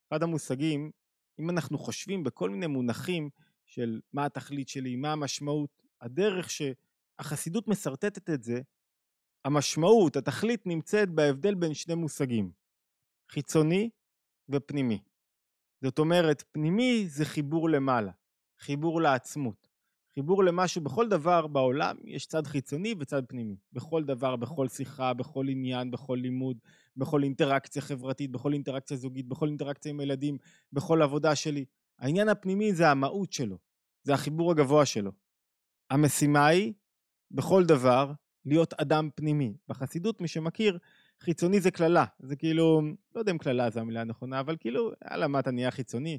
אחד 0.09 0.22
המושגים, 0.22 0.91
אם 1.39 1.51
אנחנו 1.51 1.79
חושבים 1.79 2.24
בכל 2.24 2.51
מיני 2.51 2.66
מונחים 2.66 3.31
של 3.64 4.01
מה 4.12 4.24
התכלית 4.24 4.68
שלי, 4.68 4.97
מה 4.97 5.12
המשמעות, 5.12 5.83
הדרך 6.01 6.49
שהחסידות 6.51 7.68
משרטטת 7.68 8.31
את 8.31 8.43
זה, 8.43 8.61
המשמעות, 9.45 10.16
התכלית 10.16 10.66
נמצאת 10.66 11.11
בהבדל 11.11 11.55
בין 11.55 11.74
שני 11.74 11.95
מושגים, 11.95 12.53
חיצוני 13.31 13.91
ופנימי. 14.49 15.03
זאת 15.83 15.99
אומרת, 15.99 16.45
פנימי 16.53 17.05
זה 17.09 17.24
חיבור 17.24 17.70
למעלה, 17.70 18.12
חיבור 18.61 19.00
לעצמות, 19.00 19.68
חיבור 20.14 20.44
למשהו, 20.44 20.80
בכל 20.80 21.09
דבר 21.09 21.46
בעולם 21.46 21.96
יש 22.04 22.26
צד 22.26 22.46
חיצוני 22.46 22.94
וצד 22.98 23.22
פנימי. 23.28 23.57
בכל 23.72 24.04
דבר, 24.04 24.36
בכל 24.36 24.68
שיחה, 24.68 25.14
בכל 25.14 25.48
עניין, 25.48 25.90
בכל 25.90 26.18
לימוד, 26.22 26.59
בכל 26.96 27.22
אינטראקציה 27.22 27.82
חברתית, 27.82 28.30
בכל 28.30 28.52
אינטראקציה 28.52 28.96
זוגית, 28.96 29.28
בכל 29.28 29.48
אינטראקציה 29.48 29.90
עם 29.90 30.00
ילדים, 30.00 30.38
בכל 30.72 31.02
עבודה 31.02 31.34
שלי. 31.34 31.64
העניין 31.98 32.28
הפנימי 32.28 32.72
זה 32.72 32.90
המהות 32.90 33.32
שלו, 33.32 33.59
זה 34.02 34.14
החיבור 34.14 34.50
הגבוה 34.50 34.86
שלו. 34.86 35.12
המשימה 35.90 36.46
היא, 36.46 36.72
בכל 37.30 37.64
דבר, 37.64 38.12
להיות 38.44 38.72
אדם 38.72 39.09
פנימי. 39.14 39.54
בחסידות, 39.68 40.20
מי 40.20 40.28
שמכיר, 40.28 40.78
חיצוני 41.20 41.61
זה 41.61 41.70
קללה. 41.70 42.04
זה 42.18 42.36
כאילו, 42.36 42.82
לא 43.14 43.20
יודע 43.20 43.32
אם 43.32 43.38
קללה 43.38 43.70
זו 43.70 43.80
המילה 43.80 44.00
הנכונה, 44.00 44.40
אבל 44.40 44.57
כאילו, 44.61 44.90
יאללה, 45.11 45.28
מה 45.28 45.38
אתה 45.38 45.50
נהיה 45.50 45.70
חיצוני? 45.70 46.18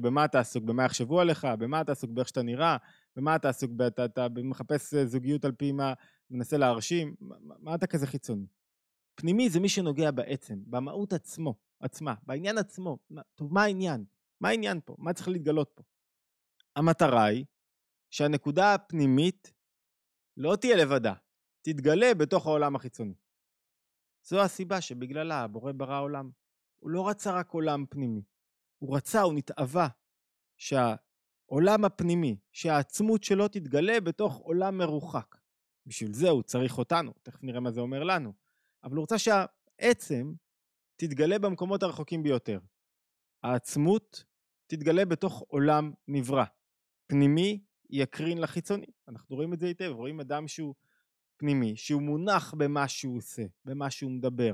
במה 0.00 0.24
אתה 0.24 0.40
עסוק? 0.40 0.64
במה 0.64 0.84
יחשבו 0.84 1.20
עליך? 1.20 1.46
במה 1.58 1.80
אתה 1.80 1.92
עסוק? 1.92 2.10
באיך 2.10 2.28
שאתה 2.28 2.42
נראה? 2.42 2.76
במה 3.16 3.36
אתה 3.36 3.48
עסוק? 3.48 3.70
אתה, 3.86 4.04
אתה 4.04 4.26
מחפש 4.44 4.94
זוגיות 4.94 5.44
על 5.44 5.52
פי 5.52 5.72
מה, 5.72 5.92
מנסה 6.30 6.56
להרשים? 6.56 7.14
מה, 7.20 7.54
מה 7.58 7.74
אתה 7.74 7.86
כזה 7.86 8.06
חיצוני? 8.06 8.46
פנימי 9.14 9.50
זה 9.50 9.60
מי 9.60 9.68
שנוגע 9.68 10.10
בעצם, 10.10 10.58
במהות 10.66 11.12
עצמו, 11.12 11.54
עצמה, 11.80 12.14
בעניין 12.22 12.58
עצמו. 12.58 12.98
טוב, 13.34 13.52
מה 13.54 13.62
העניין? 13.62 14.04
מה 14.40 14.48
העניין 14.48 14.80
פה? 14.84 14.96
מה 14.98 15.12
צריך 15.12 15.28
להתגלות 15.28 15.70
פה? 15.74 15.82
המטרה 16.76 17.24
היא 17.24 17.44
שהנקודה 18.10 18.74
הפנימית 18.74 19.52
לא 20.36 20.56
תהיה 20.56 20.76
לבדה, 20.76 21.14
תתגלה 21.62 22.14
בתוך 22.14 22.46
העולם 22.46 22.76
החיצוני. 22.76 23.14
זו 24.24 24.42
הסיבה 24.42 24.80
שבגללה 24.80 25.42
הבורא 25.42 25.72
ברא 25.72 26.00
עולם. 26.00 26.30
הוא 26.78 26.90
לא 26.90 27.08
רצה 27.08 27.32
רק 27.32 27.50
עולם 27.50 27.84
פנימי, 27.90 28.22
הוא 28.82 28.96
רצה, 28.96 29.20
הוא 29.20 29.34
נתאווה, 29.34 29.88
שהעולם 30.56 31.84
הפנימי, 31.84 32.36
שהעצמות 32.52 33.24
שלו 33.24 33.48
תתגלה 33.48 34.00
בתוך 34.00 34.36
עולם 34.36 34.78
מרוחק. 34.78 35.36
בשביל 35.86 36.12
זה 36.12 36.28
הוא 36.28 36.42
צריך 36.42 36.78
אותנו, 36.78 37.12
תכף 37.22 37.42
נראה 37.42 37.60
מה 37.60 37.70
זה 37.70 37.80
אומר 37.80 38.04
לנו. 38.04 38.32
אבל 38.84 38.96
הוא 38.96 39.00
רוצה 39.00 39.16
שהעצם 39.18 40.32
תתגלה 40.96 41.38
במקומות 41.38 41.82
הרחוקים 41.82 42.22
ביותר. 42.22 42.60
העצמות 43.42 44.24
תתגלה 44.66 45.04
בתוך 45.04 45.44
עולם 45.48 45.92
נברא. 46.08 46.44
פנימי 47.06 47.64
יקרין 47.90 48.38
לחיצוני. 48.38 48.86
אנחנו 49.08 49.36
רואים 49.36 49.52
את 49.52 49.60
זה 49.60 49.66
היטב, 49.66 49.92
רואים 49.94 50.20
אדם 50.20 50.48
שהוא 50.48 50.74
פנימי, 51.36 51.76
שהוא 51.76 52.02
מונח 52.02 52.54
במה 52.54 52.88
שהוא 52.88 53.16
עושה, 53.16 53.42
במה 53.64 53.90
שהוא 53.90 54.10
מדבר, 54.10 54.52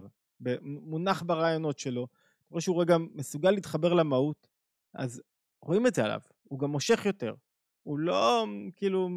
מונח 0.63 1.23
ברעיונות 1.23 1.79
שלו, 1.79 2.09
רואה 2.51 2.61
שהוא 2.61 2.83
רגע 2.83 2.97
מסוגל 3.15 3.51
להתחבר 3.51 3.95
למהות, 3.95 4.49
אז 4.95 5.23
רואים 5.63 5.87
את 5.87 5.95
זה 5.95 6.05
עליו, 6.05 6.21
הוא 6.43 6.59
גם 6.59 6.71
מושך 6.71 7.07
יותר. 7.07 7.35
הוא 7.83 7.99
לא, 7.99 8.47
כאילו, 8.77 9.09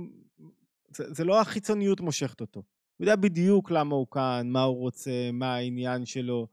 זה, 0.96 1.14
זה 1.14 1.24
לא 1.24 1.42
החיצוניות 1.42 2.02
מושכת 2.02 2.42
אותו. 2.42 2.64
הוא 2.98 3.06
יודע 3.06 3.16
בדיוק 3.16 3.72
למה 3.72 3.96
הוא 3.96 4.08
כאן, 4.12 4.48
מה 4.50 4.64
הוא 4.64 4.78
רוצה, 4.78 5.30
מה 5.34 5.56
העניין 5.56 6.06
שלו. 6.06 6.48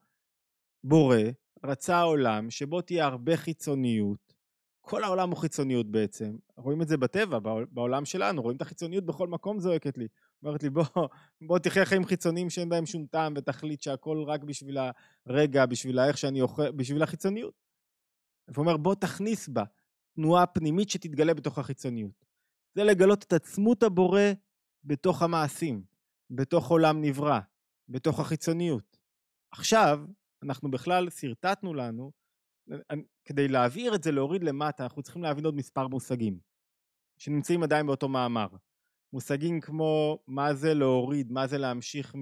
בורא 0.85 1.17
רצה 1.65 2.03
עולם 2.03 2.51
שבו 2.51 2.81
תהיה 2.81 3.07
הרבה 3.07 3.37
חיצוניות. 3.37 4.35
כל 4.81 5.05
העולם 5.05 5.31
הוא 5.31 5.39
חיצוניות 5.39 5.91
בעצם. 5.91 6.37
רואים 6.57 6.83
את 6.83 6.89
זה 6.89 6.97
בטבע, 6.97 7.39
בעולם 7.71 8.05
שלנו, 8.05 8.43
רואים 8.43 8.57
את 8.57 8.63
החיצוניות 8.63 9.05
בכל 9.05 9.29
מקום 9.29 9.61
זועקת 9.61 9.99
לי. 9.99 10.09
אומרת 10.43 10.63
לי, 10.63 10.71
בוא, 10.71 10.85
בוא 11.49 11.59
תחיה 11.59 11.85
חיים 11.85 12.05
חיצוניים 12.05 12.51
שאין 12.51 12.69
בהם 12.69 12.87
שום 12.87 13.07
טעם 13.07 13.35
ותכלית 13.37 13.83
שהכל 13.83 14.25
רק 14.27 14.43
בשביל 14.43 14.79
הרגע, 15.27 15.67
בשביל 15.67 15.99
האיך 15.99 16.19
שאני 16.19 16.41
אוכל, 16.41 16.71
בשביל 16.71 17.03
החיצוניות. 17.03 17.55
והוא 18.49 18.63
אומר, 18.67 18.77
בוא 18.77 18.95
תכניס 18.95 19.49
בה 19.49 19.65
תנועה 20.15 20.47
פנימית 20.47 20.91
שתתגלה 20.91 21.35
בתוך 21.35 21.59
החיצוניות. 21.59 22.25
זה 22.75 22.85
לגלות 22.85 23.25
את 23.25 23.33
עצמות 23.33 23.83
הבורא 23.83 24.23
בתוך 24.85 25.23
המעשים, 25.23 25.85
בתוך 26.31 26.69
עולם 26.69 27.01
נברא, 27.01 27.41
בתוך 27.89 28.21
החיצוניות. 28.21 28.99
עכשיו, 29.53 30.01
אנחנו 30.43 30.71
בכלל 30.71 31.11
שרטטנו 31.11 31.75
לנו, 31.75 32.13
כדי 33.25 33.49
להעביר 33.49 33.95
את 33.95 34.03
זה, 34.03 34.13
להוריד 34.13 34.45
למטה, 34.45 34.85
אנחנו 34.85 35.03
צריכים 35.03 35.23
להבין 35.23 35.45
עוד 35.45 35.55
מספר 35.55 35.89
מושגים, 35.89 36.39
שנמצאים 37.19 37.63
עדיין 37.63 37.87
באותו 37.87 38.09
מאמר. 38.09 38.49
מושגים 39.13 39.61
כמו 39.61 40.19
מה 40.27 40.55
זה 40.55 40.75
להוריד, 40.75 41.33
מה 41.33 41.47
זה 41.47 41.59
להמשיך 41.59 42.15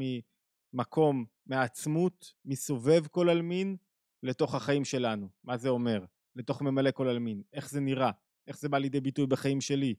ממקום, 0.72 1.24
מעצמות, 1.46 2.32
מסובב 2.44 3.06
כל 3.06 3.28
עלמין, 3.28 3.76
לתוך 4.22 4.54
החיים 4.54 4.84
שלנו. 4.84 5.28
מה 5.44 5.56
זה 5.56 5.68
אומר? 5.68 6.04
לתוך 6.36 6.62
ממלא 6.62 6.90
כל 6.90 7.08
עלמין. 7.08 7.42
איך 7.52 7.70
זה 7.70 7.80
נראה? 7.80 8.10
איך 8.46 8.58
זה 8.58 8.68
בא 8.68 8.78
לידי 8.78 9.00
ביטוי 9.00 9.26
בחיים 9.26 9.60
שלי? 9.60 9.94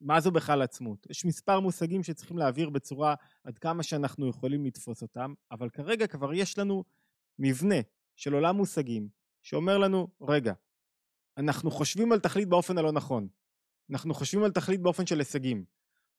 מה 0.00 0.20
זו 0.20 0.30
בכלל 0.30 0.62
עצמות? 0.62 1.06
יש 1.10 1.24
מספר 1.24 1.60
מושגים 1.60 2.02
שצריכים 2.02 2.38
להעביר 2.38 2.70
בצורה 2.70 3.14
עד 3.44 3.58
כמה 3.58 3.82
שאנחנו 3.82 4.28
יכולים 4.28 4.64
לתפוס 4.64 5.02
אותם, 5.02 5.34
אבל 5.50 5.70
כרגע 5.70 6.06
כבר 6.06 6.34
יש 6.34 6.58
לנו 6.58 6.84
מבנה 7.38 7.80
של 8.16 8.34
עולם 8.34 8.56
מושגים 8.56 9.08
שאומר 9.42 9.78
לנו, 9.78 10.08
רגע, 10.20 10.52
אנחנו 11.36 11.70
חושבים 11.70 12.12
על 12.12 12.20
תכלית 12.20 12.48
באופן 12.48 12.78
הלא 12.78 12.92
נכון. 12.92 13.28
אנחנו 13.90 14.14
חושבים 14.14 14.44
על 14.44 14.52
תכלית 14.52 14.80
באופן 14.80 15.06
של 15.06 15.18
הישגים. 15.18 15.64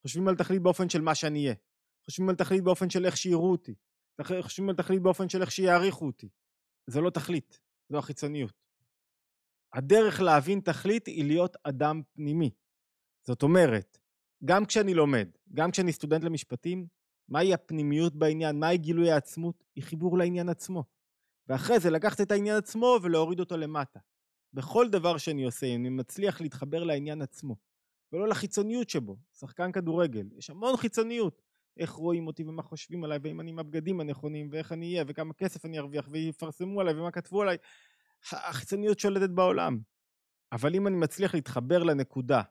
חושבים 0.02 0.28
על 0.28 0.36
תכלית 0.36 0.62
באופן 0.62 0.90
של 0.90 1.02
מה 1.02 1.16
שאני 1.16 1.44
אהיה. 1.44 1.56
חושבים 2.06 2.30
על 2.30 2.36
תכלית 2.36 2.64
באופן 2.64 2.90
של 2.90 3.06
איך 3.06 3.18
שיראו 3.18 3.52
אותי. 3.52 3.76
חושבים 4.42 4.70
על 4.70 4.76
תכלית 4.76 5.02
באופן 5.02 5.30
של 5.30 5.42
איך 5.42 5.52
שיעריכו 5.52 6.06
אותי. 6.06 6.30
זה 6.88 7.02
לא 7.02 7.10
תכלית, 7.10 7.60
זו 7.90 7.98
החיצוניות. 7.98 8.54
הדרך 9.74 10.22
להבין 10.22 10.60
תכלית 10.60 11.08
היא 11.08 11.24
להיות 11.26 11.58
אדם 11.64 12.02
פנימי. 12.14 12.50
זאת 13.28 13.44
אומרת, 13.44 13.98
גם 14.46 14.66
כשאני 14.66 14.94
לומד, 14.94 15.30
גם 15.54 15.72
כשאני 15.72 15.94
סטודנט 15.94 16.24
למשפטים, 16.24 16.88
מהי 17.30 17.54
הפנימיות 17.54 18.16
בעניין, 18.16 18.60
מהי 18.60 18.78
גילוי 18.78 19.12
העצמות, 19.12 19.64
היא 19.76 19.84
חיבור 19.84 20.18
לעניין 20.18 20.50
עצמו. 20.50 20.84
ואחרי 21.48 21.80
זה 21.80 21.90
לקחת 21.90 22.22
את 22.22 22.32
העניין 22.32 22.58
עצמו 22.58 23.00
ולהוריד 23.04 23.40
אותו 23.40 23.58
למטה. 23.58 24.00
בכל 24.54 24.90
דבר 24.90 25.18
שאני 25.18 25.44
עושה, 25.44 25.66
אם 25.66 25.80
אני 25.80 25.90
מצליח 25.90 26.42
להתחבר 26.42 26.84
לעניין 26.84 27.22
עצמו, 27.22 27.56
ולא 28.14 28.28
לחיצוניות 28.28 28.90
שבו. 28.90 29.18
שחקן 29.34 29.72
כדורגל, 29.72 30.28
יש 30.38 30.50
המון 30.50 30.78
חיצוניות. 30.78 31.42
איך 31.78 31.92
רואים 31.92 32.28
אותי 32.28 32.44
ומה 32.44 32.62
חושבים 32.62 33.04
עליי, 33.04 33.20
ואם 33.22 33.42
אני 33.42 33.50
עם 33.50 33.60
הבגדים 33.60 34.00
הנכונים, 34.00 34.50
ואיך 34.52 34.72
אני 34.72 34.94
אהיה, 34.94 35.04
וכמה 35.08 35.34
כסף 35.34 35.66
אני 35.66 35.80
ארוויח, 35.80 36.08
ויפרסמו 36.12 36.82
עליי, 36.82 36.94
ומה 36.94 37.12
כתבו 37.12 37.42
עליי. 37.42 37.58
החיצוניות 38.32 39.00
שולטת 39.00 39.30
בעולם. 39.30 39.80
אבל 40.52 40.76
אם 40.76 40.88
אני 40.88 40.96
מצליח 40.96 41.34
להתחבר 41.34 41.84
לנקודה, 41.84 42.42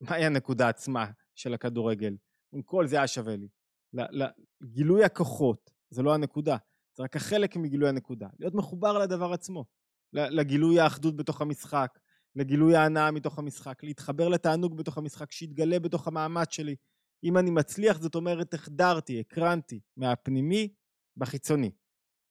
מהי 0.00 0.24
הנקודה 0.24 0.68
עצמה 0.68 1.10
של 1.34 1.54
הכדורגל? 1.54 2.16
עם 2.52 2.62
כל 2.62 2.86
זה 2.86 2.96
היה 2.96 3.06
שווה 3.06 3.36
לי. 3.36 3.48
לגילוי 3.92 5.04
הכוחות, 5.04 5.70
זה 5.90 6.02
לא 6.02 6.14
הנקודה, 6.14 6.56
זה 6.96 7.02
רק 7.02 7.16
החלק 7.16 7.56
מגילוי 7.56 7.88
הנקודה. 7.88 8.28
להיות 8.38 8.54
מחובר 8.54 8.98
לדבר 8.98 9.32
עצמו, 9.32 9.64
לגילוי 10.12 10.80
האחדות 10.80 11.16
בתוך 11.16 11.40
המשחק, 11.40 11.98
לגילוי 12.36 12.76
ההנאה 12.76 13.10
מתוך 13.10 13.38
המשחק, 13.38 13.84
להתחבר 13.84 14.28
לתענוג 14.28 14.76
בתוך 14.76 14.98
המשחק, 14.98 15.32
שיתגלה 15.32 15.78
בתוך 15.78 16.08
המאמץ 16.08 16.52
שלי. 16.52 16.76
אם 17.24 17.38
אני 17.38 17.50
מצליח, 17.50 18.00
זאת 18.00 18.14
אומרת, 18.14 18.54
החדרתי, 18.54 19.20
הקרנתי 19.20 19.80
מהפנימי 19.96 20.68
בחיצוני. 21.16 21.70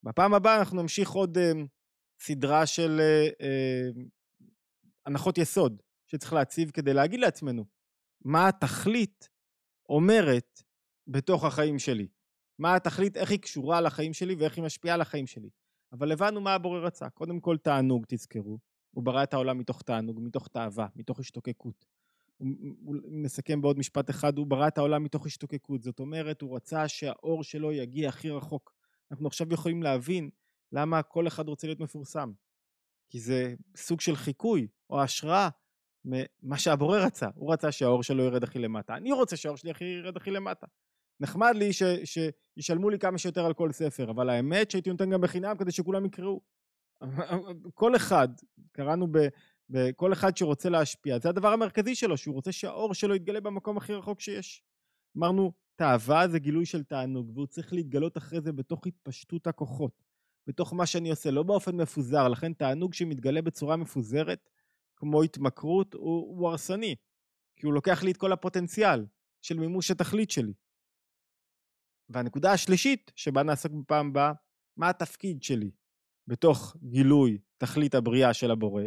בפעם 0.03 0.33
הבאה 0.33 0.59
אנחנו 0.59 0.81
נמשיך 0.81 1.09
עוד 1.09 1.37
אה, 1.37 1.51
סדרה 2.21 2.65
של 2.65 2.99
אה, 2.99 3.27
אה, 3.41 3.89
הנחות 5.05 5.37
יסוד 5.37 5.81
שצריך 6.07 6.33
להציב 6.33 6.71
כדי 6.71 6.93
להגיד 6.93 7.19
לעצמנו 7.19 7.65
מה 8.25 8.47
התכלית 8.47 9.29
אומרת 9.89 10.63
בתוך 11.07 11.43
החיים 11.43 11.79
שלי. 11.79 12.07
מה 12.59 12.75
התכלית, 12.75 13.17
איך 13.17 13.31
היא 13.31 13.39
קשורה 13.39 13.81
לחיים 13.81 14.13
שלי 14.13 14.35
ואיך 14.35 14.57
היא 14.57 14.63
משפיעה 14.63 14.95
על 14.95 15.01
החיים 15.01 15.27
שלי. 15.27 15.49
אבל 15.91 16.11
הבנו 16.11 16.41
מה 16.41 16.53
הבורא 16.53 16.79
רצה. 16.79 17.09
קודם 17.09 17.39
כל 17.39 17.57
תענוג, 17.57 18.05
תזכרו. 18.07 18.59
הוא 18.91 19.03
ברא 19.03 19.23
את 19.23 19.33
העולם 19.33 19.57
מתוך 19.57 19.81
תענוג, 19.81 20.19
מתוך 20.21 20.47
תאווה, 20.47 20.87
מתוך 20.95 21.19
השתוקקות. 21.19 21.85
אם 22.41 22.75
נסכם 23.23 23.61
בעוד 23.61 23.77
משפט 23.77 24.09
אחד, 24.09 24.37
הוא 24.37 24.47
ברא 24.47 24.67
את 24.67 24.77
העולם 24.77 25.03
מתוך 25.03 25.25
השתוקקות. 25.25 25.83
זאת 25.83 25.99
אומרת, 25.99 26.41
הוא 26.41 26.55
רצה 26.55 26.87
שהאור 26.87 27.43
שלו 27.43 27.71
יגיע 27.71 28.09
הכי 28.09 28.29
רחוק. 28.29 28.73
אנחנו 29.11 29.27
עכשיו 29.27 29.53
יכולים 29.53 29.83
להבין 29.83 30.29
למה 30.71 31.03
כל 31.03 31.27
אחד 31.27 31.47
רוצה 31.47 31.67
להיות 31.67 31.79
מפורסם? 31.79 32.31
כי 33.09 33.19
זה 33.19 33.55
סוג 33.75 34.01
של 34.01 34.15
חיקוי 34.15 34.67
או 34.89 35.01
השראה 35.01 35.49
ממה 36.05 36.57
שהבורא 36.57 36.97
רצה. 36.97 37.27
הוא 37.35 37.53
רצה 37.53 37.71
שהאור 37.71 38.03
שלו 38.03 38.23
ירד 38.23 38.43
הכי 38.43 38.59
למטה. 38.59 38.95
אני 38.95 39.11
רוצה 39.11 39.35
שהאור 39.37 39.57
שלי 39.57 39.71
הכי 39.71 39.85
ירד 39.85 40.17
הכי 40.17 40.31
למטה. 40.31 40.67
נחמד 41.19 41.51
לי 41.55 41.73
ש, 41.73 41.83
שישלמו 42.05 42.89
לי 42.89 42.99
כמה 42.99 43.17
שיותר 43.17 43.45
על 43.45 43.53
כל 43.53 43.71
ספר, 43.71 44.11
אבל 44.11 44.29
האמת 44.29 44.71
שהייתי 44.71 44.89
נותן 44.89 45.09
גם 45.09 45.21
בחינם 45.21 45.57
כדי 45.57 45.71
שכולם 45.71 46.05
יקראו. 46.05 46.41
כל 47.73 47.95
אחד, 47.95 48.27
קראנו 48.71 49.07
ב... 49.11 49.17
וכל 49.69 50.13
אחד 50.13 50.37
שרוצה 50.37 50.69
להשפיע, 50.69 51.19
זה 51.19 51.29
הדבר 51.29 51.53
המרכזי 51.53 51.95
שלו, 51.95 52.17
שהוא 52.17 52.35
רוצה 52.35 52.51
שהאור 52.51 52.93
שלו 52.93 53.15
יתגלה 53.15 53.41
במקום 53.41 53.77
הכי 53.77 53.93
רחוק 53.93 54.19
שיש. 54.19 54.63
אמרנו, 55.17 55.51
תאווה 55.75 56.27
זה 56.27 56.39
גילוי 56.39 56.65
של 56.65 56.83
תענוג, 56.83 57.31
והוא 57.33 57.47
צריך 57.47 57.73
להתגלות 57.73 58.17
אחרי 58.17 58.41
זה 58.41 58.51
בתוך 58.51 58.87
התפשטות 58.87 59.47
הכוחות, 59.47 60.03
בתוך 60.47 60.73
מה 60.73 60.85
שאני 60.85 61.09
עושה, 61.09 61.31
לא 61.31 61.43
באופן 61.43 61.75
מפוזר, 61.75 62.27
לכן 62.27 62.53
תענוג 62.53 62.93
שמתגלה 62.93 63.41
בצורה 63.41 63.75
מפוזרת, 63.77 64.49
כמו 64.95 65.23
התמכרות, 65.23 65.93
הוא, 65.93 66.37
הוא 66.37 66.49
הרסני, 66.49 66.95
כי 67.55 67.65
הוא 67.65 67.73
לוקח 67.73 68.03
לי 68.03 68.11
את 68.11 68.17
כל 68.17 68.31
הפוטנציאל 68.31 69.05
של 69.41 69.59
מימוש 69.59 69.91
התכלית 69.91 70.31
שלי. 70.31 70.53
והנקודה 72.09 72.53
השלישית, 72.53 73.11
שבה 73.15 73.43
נעסוק 73.43 73.71
בפעם 73.71 74.07
הבאה, 74.07 74.33
מה 74.77 74.89
התפקיד 74.89 75.43
שלי 75.43 75.71
בתוך 76.29 76.75
גילוי 76.83 77.37
תכלית 77.57 77.95
הבריאה 77.95 78.33
של 78.33 78.51
הבורא, 78.51 78.83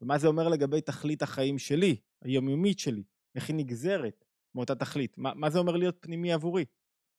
ומה 0.00 0.18
זה 0.18 0.28
אומר 0.28 0.48
לגבי 0.48 0.80
תכלית 0.80 1.22
החיים 1.22 1.58
שלי, 1.58 1.96
היומיומית 2.22 2.78
שלי, 2.78 3.02
איך 3.34 3.48
היא 3.48 3.56
נגזרת 3.56 4.24
מאותה 4.54 4.74
תכלית, 4.74 5.18
מה, 5.18 5.32
מה 5.34 5.50
זה 5.50 5.58
אומר 5.58 5.76
להיות 5.76 5.96
פנימי 6.00 6.32
עבורי, 6.32 6.64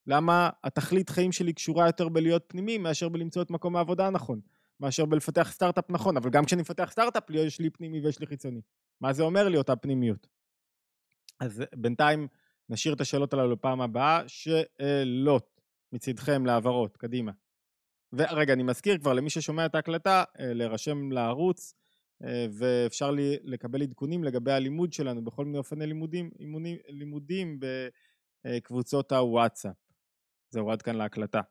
למה 0.08 0.50
התכלית 0.64 1.10
חיים 1.10 1.32
שלי 1.32 1.54
קשורה 1.54 1.88
יותר 1.88 2.10
בלהיות 2.10 2.44
פנימי 2.48 2.78
מאשר 2.78 3.10
בלמצוא 3.10 3.42
את 3.42 3.50
מקום 3.50 3.76
העבודה 3.76 4.08
הנכון, 4.08 4.40
מאשר 4.80 5.06
בלפתח 5.06 5.52
סטארט-אפ 5.52 5.90
נכון, 5.90 6.18
אבל 6.18 6.30
גם 6.30 6.46
כשאני 6.46 6.62
מפתח 6.62 6.90
סטארט-אפ 6.92 7.30
יש 7.30 7.60
לי 7.60 7.70
פנימי 7.70 8.02
ויש 8.02 8.20
לי 8.20 8.28
חיצוני, 8.28 8.62
מה 9.02 9.14
זה 9.14 9.24
אומר 9.24 9.50
לי 9.50 9.58
אותה 9.58 9.76
פנימיות. 9.76 10.28
אז 11.40 11.64
בינתיים 11.76 12.28
נשאיר 12.70 12.94
את 12.94 13.02
השאלות 13.02 13.34
הללו 13.34 13.52
לפעם 13.52 13.82
הבאה, 13.82 14.24
שאלות 14.28 15.62
מצדכם 15.92 16.46
להעברות, 16.46 16.98
קדימה. 16.98 17.32
ורגע, 18.14 18.54
אני 18.54 18.64
מזכיר 18.64 18.98
כבר 18.98 19.14
למי 19.14 19.30
ששומע 19.30 19.66
את 19.66 19.76
ההקלטה, 19.76 20.24
אה, 20.40 20.54
להירשם 20.54 21.12
לערוץ, 21.12 21.74
אה, 22.24 22.46
ואפשר 22.52 23.12
לי 23.12 23.38
לקבל 23.44 23.82
עדכונים 23.82 24.24
לגבי 24.24 24.52
הלימוד 24.52 24.94
שלנו 24.94 25.24
בכל 25.24 25.46
מיני 25.46 25.58
אופני 25.58 25.88
לימודים, 25.88 26.32
לימודים, 26.40 26.78
לימודים 26.88 27.60
בקבוצות 28.46 29.12
הוואטסאפ. 29.12 29.76
זהו, 30.50 30.72
עד 30.72 30.82
כאן 30.82 30.96
להקלטה. 30.96 31.42